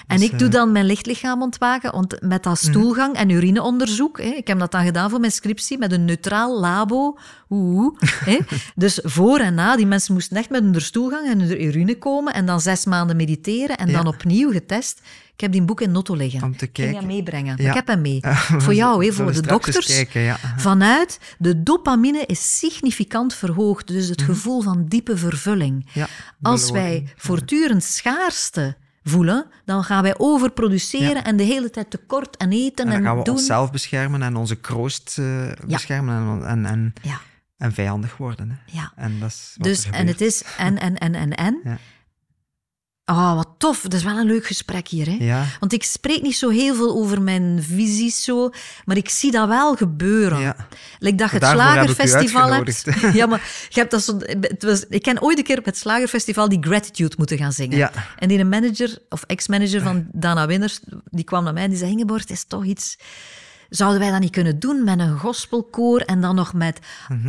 [0.07, 4.21] En dus, ik doe eh, dan mijn lichtlichaam ontwaken, want met dat stoelgang en urineonderzoek,
[4.21, 7.17] hè, ik heb dat dan gedaan voor mijn scriptie met een neutraal labo.
[7.49, 8.37] Oeh, hè.
[8.75, 12.33] Dus voor en na, die mensen moesten echt met hun stoelgang en hun urine komen
[12.33, 13.93] en dan zes maanden mediteren en Ja.
[13.93, 15.01] dan opnieuw getest.
[15.33, 16.43] Ik heb die boek in Notto liggen.
[16.43, 16.95] Om te Ik kijken.
[16.97, 17.55] hem meebrengen.
[17.61, 17.69] Ja.
[17.69, 18.19] Ik heb hem mee.
[18.63, 19.85] Voor jou, hè, voor de dokters.
[19.85, 20.37] kijken, ja.
[20.57, 23.87] Vanuit de dopamine is significant verhoogd.
[23.87, 25.85] Dus het gevoel van diepe vervulling.
[25.85, 25.99] Mhm.
[25.99, 26.07] Ja,
[26.41, 31.23] Als wij voortdurend schaarste voelen, dan gaan wij overproduceren Ja.
[31.23, 33.35] en de hele tijd tekort en eten En en, dan gaan we doen.
[33.35, 37.19] onszelf beschermen en onze kroost eh, beschermen en, en, en, Ja,
[37.57, 38.49] en vijandig worden.
[38.49, 38.77] Hè.
[38.77, 38.91] ja.
[38.95, 41.79] En dat is wat Dus, en het is en, en, en, en, en.
[43.09, 43.81] Oh, wat tof.
[43.81, 45.05] Dat is wel een leuk gesprek hier.
[45.05, 45.15] Hè?
[45.19, 45.45] Ja.
[45.59, 48.49] Want ik spreek niet zo heel veel over mijn visies, zo,
[48.85, 50.39] maar ik zie dat wel gebeuren.
[50.39, 50.55] Ja.
[50.99, 52.85] Like dat je het Daarvoor Slagerfestival hebt.
[53.13, 55.77] Ja, maar je hebt dat zo, het was, ik ken ooit een keer op het
[55.77, 57.77] Slagerfestival die Gratitude moeten gaan zingen.
[57.77, 57.91] Ja.
[58.17, 60.79] En die een manager, of ex-manager van Dana Winners,
[61.09, 62.97] die kwam naar mij en die zei, Ingeborg, het is toch iets...
[63.69, 66.79] Zouden wij dat niet kunnen doen met een gospelkoor en dan nog met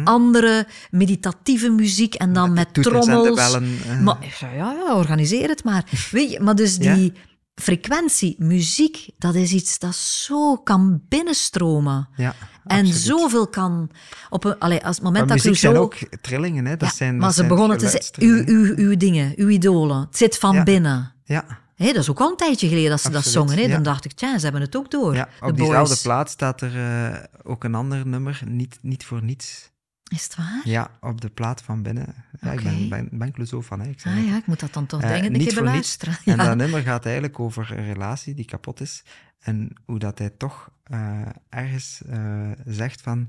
[0.04, 3.34] andere meditatieve muziek en dan met, trommels?
[3.34, 4.00] bellen, eh.
[4.00, 5.84] Maar ja, ja, organiseer het maar.
[6.10, 6.94] Weet je, maar dus Ja?
[6.94, 7.12] die
[7.54, 12.08] frequentie, muziek, dat is iets dat zo kan binnenstromen.
[12.16, 12.34] Ja,
[12.66, 12.94] En absoluut.
[13.02, 13.90] zoveel kan...
[14.30, 16.76] Op een, allee, als het moment Maar dat muziek zijn ook trillingen, hè.
[16.76, 19.48] Dat Ja, zijn, maar dat ze zijn begonnen te zeggen, uw, uw, uw dingen, uw
[19.48, 20.00] idolen.
[20.00, 20.62] Het zit van Ja.
[20.62, 21.12] binnen.
[21.24, 21.44] Ja,
[21.78, 23.56] Hé, dat is ook al een tijdje geleden dat ze dat zongen.
[23.56, 23.60] Hè?
[23.60, 23.68] ja.
[23.68, 25.14] Dan dacht ik, tja, ze hebben het ook door.
[25.14, 25.28] ja.
[25.40, 26.02] op diezelfde boys.
[26.02, 29.70] plaats staat er eh, ook een ander nummer, niet, niet voor niets.
[30.08, 30.60] Is het waar?
[30.64, 32.14] Ja, op de plaat van binnen.
[32.40, 33.80] Ja, ik ben, ben, ben zo van.
[33.80, 33.88] Hè.
[33.88, 36.18] Ik zeg Ah ja, ik moet dat dan toch Eh, denk ik een keer beluisteren.
[36.24, 39.02] En dat nummer gaat eigenlijk over een relatie die kapot is.
[39.38, 43.28] En hoe dat hij toch eh, ergens eh, zegt van...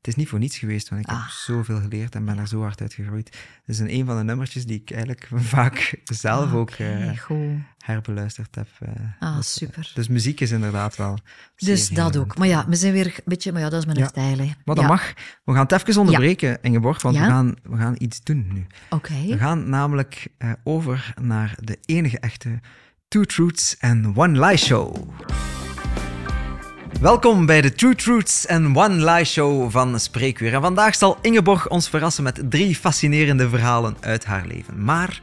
[0.00, 1.28] Het is niet voor niets geweest, want ik heb Ah.
[1.28, 3.30] zoveel geleerd en ben er zo hard uit gegroeid.
[3.30, 7.10] Dat is een, een van de nummertjes die ik eigenlijk vaak zelf Ah, ook eh,
[7.78, 8.68] herbeluisterd heb.
[8.78, 8.88] eh.
[9.18, 9.90] Ah, Dus, super.
[9.94, 11.18] Dus muziek is inderdaad wel
[11.56, 12.16] Dus dat relevant.
[12.16, 12.38] ook.
[12.38, 13.52] Maar ja, we zijn weer een beetje...
[13.52, 14.06] Maar ja, dat is mijn Ja.
[14.06, 14.44] stijl, hè.
[14.64, 14.86] Maar dat ja.
[14.86, 15.12] mag.
[15.44, 17.22] We gaan het even onderbreken, Ingeborg, want Ja?
[17.22, 18.66] we, gaan, we gaan iets doen nu.
[18.90, 19.26] Oké.
[19.26, 22.60] We gaan namelijk eh, over naar de enige echte
[23.08, 25.08] Two Truths and One Lie Show.
[27.00, 30.54] Welkom bij de Two Truths and One Lie Show van Spreekuur.
[30.54, 34.84] En vandaag zal Ingeborg ons verrassen met drie fascinerende verhalen uit haar leven.
[34.84, 35.20] Maar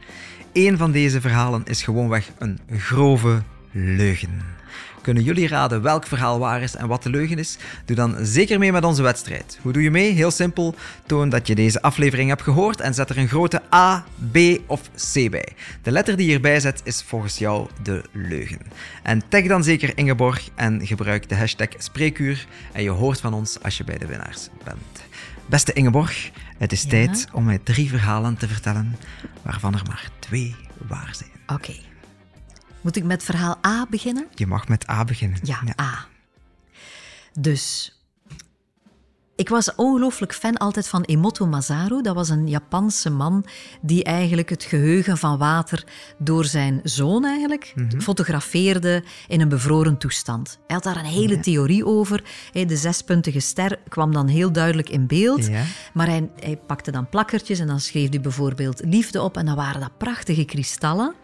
[0.52, 4.57] één van deze verhalen is gewoonweg een grove leugen.
[5.02, 7.58] Kunnen jullie raden welk verhaal waar is en wat de leugen is?
[7.84, 9.58] Doe dan zeker mee met onze wedstrijd.
[9.62, 10.12] Hoe doe je mee?
[10.12, 10.74] Heel simpel.
[11.06, 14.36] Toon dat je deze aflevering hebt gehoord en zet er een grote A, B
[14.66, 15.48] of C bij.
[15.82, 18.60] De letter die je erbij zet is volgens jou de leugen.
[19.02, 23.62] En tag dan zeker Ingeborg en gebruik de hashtag Spreekuur en je hoort van ons
[23.62, 24.78] als je bij de winnaars bent.
[25.46, 26.88] Beste Ingeborg, het is Ja?
[26.88, 28.96] tijd om mij drie verhalen te vertellen
[29.42, 30.56] waarvan er maar twee
[30.88, 31.30] waar zijn.
[31.46, 31.74] Oké.
[32.88, 34.26] Moet ik met verhaal A beginnen?
[34.34, 35.38] Je mag met A beginnen.
[35.42, 36.06] Ja, A.
[37.40, 37.92] Dus...
[39.36, 42.02] Ik was ongelooflijk fan altijd van Emoto Masaru.
[42.02, 43.44] Dat was een Japanse man
[43.80, 45.84] die eigenlijk het geheugen van water
[46.18, 50.58] door zijn zoon eigenlijk fotografeerde in een bevroren toestand.
[50.66, 52.24] Hij had daar een hele theorie over.
[52.52, 55.46] De zespuntige ster kwam dan heel duidelijk in beeld.
[55.46, 55.64] Ja.
[55.92, 59.36] Maar hij, hij pakte dan plakkertjes en dan schreef hij bijvoorbeeld liefde op.
[59.36, 61.14] En dan waren dat prachtige kristallen.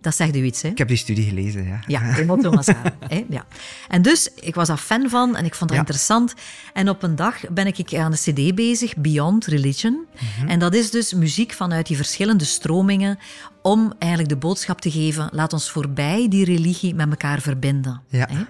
[0.00, 0.68] Dat zegt u iets, hè?
[0.68, 1.80] Ik heb die studie gelezen, ja.
[1.86, 2.90] Ja, Emoto Masaru.
[3.08, 3.46] hè, ja.
[3.88, 5.84] En dus, ik was daar fan van en ik vond dat Ja.
[5.84, 6.34] interessant.
[6.72, 10.06] En op een dag ben ik aan de cd bezig, Beyond Religion.
[10.38, 10.48] Mhm.
[10.48, 13.18] En dat is dus muziek vanuit die verschillende stromingen
[13.62, 18.00] om eigenlijk de boodschap te geven, laat ons voorbij die religie met elkaar verbinden.
[18.08, 18.28] Ja.
[18.30, 18.42] hè.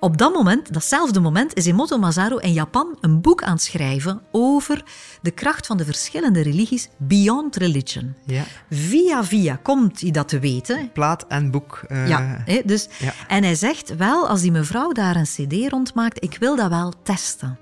[0.00, 4.22] Op dat moment, datzelfde moment, is Emoto Masaru in Japan een boek aan het schrijven
[4.32, 4.82] over
[5.22, 8.14] de kracht van de verschillende religies Beyond Religion.
[8.26, 8.44] Ja.
[8.70, 10.92] Via via komt hij dat te weten.
[10.92, 11.82] Plaat en boek.
[11.88, 13.12] eh, Ja, dus, ja.
[13.28, 16.92] En hij zegt wel, als die mevrouw daar een cd rondmaakt, ik wil dat wel
[17.02, 17.58] testen.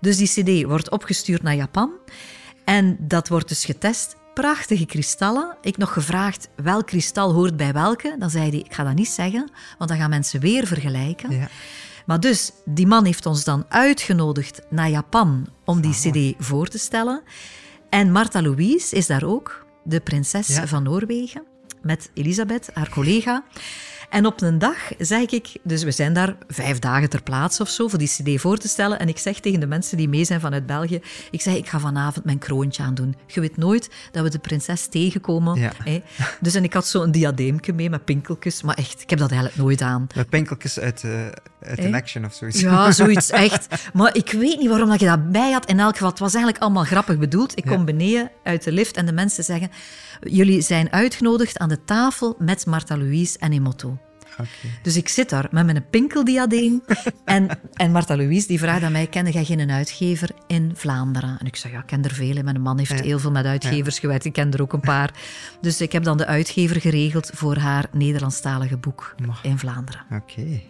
[0.00, 0.28] Dus die
[0.62, 1.90] cd wordt opgestuurd naar Japan
[2.64, 4.16] en dat wordt dus getest.
[4.34, 5.56] Prachtige kristallen.
[5.62, 8.16] Ik nog gevraagd welk kristal hoort bij welke.
[8.18, 11.30] Dan zei hij, ik ga dat niet zeggen, want dan gaan mensen weer vergelijken.
[11.30, 11.48] Ja.
[12.06, 16.78] Maar dus, die man heeft ons dan uitgenodigd naar Japan om die cd voor te
[16.78, 17.22] stellen.
[17.90, 20.66] En Martha Louise is daar ook, de prinses Ja.
[20.66, 21.42] van Noorwegen,
[21.82, 23.44] met Elisabeth, haar collega.
[24.10, 27.68] En op een dag zeg ik, dus we zijn daar vijf dagen ter plaatse of
[27.68, 28.98] zo voor die cd voor te stellen.
[28.98, 31.00] En ik zeg tegen de mensen die mee zijn vanuit België,
[31.30, 33.16] ik zeg, ik ga vanavond mijn kroontje aandoen.
[33.26, 35.60] Je weet nooit dat we de prinses tegenkomen.
[35.60, 35.72] Ja.
[35.84, 36.02] Hè?
[36.40, 39.60] Dus en ik had zo'n diadeemke mee met pinkeltjes, maar echt, ik heb dat eigenlijk
[39.60, 40.06] nooit aan.
[40.14, 41.84] Met pinkeltjes uit, uit Eh?
[41.84, 42.60] een action of zoiets.
[42.60, 43.66] Ja, zoiets echt.
[43.92, 45.66] Maar ik weet niet waarom dat je dat bij had.
[45.66, 47.58] In elk geval, het was eigenlijk allemaal grappig bedoeld.
[47.58, 47.70] Ik Ja.
[47.74, 49.70] kom beneden uit de lift en de mensen zeggen...
[50.24, 53.98] Jullie zijn uitgenodigd aan de tafel met Martha Louise en Emoto.
[54.38, 54.48] Oké.
[54.82, 56.82] Dus ik zit daar met mijn pinkeldiadeem.
[57.24, 61.36] en, en Martha Louise die vraagt aan mij, ken jij geen uitgever in Vlaanderen?
[61.40, 62.42] En ik zeg, ja, ik ken er vele.
[62.42, 63.02] Mijn man heeft Ja.
[63.02, 64.24] heel veel met uitgevers gewerkt.
[64.24, 65.10] Ik ken er ook een paar.
[65.60, 69.44] Dus ik heb dan de uitgever geregeld voor haar Nederlandstalige boek Mag.
[69.44, 70.00] in Vlaanderen.
[70.12, 70.60] Oké.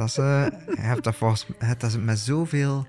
[0.00, 0.44] Dat eh,
[0.74, 2.86] je hebt dat volgens hebt dat met zoveel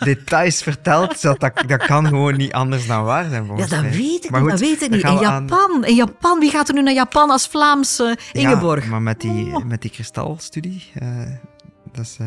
[0.00, 3.80] details verteld, dat, dat, dat kan gewoon niet anders dan waar zijn Ja, volgens dat
[3.80, 3.90] mij.
[3.90, 4.50] weet ik Maar niet.
[4.50, 5.02] goed, dat weet ik niet.
[5.02, 6.38] In aan- Japan, in Japan.
[6.38, 8.84] Wie gaat er nu naar Japan als Vlaamse Ingeborg?
[8.84, 9.64] Ja, maar met die, Oh.
[9.64, 11.08] met die kristalstudie, eh,
[11.92, 12.16] dat is...
[12.20, 12.26] eh,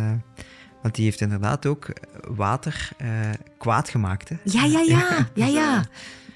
[0.82, 1.88] want die heeft inderdaad ook
[2.36, 3.08] water eh,
[3.58, 4.30] kwaad gemaakt.
[4.30, 4.36] Hè?
[4.44, 5.08] Ja, ja, ja.
[5.34, 5.84] Ja, ja.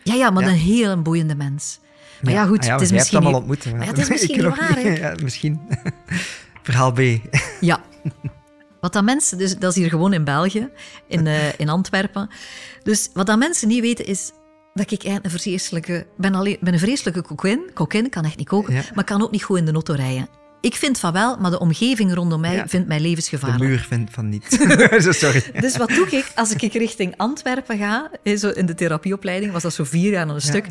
[0.04, 0.50] Ja, ja, maar Ja.
[0.50, 1.80] een heel boeiende mens.
[2.22, 3.18] Maar ja, goed, Ah het is hebt misschien...
[3.20, 3.74] allemaal niet- ontmoet.
[3.74, 4.90] Maar ja, het is misschien niet waar, hè?
[5.08, 5.60] Ja, misschien.
[6.64, 7.00] Verhaal B.
[7.60, 7.82] Ja.
[8.82, 10.70] Wat dat mensen, dus dat is hier gewoon in België,
[11.08, 12.30] in, eh, in Antwerpen.
[12.84, 14.32] Dus wat dat mensen niet weten is
[14.74, 17.70] dat ik eigenlijk een vreselijke, ben, alleen, ben een vreselijke kokin.
[17.74, 18.82] Kokin, kan echt niet koken, Ja.
[18.94, 20.28] maar kan ook niet goed in de auto rijden.
[20.62, 22.68] Ik vind van wel, maar de omgeving rondom mij Ja.
[22.68, 23.64] vindt mij De levensgevaarlijk.
[23.64, 24.46] muur vindt van niet.
[25.02, 25.44] Zo, Sorry.
[25.60, 28.10] Dus wat doe ik als ik richting Antwerpen ga?
[28.24, 30.68] eh, Zo in de therapieopleiding was dat zo vier jaar aan een stuk.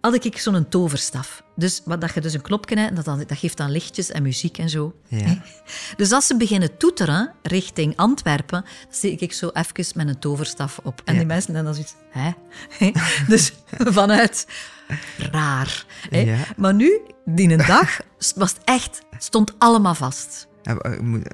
[0.00, 1.42] Had ik zo'n toverstaf.
[1.56, 4.22] Dus wat dat je dus een knopje hebt, dat, dan- dat geeft dan lichtjes en
[4.22, 4.94] muziek en zo.
[5.08, 5.42] Ja.
[5.96, 10.78] Dus als ze beginnen toeteren richting Antwerpen, dan steek ik zo even met een toverstaf
[10.82, 11.02] op.
[11.04, 11.18] En Ja.
[11.18, 12.30] die mensen hebben dan zoiets, hè?
[13.28, 13.52] Dus
[13.98, 14.46] vanuit
[15.18, 15.84] raar.
[16.10, 16.34] hè.
[16.56, 18.00] Maar nu, die een dag,
[18.36, 20.46] was het echt, stond allemaal vast.
[20.62, 20.76] Eh,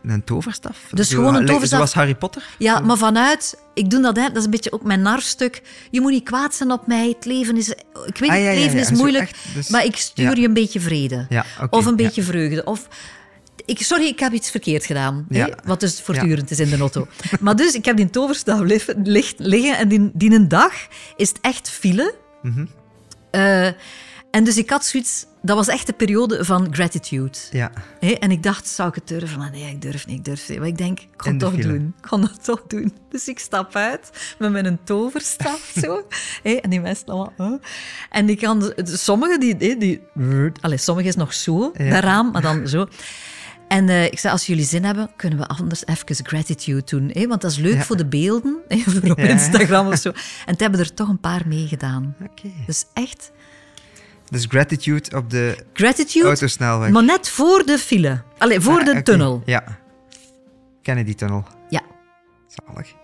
[0.02, 0.76] Een toverstaf?
[0.90, 1.78] Dus gewoon een toverstaf.
[1.78, 2.42] Zoals Harry Potter?
[2.58, 5.62] Ja, maar vanuit, ik doe dat, hè, dat is een beetje ook mijn narstuk.
[5.90, 7.68] Je moet niet kwaad zijn op mij, het leven is,
[8.06, 10.46] ik weet, Ah, ja, het ja, leven is moeilijk, echt, dus- maar ik stuur je
[10.46, 11.26] een beetje vrede.
[11.70, 12.64] Of een beetje vreugde.
[12.64, 12.88] Of,
[13.64, 15.26] ik, sorry, ik heb iets verkeerd gedaan.
[15.28, 15.44] Ja.
[15.44, 17.06] Hè, wat dus voortdurend is in de auto.
[17.40, 18.60] maar dus, ik heb die toverstaf
[19.38, 20.72] liggen en die, die een dag
[21.16, 22.14] is het echt file.
[23.30, 23.68] Eh,
[24.30, 27.38] en dus ik had zoiets, dat was echt de periode van gratitude.
[27.50, 27.70] Ja.
[28.00, 29.38] En ik dacht, zou ik het durven?
[29.38, 30.58] Maar nee, ik durf niet, ik durf niet.
[30.58, 31.68] Maar ik denk, ik ga In het toch file.
[31.72, 31.94] doen.
[32.02, 32.92] Ik ga het toch doen.
[33.10, 36.06] Dus ik stap uit met mijn toverstaf zo.
[36.42, 37.32] En die mensen allemaal...
[37.36, 37.52] huh?
[38.10, 38.72] En die kan...
[38.84, 39.54] Sommigen die...
[39.58, 40.00] hé, die
[40.60, 41.90] allez, sommige is nog zo, Ja.
[41.90, 42.86] dat raam, maar dan zo.
[43.68, 47.10] En eh, ik zei, als jullie zin hebben, kunnen we anders even gratitude doen.
[47.12, 47.26] Hé?
[47.26, 47.82] Want dat is leuk Ja.
[47.82, 49.24] voor de beelden, hé, voor op Ja.
[49.28, 50.08] Instagram of zo.
[50.08, 50.14] En
[50.52, 52.14] het hebben er toch een paar meegedaan.
[52.22, 52.50] Oké.
[52.66, 53.30] Dus echt,
[54.30, 56.90] Dus gratitude op de gratitude, autosnelweg.
[56.90, 58.22] maar net voor de file.
[58.38, 59.02] Allee, voor Ah, de oké.
[59.02, 59.42] tunnel.
[59.44, 59.64] Ja.
[60.82, 61.44] Kennedy-tunnel.
[61.68, 61.80] Ja.
[62.46, 62.94] Zalig.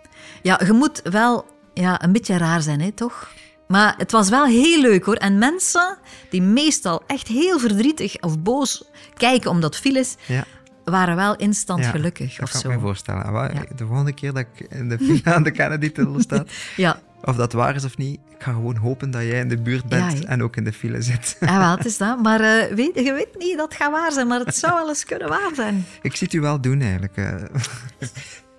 [0.42, 3.28] Ja, je moet wel ja, een beetje raar zijn, hè, toch?
[3.68, 5.14] Maar het was wel heel leuk hoor.
[5.16, 5.98] En mensen
[6.30, 10.44] die meestal echt heel verdrietig of boos kijken omdat is, Ja.
[10.84, 11.90] Waren wel instant ja.
[11.90, 12.68] gelukkig Dat of kan zo.
[12.68, 13.32] ik me voorstellen.
[13.32, 13.62] Maar Ja.
[13.76, 16.44] De volgende keer dat ik in de file aan de Kennedy-tunnel sta,
[16.76, 19.58] Ja, of dat waar is of niet, ik ga gewoon hopen dat jij in de
[19.58, 21.36] buurt bent en ook in de file zit.
[21.40, 22.22] ja wel, het is dat.
[22.22, 24.88] Maar eh, weet, je weet niet dat het gaat waar zijn, maar het zou wel
[24.88, 25.86] eens kunnen waar zijn.
[26.02, 27.16] Ik zie het u wel doen eigenlijk.
[27.16, 27.34] eh.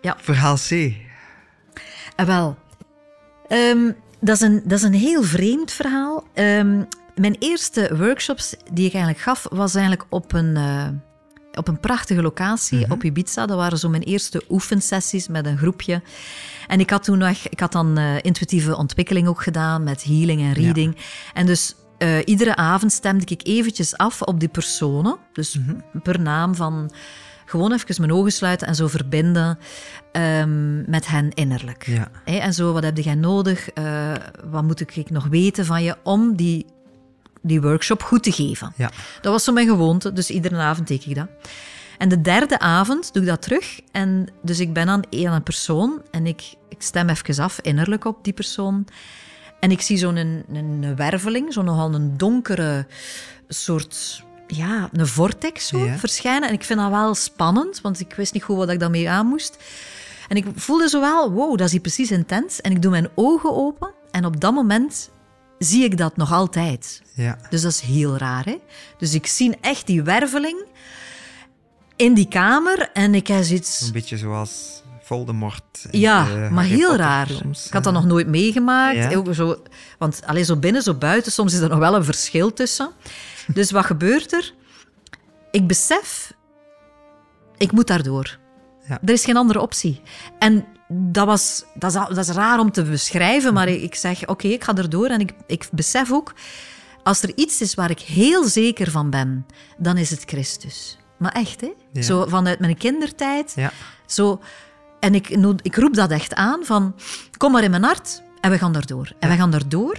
[0.01, 0.15] Ja.
[0.21, 0.69] Verhaal C.
[2.15, 2.57] Eh, wel,
[3.47, 6.23] ehm, dat, is een, dat is een heel vreemd verhaal.
[6.34, 6.84] Ehm,
[7.15, 10.88] mijn eerste workshops die ik eigenlijk gaf, was eigenlijk op een, eh,
[11.58, 13.45] op een prachtige locatie op Ibiza.
[13.45, 16.01] Dat waren zo mijn eerste oefensessies met een groepje.
[16.68, 20.41] En ik had toen nog, ik had dan eh, intuïtieve ontwikkeling ook gedaan met healing
[20.41, 20.97] en reading.
[21.34, 25.18] En dus eh, iedere avond stemde ik eventjes af op die personen.
[25.34, 25.60] Dus
[26.03, 26.91] per naam van
[27.45, 29.58] gewoon even mijn ogen sluiten en zo verbinden
[30.12, 31.86] ehm, met hen innerlijk.
[31.86, 32.12] Ja.
[32.26, 33.70] En zo, wat heb jij nodig?
[33.70, 34.14] Eh,
[34.49, 36.66] wat moet ik nog weten van je om die,
[37.47, 38.73] die workshop goed te geven?
[38.75, 38.91] Ja.
[39.21, 41.27] Dat was zo mijn gewoonte, dus iedere avond deed ik dat.
[41.97, 43.79] En de derde avond doe ik dat terug.
[43.91, 48.05] En dus ik ben aan een, een persoon en ik, ik stem even af innerlijk
[48.05, 48.87] op die persoon.
[49.59, 52.87] En ik zie zo'n een, een werveling, zo nogal een donkere
[53.47, 55.97] soort, ja, een vortex zo Ja.
[55.97, 56.47] verschijnen.
[56.49, 59.27] En ik vind dat wel spannend, want ik wist niet goed wat ik daarmee aan
[59.27, 59.57] moest.
[60.27, 62.61] En ik voelde zo wel, wow, dat is hier precies intens.
[62.61, 65.09] En ik doe mijn ogen open en op dat moment
[65.60, 67.01] zie ik dat nog altijd.
[67.14, 67.38] Ja.
[67.49, 68.58] Dus dat is heel raar, hè?
[68.97, 70.66] Dus ik zie echt die werveling
[71.95, 73.82] in die kamer en ik heb zoiets...
[73.82, 75.86] Een beetje zoals Voldemort.
[75.91, 77.30] Ja, de maar heel Potter raar.
[77.66, 78.95] Ik had dat nog nooit meegemaakt.
[78.95, 79.16] Ja?
[79.16, 79.62] Ook zo,
[79.97, 82.91] want alleen zo binnen, zo buiten, soms is er nog wel een verschil tussen.
[83.47, 84.53] Dus wat gebeurt er?
[85.51, 86.34] Ik besef,
[87.58, 88.39] ik moet daardoor.
[88.88, 88.99] Ja.
[89.05, 90.01] Er is geen andere optie.
[90.39, 94.27] En dat, was, dat, is, dat is raar om te beschrijven, maar ik, ik zeg,
[94.27, 95.07] oké, ik ga erdoor.
[95.07, 96.33] En ik, ik besef ook,
[97.03, 99.45] als er iets is waar ik heel zeker van ben,
[99.77, 100.97] dan is het Christus.
[101.17, 101.73] Maar echt, hè?
[101.91, 102.01] Ja.
[102.01, 103.53] Zo vanuit mijn kindertijd.
[103.55, 103.71] Ja.
[104.05, 104.41] Zo,
[104.99, 105.29] en ik,
[105.61, 106.95] ik roep dat echt aan van,
[107.38, 109.11] kom maar in mijn hart en we gaan daardoor.
[109.19, 109.97] En we gaan daardoor.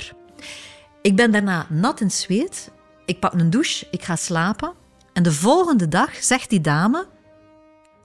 [1.03, 2.71] Ik ben daarna nat in zweet.
[3.05, 4.73] Ik pak een douche, ik ga slapen.
[5.13, 7.07] En de volgende dag zegt die dame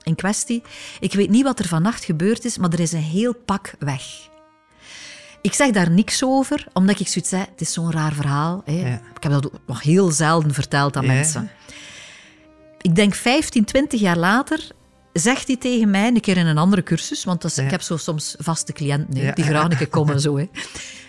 [0.04, 0.62] in kwestie,
[1.00, 4.02] ik weet niet wat er vannacht gebeurd is, maar er is een heel pak weg.
[5.40, 8.62] Ik zeg daar niks over, omdat ik zoiets zei, het is zo'n raar verhaal.
[8.64, 8.72] Hè.
[8.88, 9.00] Ja.
[9.16, 11.12] Ik heb dat nog heel zelden verteld aan Ja.
[11.12, 11.50] mensen.
[12.80, 14.68] Ik denk 15, 20 jaar later
[15.12, 17.62] zegt hij tegen mij, een keer in een andere cursus, want dat is- Ja.
[17.62, 20.20] ik heb zo soms vaste cliënten hè, die graag een keer komen.
[20.20, 20.48] Zo, hè.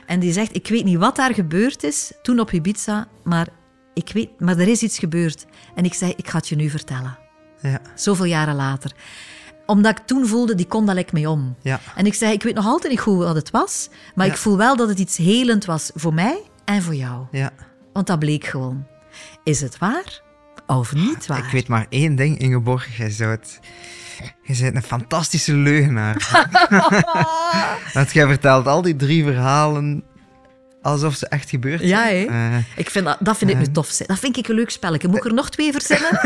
[0.05, 3.47] En die zegt, ik weet niet wat daar gebeurd is toen op Ibiza, maar,
[3.93, 5.45] ik weet, maar er is iets gebeurd.
[5.75, 7.17] En ik zei, ik ga het je nu vertellen.
[7.63, 7.79] Ja.
[7.95, 8.91] Zoveel jaren later.
[9.65, 11.55] Omdat ik toen voelde, die kon daar lekker mee om.
[11.61, 11.79] Ja.
[11.95, 14.31] En ik zei, ik weet nog altijd niet goed wat het was, maar Ja.
[14.31, 17.25] ik voel wel dat het iets helend was voor mij en voor jou.
[17.31, 17.49] Ja.
[17.93, 18.85] Want dat bleek gewoon.
[19.43, 20.21] Is het waar
[20.67, 21.37] of niet waar?
[21.45, 22.97] Ik weet maar één ding, Ingeborg.
[22.97, 23.59] Jij zou het...
[24.43, 26.29] Je bent een fantastische leugenaar.
[27.93, 30.03] Want jij vertelt al die drie verhalen
[30.83, 31.89] alsof ze echt gebeurd zijn.
[31.91, 32.25] Ja, hè?
[32.25, 33.97] Eh, ik vind dat, dat vind ik nu tof.
[33.97, 35.07] Dat vind ik een leuk spelletje.
[35.07, 36.19] Moet ik er nog twee verzinnen?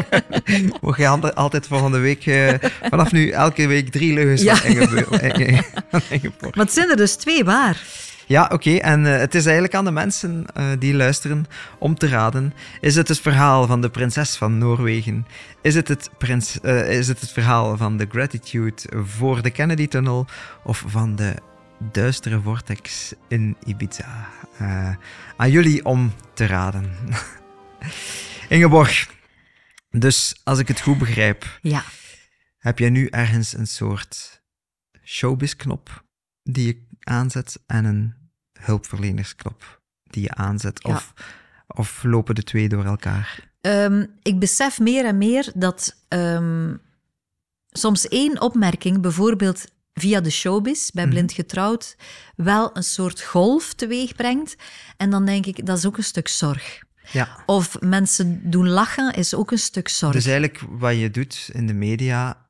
[0.80, 2.26] mocht je altijd volgende week...
[2.26, 2.54] eh,
[2.88, 4.56] vanaf nu elke week drie leugens Ja.
[4.56, 5.08] van Ingeborg.
[5.30, 7.82] Eh, het zijn er dus twee waar.
[8.30, 8.76] Ja, oké.
[8.76, 11.46] En eh, het is eigenlijk aan de mensen eh, die luisteren
[11.78, 12.54] om te raden.
[12.80, 15.26] Is het het verhaal van de prinses van Noorwegen?
[15.62, 18.74] Is het het, prins, eh, is het, het verhaal van de gratitude
[19.04, 20.26] voor de Kennedy-tunnel?
[20.64, 21.34] Of van de
[21.92, 24.28] duistere vortex in Ibiza?
[24.58, 24.94] Eh,
[25.36, 26.92] aan jullie om te raden.
[28.48, 29.10] Ingeborg,
[29.90, 31.82] dus als ik het goed begrijp, Ja.
[32.58, 34.42] heb jij nu ergens een soort
[35.04, 36.04] showbiz-knop
[36.42, 38.14] die je aanzet en een
[38.60, 40.80] hulpverlenersknop die je aanzet?
[40.82, 40.94] Ja.
[40.94, 41.12] Of,
[41.66, 43.48] of lopen de twee door elkaar?
[43.60, 46.76] Ehm, ik besef meer en meer dat ehm,
[47.70, 51.96] soms één opmerking, bijvoorbeeld via de showbiz, bij Blind Getrouwd,
[52.36, 54.56] wel een soort golf teweeg brengt.
[54.96, 56.82] En dan denk ik, dat is ook een stuk zorg.
[57.12, 57.42] Ja.
[57.46, 60.12] Of mensen doen lachen, is ook een stuk zorg.
[60.12, 62.46] Dus eigenlijk wat je doet in de media,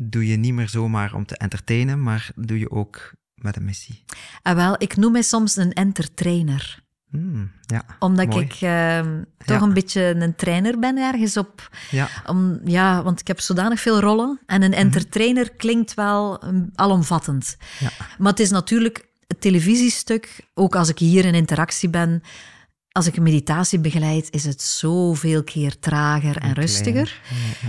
[0.00, 4.04] doe je niet meer zomaar om te entertainen, maar doe je ook met een missie.
[4.42, 6.83] En wel, ik noem mij soms een entertrainer.
[7.14, 8.44] Hmm, ja, Omdat mooi.
[8.44, 9.62] ik ehm, toch Ja.
[9.62, 11.70] een beetje een trainer ben ergens op.
[11.90, 14.40] Ja, Om, ja, want ik heb zodanig veel rollen.
[14.46, 17.56] En een entertainer klinkt wel um, alomvattend.
[17.78, 17.88] Ja.
[18.18, 22.22] Maar het is natuurlijk het televisiestuk, ook als ik hier in interactie ben,
[22.96, 27.20] als ik een meditatie begeleid, is het zoveel keer trager en rustiger.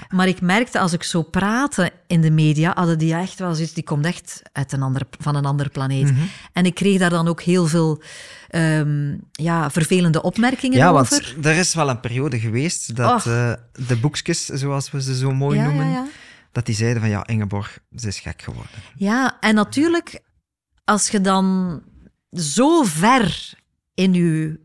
[0.09, 3.73] Maar ik merkte als ik zo praatte in de media, hadden die echt wel zoiets,
[3.73, 6.11] die komt echt uit een ander, van een andere planeet.
[6.11, 6.21] Mhm.
[6.53, 8.01] En ik kreeg daar dan ook heel veel
[8.49, 11.33] ehm, ja, vervelende opmerkingen ja over.
[11.33, 13.53] want er is wel een periode geweest dat eh,
[13.87, 16.09] de boekjes, zoals we ze zo mooi ja, noemen,
[16.51, 18.71] dat die zeiden van ja, Ingeborg, ze is gek geworden.
[18.95, 20.21] Ja, en natuurlijk,
[20.83, 21.81] als je dan
[22.31, 23.53] zo ver
[23.93, 24.63] in je,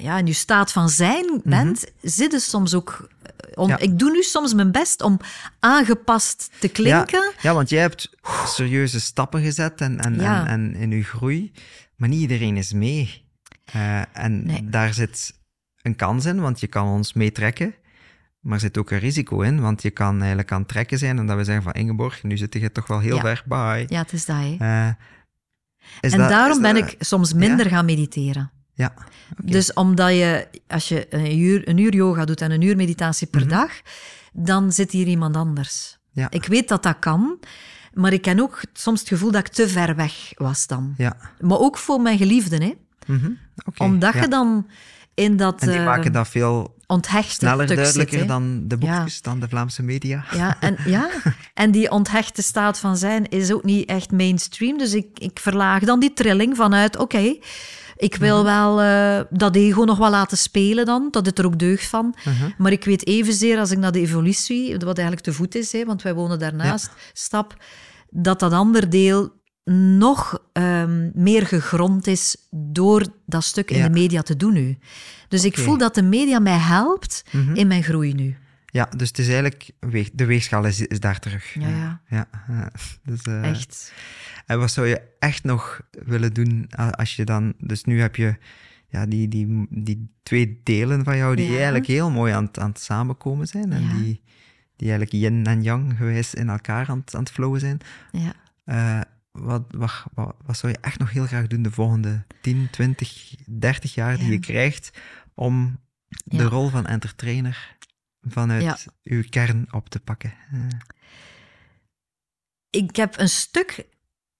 [0.00, 3.08] ja, in je staat van zijn bent, zit het soms ook...
[3.54, 3.76] Om, Mhm.
[3.78, 3.78] Ja.
[3.84, 5.20] Ik doe nu soms mijn best om
[5.60, 7.22] aangepast te klinken.
[7.22, 8.10] Ja, ja, want jij hebt
[8.46, 10.46] serieuze stappen gezet en, en, Ja.
[10.46, 11.52] en, en in je groei,
[11.96, 13.24] maar niet iedereen is mee.
[13.64, 14.68] Eh, en Nee.
[14.68, 15.38] daar zit
[15.82, 17.74] een kans in, want je kan ons meetrekken,
[18.40, 21.18] maar er zit ook een risico in, want je kan eigenlijk aan het trekken zijn
[21.18, 23.86] en dat we zeggen van Ingeborg, nu zit je toch wel heel ver bij.
[23.88, 24.36] Ja, het is dat.
[24.58, 24.88] Eh,
[26.00, 28.50] is en dat- daarom is ben dat- ik soms minder gaan mediteren.
[28.78, 28.94] Ja.
[29.44, 33.26] Dus omdat je, als je een uur, een uur yoga doet en een uur meditatie
[33.26, 33.48] per Mhm.
[33.48, 33.70] dag,
[34.32, 35.98] dan zit hier iemand anders.
[36.12, 36.30] Ja.
[36.30, 37.38] Ik weet dat dat kan,
[37.94, 40.94] maar ik ken ook soms het gevoel dat ik te ver weg was dan.
[40.96, 41.16] ja.
[41.40, 42.72] Maar ook voor mijn geliefden, hè.
[43.06, 43.30] Mhm.
[43.76, 44.20] Omdat ja.
[44.20, 44.66] je dan
[45.14, 48.28] in dat En die eh, maken dat veel onthechte sneller duidelijker zit.
[48.28, 50.24] dan de boekjes, dan de Vlaamse media.
[50.34, 51.08] Ja, en, ja,
[51.54, 54.78] en die onthechte staat van zijn is ook niet echt mainstream.
[54.78, 57.36] Dus ik, ik verlaag dan die trilling vanuit, oké,
[57.98, 58.20] ik Mhm.
[58.22, 61.86] wil wel eh, dat ego nog wel laten spelen dan, dat het er ook deugd
[61.86, 62.14] van.
[62.24, 62.50] Mhm.
[62.58, 65.84] Maar ik weet evenzeer als ik naar de evolutie, wat eigenlijk te voet is, hè,
[65.84, 67.56] want wij wonen daarnaast, stap,
[68.10, 69.36] dat dat ander deel
[69.98, 74.78] nog ehm, meer gegrond is door dat stuk in de media te doen nu.
[75.28, 77.54] Dus ik voel dat de media mij helpt Mhm.
[77.54, 78.36] in mijn groei nu.
[78.66, 79.70] Ja, dus het is eigenlijk,
[80.12, 81.54] de weegschaal is, is daar terug.
[81.54, 82.00] Ja, ja.
[82.08, 82.70] ja, ja.
[83.10, 83.92] Dus, eh, Echt.
[84.48, 87.54] En wat zou je echt nog willen doen als je dan...
[87.58, 88.36] Dus nu heb je
[88.88, 91.54] ja, die, die, die twee delen van jou die Ja.
[91.54, 93.72] eigenlijk heel mooi aan, het- aan het samenkomen zijn.
[93.72, 93.92] En Ja.
[93.92, 94.22] die,
[94.76, 97.78] die eigenlijk yin en yang gewijs in elkaar aan, het- aan het flowen zijn.
[98.12, 98.32] Ja.
[98.64, 99.00] Eh,
[99.30, 103.34] wat, wat, wat, wat zou je echt nog heel graag doen de volgende 10, 20,
[103.46, 104.98] 30 jaar die je krijgt
[105.34, 105.80] om
[106.24, 107.76] de rol van entertainer
[108.20, 110.34] vanuit uw kern op te pakken?
[110.52, 110.58] Eh,
[112.70, 113.86] Ik heb een stuk,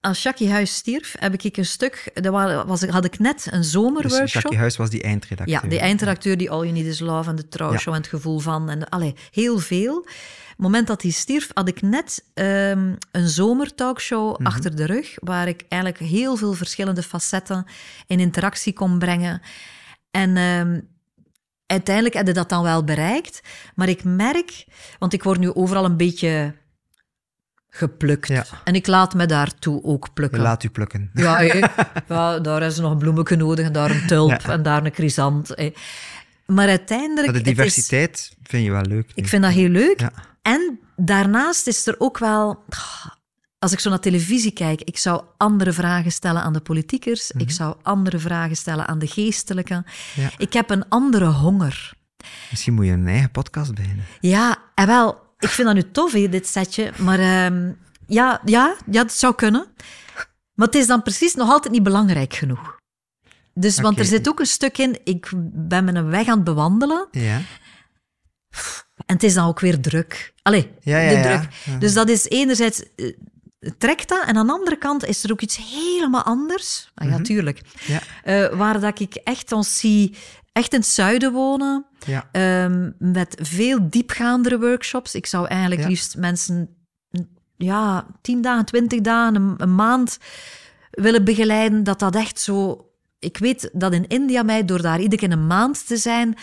[0.01, 3.61] als Jackie Huis stierf, heb ik een stuk, dat wa- was, had ik net een
[3.61, 4.43] dus zomerworkshop.
[4.43, 5.63] Jackie Huis was die eindredacteur.
[5.63, 8.39] ja, die eindredacteur die All You Need Is Love en de trouwshow en het gevoel
[8.39, 10.07] van, en allee, heel veel.
[10.49, 14.47] Het moment dat hij stierf, had ik net ehm, een zomertalkshow Mhm.
[14.47, 17.65] achter de rug, waar ik eigenlijk heel veel verschillende facetten
[18.07, 19.41] in interactie kon brengen.
[20.11, 20.81] En ehm,
[21.67, 23.41] uiteindelijk heb je dat dan wel bereikt.
[23.75, 24.65] Maar ik merk,
[24.99, 26.55] want ik word nu overal een beetje
[27.79, 28.29] geplukt.
[28.29, 28.45] Ja.
[28.65, 30.41] En ik laat me daartoe ook plukken.
[30.41, 31.11] Laat u plukken.
[31.15, 34.49] Ja, ja, daar is nog een bloemetje nodig en daar een tulp Ja.
[34.53, 35.55] en daar een chrysant.
[36.47, 37.27] Maar uiteindelijk...
[37.33, 39.11] Maar de is- diversiteit vind je wel leuk.
[39.15, 40.07] ik vind dat heel leuk.
[40.43, 42.65] En daarnaast is er ook wel...
[43.59, 47.33] als ik zo naar televisie kijk, ik zou andere vragen stellen aan de politiekers.
[47.33, 47.43] Mhm.
[47.43, 49.85] Ik zou andere vragen stellen aan de geestelijken.
[50.37, 51.93] Ik heb een andere honger.
[52.51, 54.05] Misschien moet je een eigen podcast beginnen.
[54.21, 56.93] Ja, en wel, ik vind dat nu tof, hè, dit setje.
[56.99, 57.73] Maar ehm,
[58.07, 59.67] ja, ja, ja, het zou kunnen.
[60.55, 62.77] Maar het is dan precies nog altijd niet belangrijk genoeg.
[63.55, 67.09] Dus, want er zit ook een stuk in, ik ben mijn weg aan het bewandelen.
[67.11, 67.41] Ja.
[69.07, 70.35] En het is dan ook weer druk.
[70.43, 71.53] Allee, Ja, ja, de druk.
[71.65, 71.79] Ja.
[71.79, 72.83] Dus dat is enerzijds...
[72.97, 73.15] eh,
[73.79, 76.91] trekt dat, en aan de andere kant is er ook iets helemaal anders.
[76.95, 77.61] Ah, ja, tuurlijk.
[77.87, 78.01] Ja.
[78.23, 80.17] Eh, waar dat ik echt ons zie,
[80.59, 82.29] echt in het zuiden wonen, Ja.
[82.33, 85.15] ehm, met veel diepgaandere workshops.
[85.15, 85.87] Ik zou eigenlijk Ja.
[85.89, 86.69] liefst mensen,
[87.57, 90.19] ja, tien dagen, twintig dagen, een, een maand
[90.91, 91.85] willen begeleiden.
[91.85, 92.83] Dat dat echt zo...
[93.19, 96.35] Ik weet dat in India mij, door daar iedere keer een maand te zijn,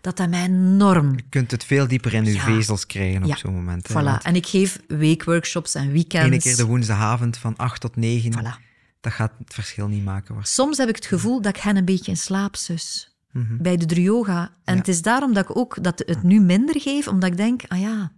[0.00, 2.40] dat dat mij enorm Je kunt het veel dieper in je Ja.
[2.40, 3.36] vezels krijgen op Ja.
[3.36, 3.88] zo'n moment.
[3.88, 4.04] hè, Voilà.
[4.04, 6.26] want En ik geef weekworkshops en weekends.
[6.26, 8.60] Ene keer de woensdagavond van 8 tot 9, Voilà.
[9.00, 10.36] dat gaat het verschil niet maken.
[10.42, 13.11] Soms heb ik het gevoel dat ik hen een beetje in slaap zus.
[13.32, 13.56] Mhm.
[13.56, 14.50] Bij de Dryoga.
[14.64, 14.78] En Ja.
[14.78, 17.80] het is daarom dat ik ook dat het nu minder geef, omdat ik denk, ah
[17.80, 18.12] ja,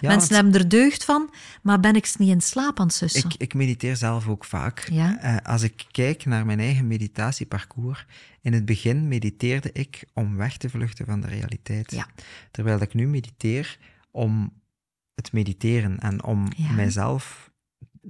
[0.00, 1.30] Ja, mensen want hebben er deugd van,
[1.62, 3.24] maar ben ik ze niet in slaap aan het sussen?
[3.24, 4.88] ik, ik mediteer zelf ook vaak.
[4.92, 5.18] Ja.
[5.18, 8.06] Eh, als ik kijk naar mijn eigen meditatieparcours,
[8.40, 12.04] in het begin mediteerde ik om weg te vluchten van de realiteit.
[12.50, 13.78] Terwijl ik nu mediteer
[14.10, 14.52] om
[15.14, 17.50] het mediteren en om mijzelf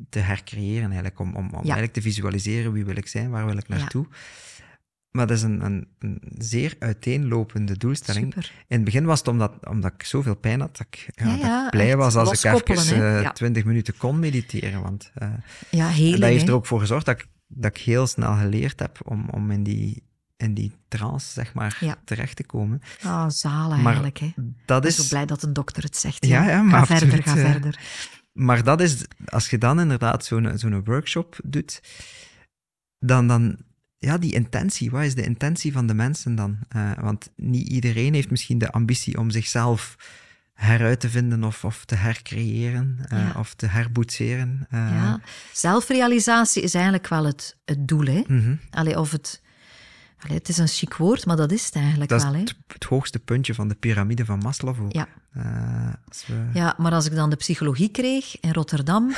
[0.09, 3.57] te hercreëren, eigenlijk, om, om, om eigenlijk te visualiseren wie wil ik zijn, waar wil
[3.57, 4.07] ik naartoe.
[5.13, 8.25] Maar dat is een, een, een zeer uiteenlopende doelstelling.
[8.33, 8.53] Super.
[8.69, 11.57] In het begin was het omdat, omdat ik zoveel pijn had, dat ik, ja, Ja,
[11.57, 13.31] dat ik blij was als ik even eh.
[13.31, 14.83] 20 minuten kon mediteren.
[14.83, 15.29] Want, eh,
[15.71, 16.19] Ja, en healing.
[16.21, 19.29] dat heeft er ook voor gezorgd dat ik, dat ik heel snel geleerd heb om,
[19.29, 20.03] om in, die,
[20.37, 21.97] in die trance zeg maar, Ja.
[22.05, 22.83] terecht te komen.
[23.03, 24.19] Ah, zalig Maar eigenlijk.
[24.19, 24.27] Hè.
[24.27, 24.35] Ik
[24.65, 26.27] Dat ben zo is, blij dat een dokter het zegt.
[26.27, 27.51] Ja, ja, maar ga verder, absoluut, ga eh.
[27.53, 27.81] verder.
[28.33, 31.81] maar dat is, als je dan inderdaad zo'n zo'n workshop doet,
[32.99, 33.57] dan, dan,
[34.05, 36.59] ja, die intentie, wat is de intentie van de mensen dan?
[36.69, 39.97] Eh, want niet iedereen heeft misschien de ambitie om zichzelf
[40.55, 43.35] heruit te vinden of, of te hercreëren eh, Ja.
[43.39, 44.67] of te herboetseren.
[44.71, 45.21] Eh, Ja.
[45.53, 48.05] Zelfrealisatie is eigenlijk wel het, het doel.
[48.07, 48.23] Hè?
[48.71, 49.43] Allee, of het,
[50.19, 52.33] allee, het is een chic woord, maar dat is het eigenlijk Dat wel.
[52.33, 52.39] Hè?
[52.41, 54.93] het, het hoogste puntje van de piramide van Maslow ook.
[54.93, 55.09] Ja.
[55.33, 59.13] We- Ja, maar als ik dan de psychologie kreeg in Rotterdam,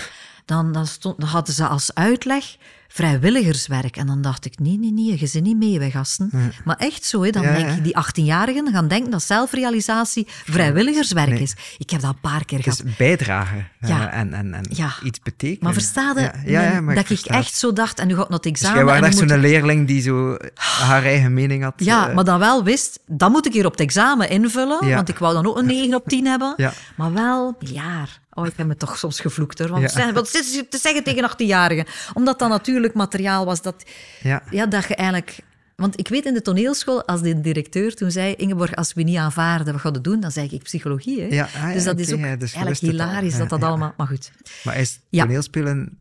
[0.45, 2.57] dan, dan, stond, dan hadden ze als uitleg
[2.89, 3.97] vrijwilligerswerk.
[3.97, 6.31] En dan dacht ik, nee, nee, nee, je zit niet mee, wij gasten.
[6.65, 11.29] Maar echt zo, hè, dan Ja, denk je, die 18-jarigen gaan denken dat zelfrealisatie vrijwilligerswerk
[11.29, 11.41] Nee.
[11.41, 11.55] is.
[11.79, 12.85] Ik heb dat een paar keer Het gehad.
[12.87, 14.11] is bijdragen eh, Ja.
[14.11, 14.65] en, en, en
[15.03, 15.59] iets betekenen.
[15.65, 18.15] Maar versta je, Ja, ja, ja, maar dat ik, versta echt zo dacht, en nu
[18.17, 18.77] gaat het Dus examen.
[18.77, 21.75] jij was echt zo'n ik- leerling die zo haar eigen mening had.
[21.77, 25.09] Ja, eh, maar dan wel wist, dat moet ik hier op het examen invullen, want
[25.09, 26.55] ik wou dan ook een 9 op 10 hebben.
[26.97, 28.21] Maar wel, jaar.
[28.35, 29.69] Oh, ik heb me toch soms gevloekt hoor.
[29.69, 29.89] Want Ja.
[29.89, 31.87] zeg, wat zit je te zeggen tegen 18-jarigen?
[32.15, 33.85] Omdat dat natuurlijk materiaal was dat,
[34.23, 34.43] ja.
[34.51, 35.39] ja, dat je eigenlijk...
[35.77, 39.17] Want ik weet in de toneelschool, als de directeur toen zei, Ingeborg, als we niet
[39.17, 40.21] aanvaarden, wat gaan we doen?
[40.21, 41.21] Dan zei ik psychologie.
[41.21, 41.27] Hè?
[41.27, 43.95] Ja, ah, dus dat is ook dus eigenlijk hilarisch dat dat allemaal...
[43.97, 44.33] Maar goed.
[44.65, 45.23] Maar is Ja.
[45.25, 45.99] toneelspelen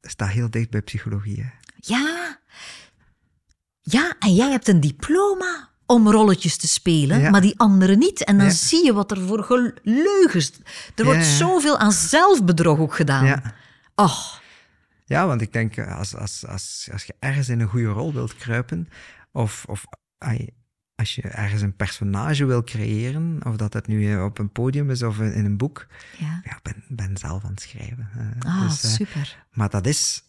[0.00, 1.40] staat heel dicht bij psychologie.
[1.42, 1.48] Hè?
[1.76, 2.38] Ja.
[3.80, 7.30] Ja, en jij hebt een diploma om rolletjes te spelen, Ja.
[7.30, 8.24] maar die anderen niet.
[8.24, 8.52] En dan Ja.
[8.52, 10.52] zie je wat er voor leugens...
[10.94, 13.24] Er wordt zoveel aan zelfbedrog ook gedaan.
[13.24, 13.54] Ja.
[15.04, 18.36] Ja, want ik denk, als, als, als, als je ergens in een goede rol wilt
[18.36, 18.88] kruipen,
[19.32, 19.84] of, of
[20.94, 24.90] als je ergens een personage wil creëren, of dat dat nu eh, op een podium
[24.90, 25.86] is of in een boek,
[26.18, 26.40] ja.
[26.44, 28.08] ja, ben, ben zelf aan het schrijven.
[28.38, 29.44] Ah, dus, eh, super.
[29.50, 30.22] maar dat is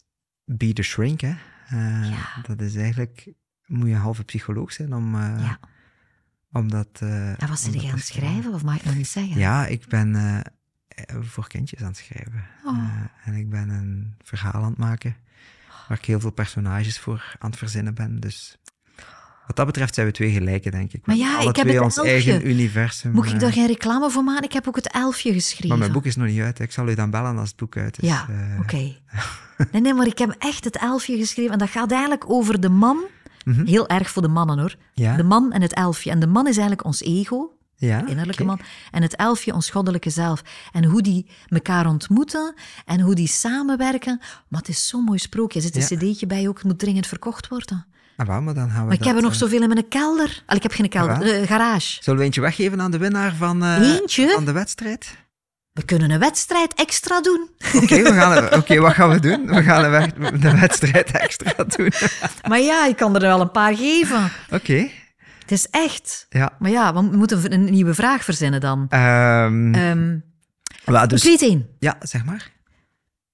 [0.45, 1.33] be the shrink, hè.
[1.67, 2.41] Eh, Ja.
[2.47, 3.33] Dat is eigenlijk,
[3.67, 5.59] moet je halve psycholoog zijn om, eh, Ja.
[6.51, 6.87] om dat...
[6.99, 9.07] eh, En wat om zit dat je aan het schrijven, of mag ik nog niet
[9.07, 9.37] zeggen?
[9.37, 10.39] Ja, ik ben eh,
[11.21, 12.45] voor kindjes aan het schrijven.
[12.65, 12.77] Oh.
[13.25, 15.15] En ik ben een verhaal aan het maken,
[15.87, 18.19] waar ik heel veel personages voor aan het verzinnen ben.
[18.19, 18.57] Dus
[19.47, 21.05] wat dat betreft zijn we twee gelijken, denk ik.
[21.05, 22.11] Maar ja, alle ik heb twee het ons elfje.
[22.11, 23.11] eigen universum.
[23.11, 24.43] Moet ik daar geen reclame voor maken?
[24.43, 25.67] Ik heb ook het elfje geschreven.
[25.69, 26.57] Maar mijn boek is nog niet uit.
[26.57, 26.63] hè.
[26.63, 28.09] Ik zal u dan bellen als het boek uit is.
[28.09, 28.27] Ja,
[28.59, 28.77] oké.
[29.71, 31.51] Nee, nee, maar ik heb echt het elfje geschreven.
[31.51, 33.03] En dat gaat eigenlijk over de man.
[33.43, 33.65] Mhm.
[33.65, 34.75] Heel erg voor de mannen hoor.
[34.93, 36.09] Ja, De man en het elfje.
[36.11, 38.59] En de man is eigenlijk ons ego, ja, de innerlijke man.
[38.91, 40.41] En het elfje, ons goddelijke zelf.
[40.71, 42.53] En hoe die elkaar ontmoeten
[42.85, 44.17] en hoe die samenwerken.
[44.47, 45.59] Maar het is zo'n mooi sprookje.
[45.59, 46.11] Er zit een Ja.
[46.11, 46.57] cd'tje bij ook.
[46.57, 47.85] Het moet dringend verkocht worden.
[48.17, 50.43] Ah, maar dan gaan we Maar ik heb er nog eh, zoveel in mijn kelder.
[50.45, 52.03] Al, ik heb geen kelder, Ah, eh, garage.
[52.03, 54.29] Zullen we eentje weggeven aan de winnaar van, Eentje?
[54.29, 55.17] van de wedstrijd?
[55.73, 57.49] We kunnen een wedstrijd extra doen.
[57.75, 58.53] Oké, we gaan.
[58.53, 59.45] Oké, wat gaan we doen?
[59.47, 60.09] We gaan
[60.39, 61.91] de wedstrijd extra doen.
[62.49, 64.31] Maar ja, ik kan er wel een paar geven.
[64.51, 64.89] Oké,
[65.39, 66.25] Het is echt.
[66.29, 66.55] ja.
[66.59, 68.85] Maar ja, we moeten een nieuwe vraag verzinnen dan.
[68.89, 70.19] Ehm
[70.85, 71.67] wel, dus, één.
[71.79, 72.51] ja, zeg maar.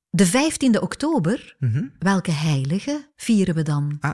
[0.10, 1.84] De 15e oktober, Mhm.
[2.00, 3.98] welke heilige vieren we dan?
[4.00, 4.12] Ah,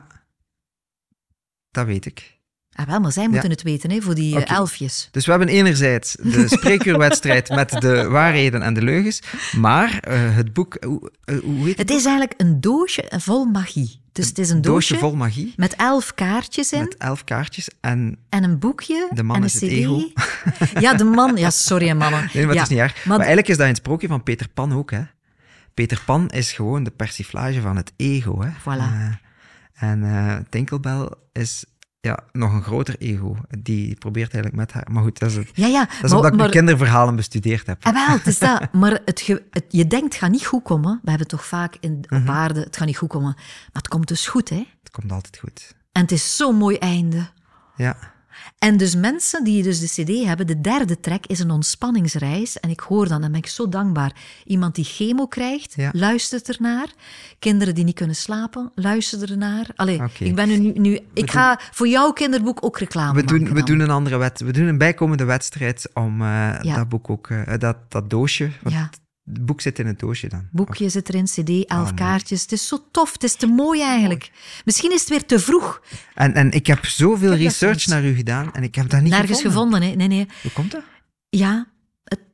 [1.72, 2.35] dat weet ik.
[2.78, 5.08] Ah, wel, maar zij moeten het weten, hè, voor die eh, elfjes.
[5.12, 9.20] Dus we hebben enerzijds de spreekuurwedstrijd met de waarheden en de leugens,
[9.58, 11.78] maar eh, het boek, hoe, eh, hoe heet het?
[11.78, 14.04] Het is eigenlijk een doosje vol magie.
[14.12, 17.68] Dus het is een doosje, doosje vol magie, met elf kaartjes in met elf kaartjes
[17.82, 18.18] en...
[18.30, 19.72] en een boekje De man en een is het cd.
[19.72, 20.02] ego.
[20.86, 21.36] Ja, de man.
[21.38, 22.30] Ja, sorry mannen.
[22.34, 22.62] Nee, maar ja.
[22.62, 22.94] het is niet erg.
[22.96, 25.02] Maar, maar- eigenlijk is dat een sprookje van Peter Pan ook, hè.
[25.74, 28.50] Peter Pan is gewoon de persiflage van het ego, hè.
[28.50, 29.18] Voilà.
[29.74, 31.66] En Tinkelbell is
[32.06, 33.36] ja, nog een groter ego.
[33.60, 34.88] Die probeert eigenlijk met haar...
[34.92, 35.50] Maar goed, dat is, het.
[35.54, 35.80] Ja, ja.
[35.86, 37.86] dat is maar, omdat ik maar, nu kinderverhalen bestudeerd heb.
[37.86, 38.68] Ah, wel, het is dat.
[38.82, 39.26] Maar het
[39.70, 40.92] je denkt, het gaat niet goed komen.
[40.92, 42.22] We hebben het toch vaak in, Mhm.
[42.22, 43.34] op aarde, het gaat niet goed komen.
[43.36, 44.68] Maar het komt dus goed, hè.
[44.84, 45.76] Het komt altijd goed.
[45.92, 47.30] En het is zo'n mooi einde.
[47.76, 47.98] Ja.
[48.60, 52.60] En dus mensen die dus de cd hebben, de derde track is een ontspanningsreis.
[52.60, 54.12] En ik hoor dan, en ben ik zo dankbaar,
[54.46, 55.90] iemand die chemo krijgt, Ja.
[55.94, 56.88] luistert ernaar.
[57.40, 59.68] Kinderen die niet kunnen slapen, luisteren ernaar.
[59.76, 60.72] Allee, ik ben nu...
[60.76, 63.66] nu ik ga voor jouw kinderboek ook reclame We doen, we dan.
[63.66, 64.40] doen een andere wet.
[64.40, 66.28] We doen een bijkomende wedstrijd om eh,
[66.62, 66.76] Ja.
[66.76, 67.30] dat boek ook...
[67.30, 68.50] eh, dat, dat doosje...
[68.68, 68.90] Ja.
[69.34, 70.48] Het boek zit in het doosje dan.
[70.52, 71.94] Boekje zit erin, cd, elf Ah, mooi.
[71.94, 72.42] kaartjes.
[72.42, 74.32] Het is zo tof, het is te mooi eigenlijk.
[74.66, 75.82] Misschien is het weer te vroeg.
[76.14, 78.90] En, en ik heb zoveel Ik heb dat research naar u gedaan en ik heb
[78.90, 79.92] dat niet Nergens gevonden, hè?
[79.92, 80.28] Nee, nee.
[80.42, 80.82] Hoe komt dat?
[81.30, 81.68] Ja,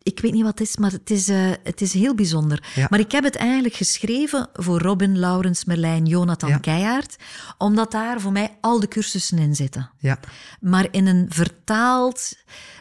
[0.04, 2.72] ik weet niet wat het is, maar het is, eh, het is heel bijzonder.
[2.76, 2.88] Ja.
[2.90, 6.58] Maar ik heb het eigenlijk geschreven voor Robin, Laurens, Merlijn, Jonathan Ja.
[6.58, 7.16] Keijaard,
[7.58, 9.92] omdat daar voor mij al de cursussen in zitten.
[9.98, 10.20] Ja,
[10.60, 12.34] Maar in een vertaald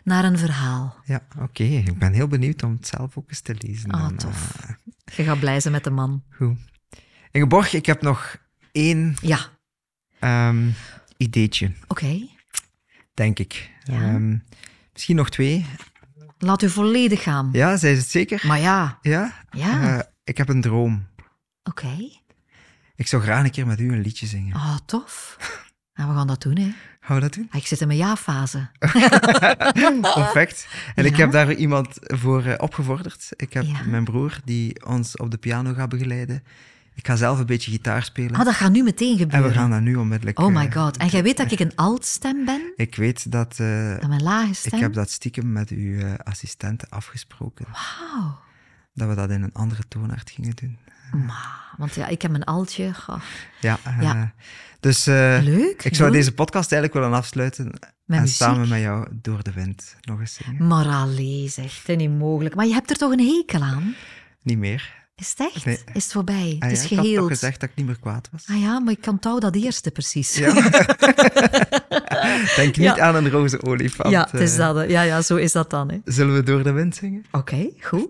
[0.05, 0.97] naar een verhaal.
[1.05, 1.63] ja oké.
[1.65, 3.91] Ik ben heel benieuwd om het zelf ook eens te lezen.
[3.91, 4.55] Ah, dan, tof.
[4.61, 6.23] eh, Je gaat blij zijn met de man.
[6.31, 6.59] goed.
[7.31, 8.37] Ingeborg, ik heb nog
[8.73, 9.39] één Ja,
[10.19, 10.69] ehm,
[11.17, 12.27] ideetje, oké.
[13.15, 13.71] denk ik.
[13.85, 13.95] Ja.
[14.01, 14.37] Ehm,
[14.93, 15.67] misschien nog twee.
[16.43, 17.49] Laat u volledig gaan.
[17.53, 18.43] Ja, zij is het zeker?
[18.47, 19.33] Maar ja, Ja?
[19.51, 19.97] Ja.
[19.99, 21.07] Eh, ik heb een droom.
[21.65, 22.09] oké.
[22.97, 24.55] Ik zou graag een keer met u een liedje zingen.
[24.55, 25.37] Ah, tof.
[25.93, 26.73] En we gaan dat doen, hè.
[27.01, 27.49] Gaan we dat doen?
[27.51, 28.69] Ah, Ik zit in mijn ja-fase.
[30.15, 30.69] Perfect.
[30.95, 33.29] En ik heb daar iemand voor eh, opgevorderd.
[33.37, 33.83] Ik heb Ja.
[33.87, 36.43] mijn broer die ons op de piano gaat begeleiden.
[37.01, 38.35] Ik ga zelf een beetje gitaar spelen.
[38.35, 39.49] Ah, dat gaat nu meteen en gebeuren.
[39.49, 40.39] we gaan dat nu onmiddellijk...
[40.39, 40.97] Oh my eh, god.
[40.97, 42.73] En jij weet dat ik een altstem ben?
[42.77, 43.59] Ik weet dat...
[43.59, 44.73] eh, Dat mijn lage stem?
[44.73, 47.67] ik heb dat stiekem met uw eh, assistente afgesproken.
[47.73, 48.39] Wauw.
[48.95, 50.79] Dat we dat in een andere toonaard gingen doen.
[51.27, 52.95] Maar, want ja, ik heb een altje.
[52.95, 53.21] Goh.
[53.61, 53.79] Ja.
[54.01, 54.33] Ja.
[54.81, 57.65] Dus Leuk, ik zou deze podcast eigenlijk willen afsluiten.
[57.65, 58.37] Met en muziek.
[58.37, 60.67] samen met jou door de wind nog eens zingen.
[60.67, 62.55] Maar allee, zeg, is niet mogelijk.
[62.55, 63.95] Maar je hebt er toch een hekel aan?
[64.43, 65.00] Niet meer.
[65.21, 65.65] Is het echt?
[65.65, 65.79] Nee.
[65.93, 66.57] Is het voorbij?
[66.61, 67.29] Ah het ja, is ik had toch geheeld.
[67.29, 68.45] gezegd dat ik niet meer kwaad was.
[68.51, 70.35] Ah ja, maar ik kan touw dat eerste precies.
[70.37, 70.53] Ja.
[72.57, 72.99] Denk niet Ja.
[72.99, 74.11] aan een roze olifant.
[74.11, 74.75] Ja, het is eh.
[74.75, 74.91] dat.
[74.91, 75.91] Ja, ja, zo is dat dan.
[75.91, 75.99] hè.
[76.05, 77.25] Zullen we door de wind zingen?
[77.31, 78.09] Oké, goed.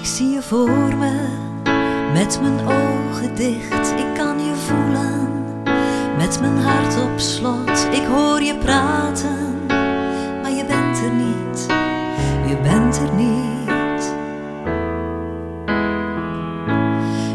[0.00, 1.12] Ik zie je voor me
[2.12, 3.90] met mijn ogen dicht.
[3.98, 5.17] Ik kan je voelen
[6.28, 7.88] met mijn hart op slot.
[7.90, 9.66] Ik hoor je praten,
[10.42, 11.66] maar je bent er niet.
[12.48, 14.14] Je bent er niet.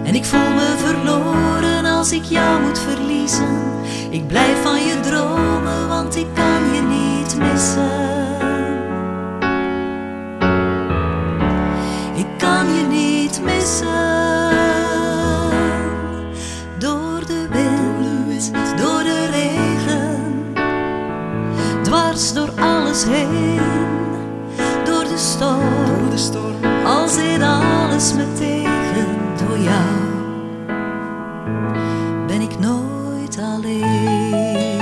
[0.03, 3.59] En ik voel me verloren als ik jou moet verliezen.
[4.09, 8.11] Ik blijf van je dromen, want ik kan je niet missen.
[12.15, 14.02] Ik kan je niet missen.
[22.93, 23.59] Door alles heen,
[24.85, 25.17] door de
[26.15, 26.85] storm.
[26.85, 29.07] Al zit alles me tegen,
[29.37, 30.11] door jou
[32.27, 34.81] ben ik nooit alleen.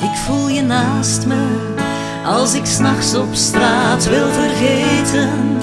[0.00, 1.74] Ik voel je naast me
[2.24, 5.58] als ik s'nachts op straat wil vergeten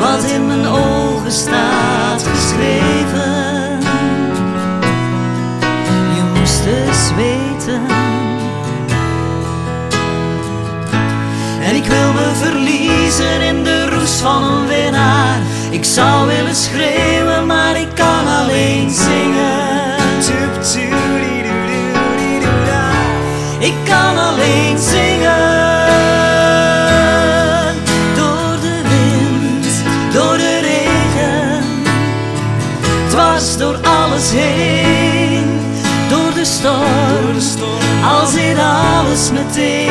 [0.00, 3.07] wat in mijn ogen staat geschreven.
[11.62, 15.38] En ik wil me verliezen in de roes van een winnaar.
[15.70, 19.68] Ik zou willen schreeuwen, maar ik kan alleen zingen.
[39.18, 39.38] Heen.
[39.56, 39.87] Door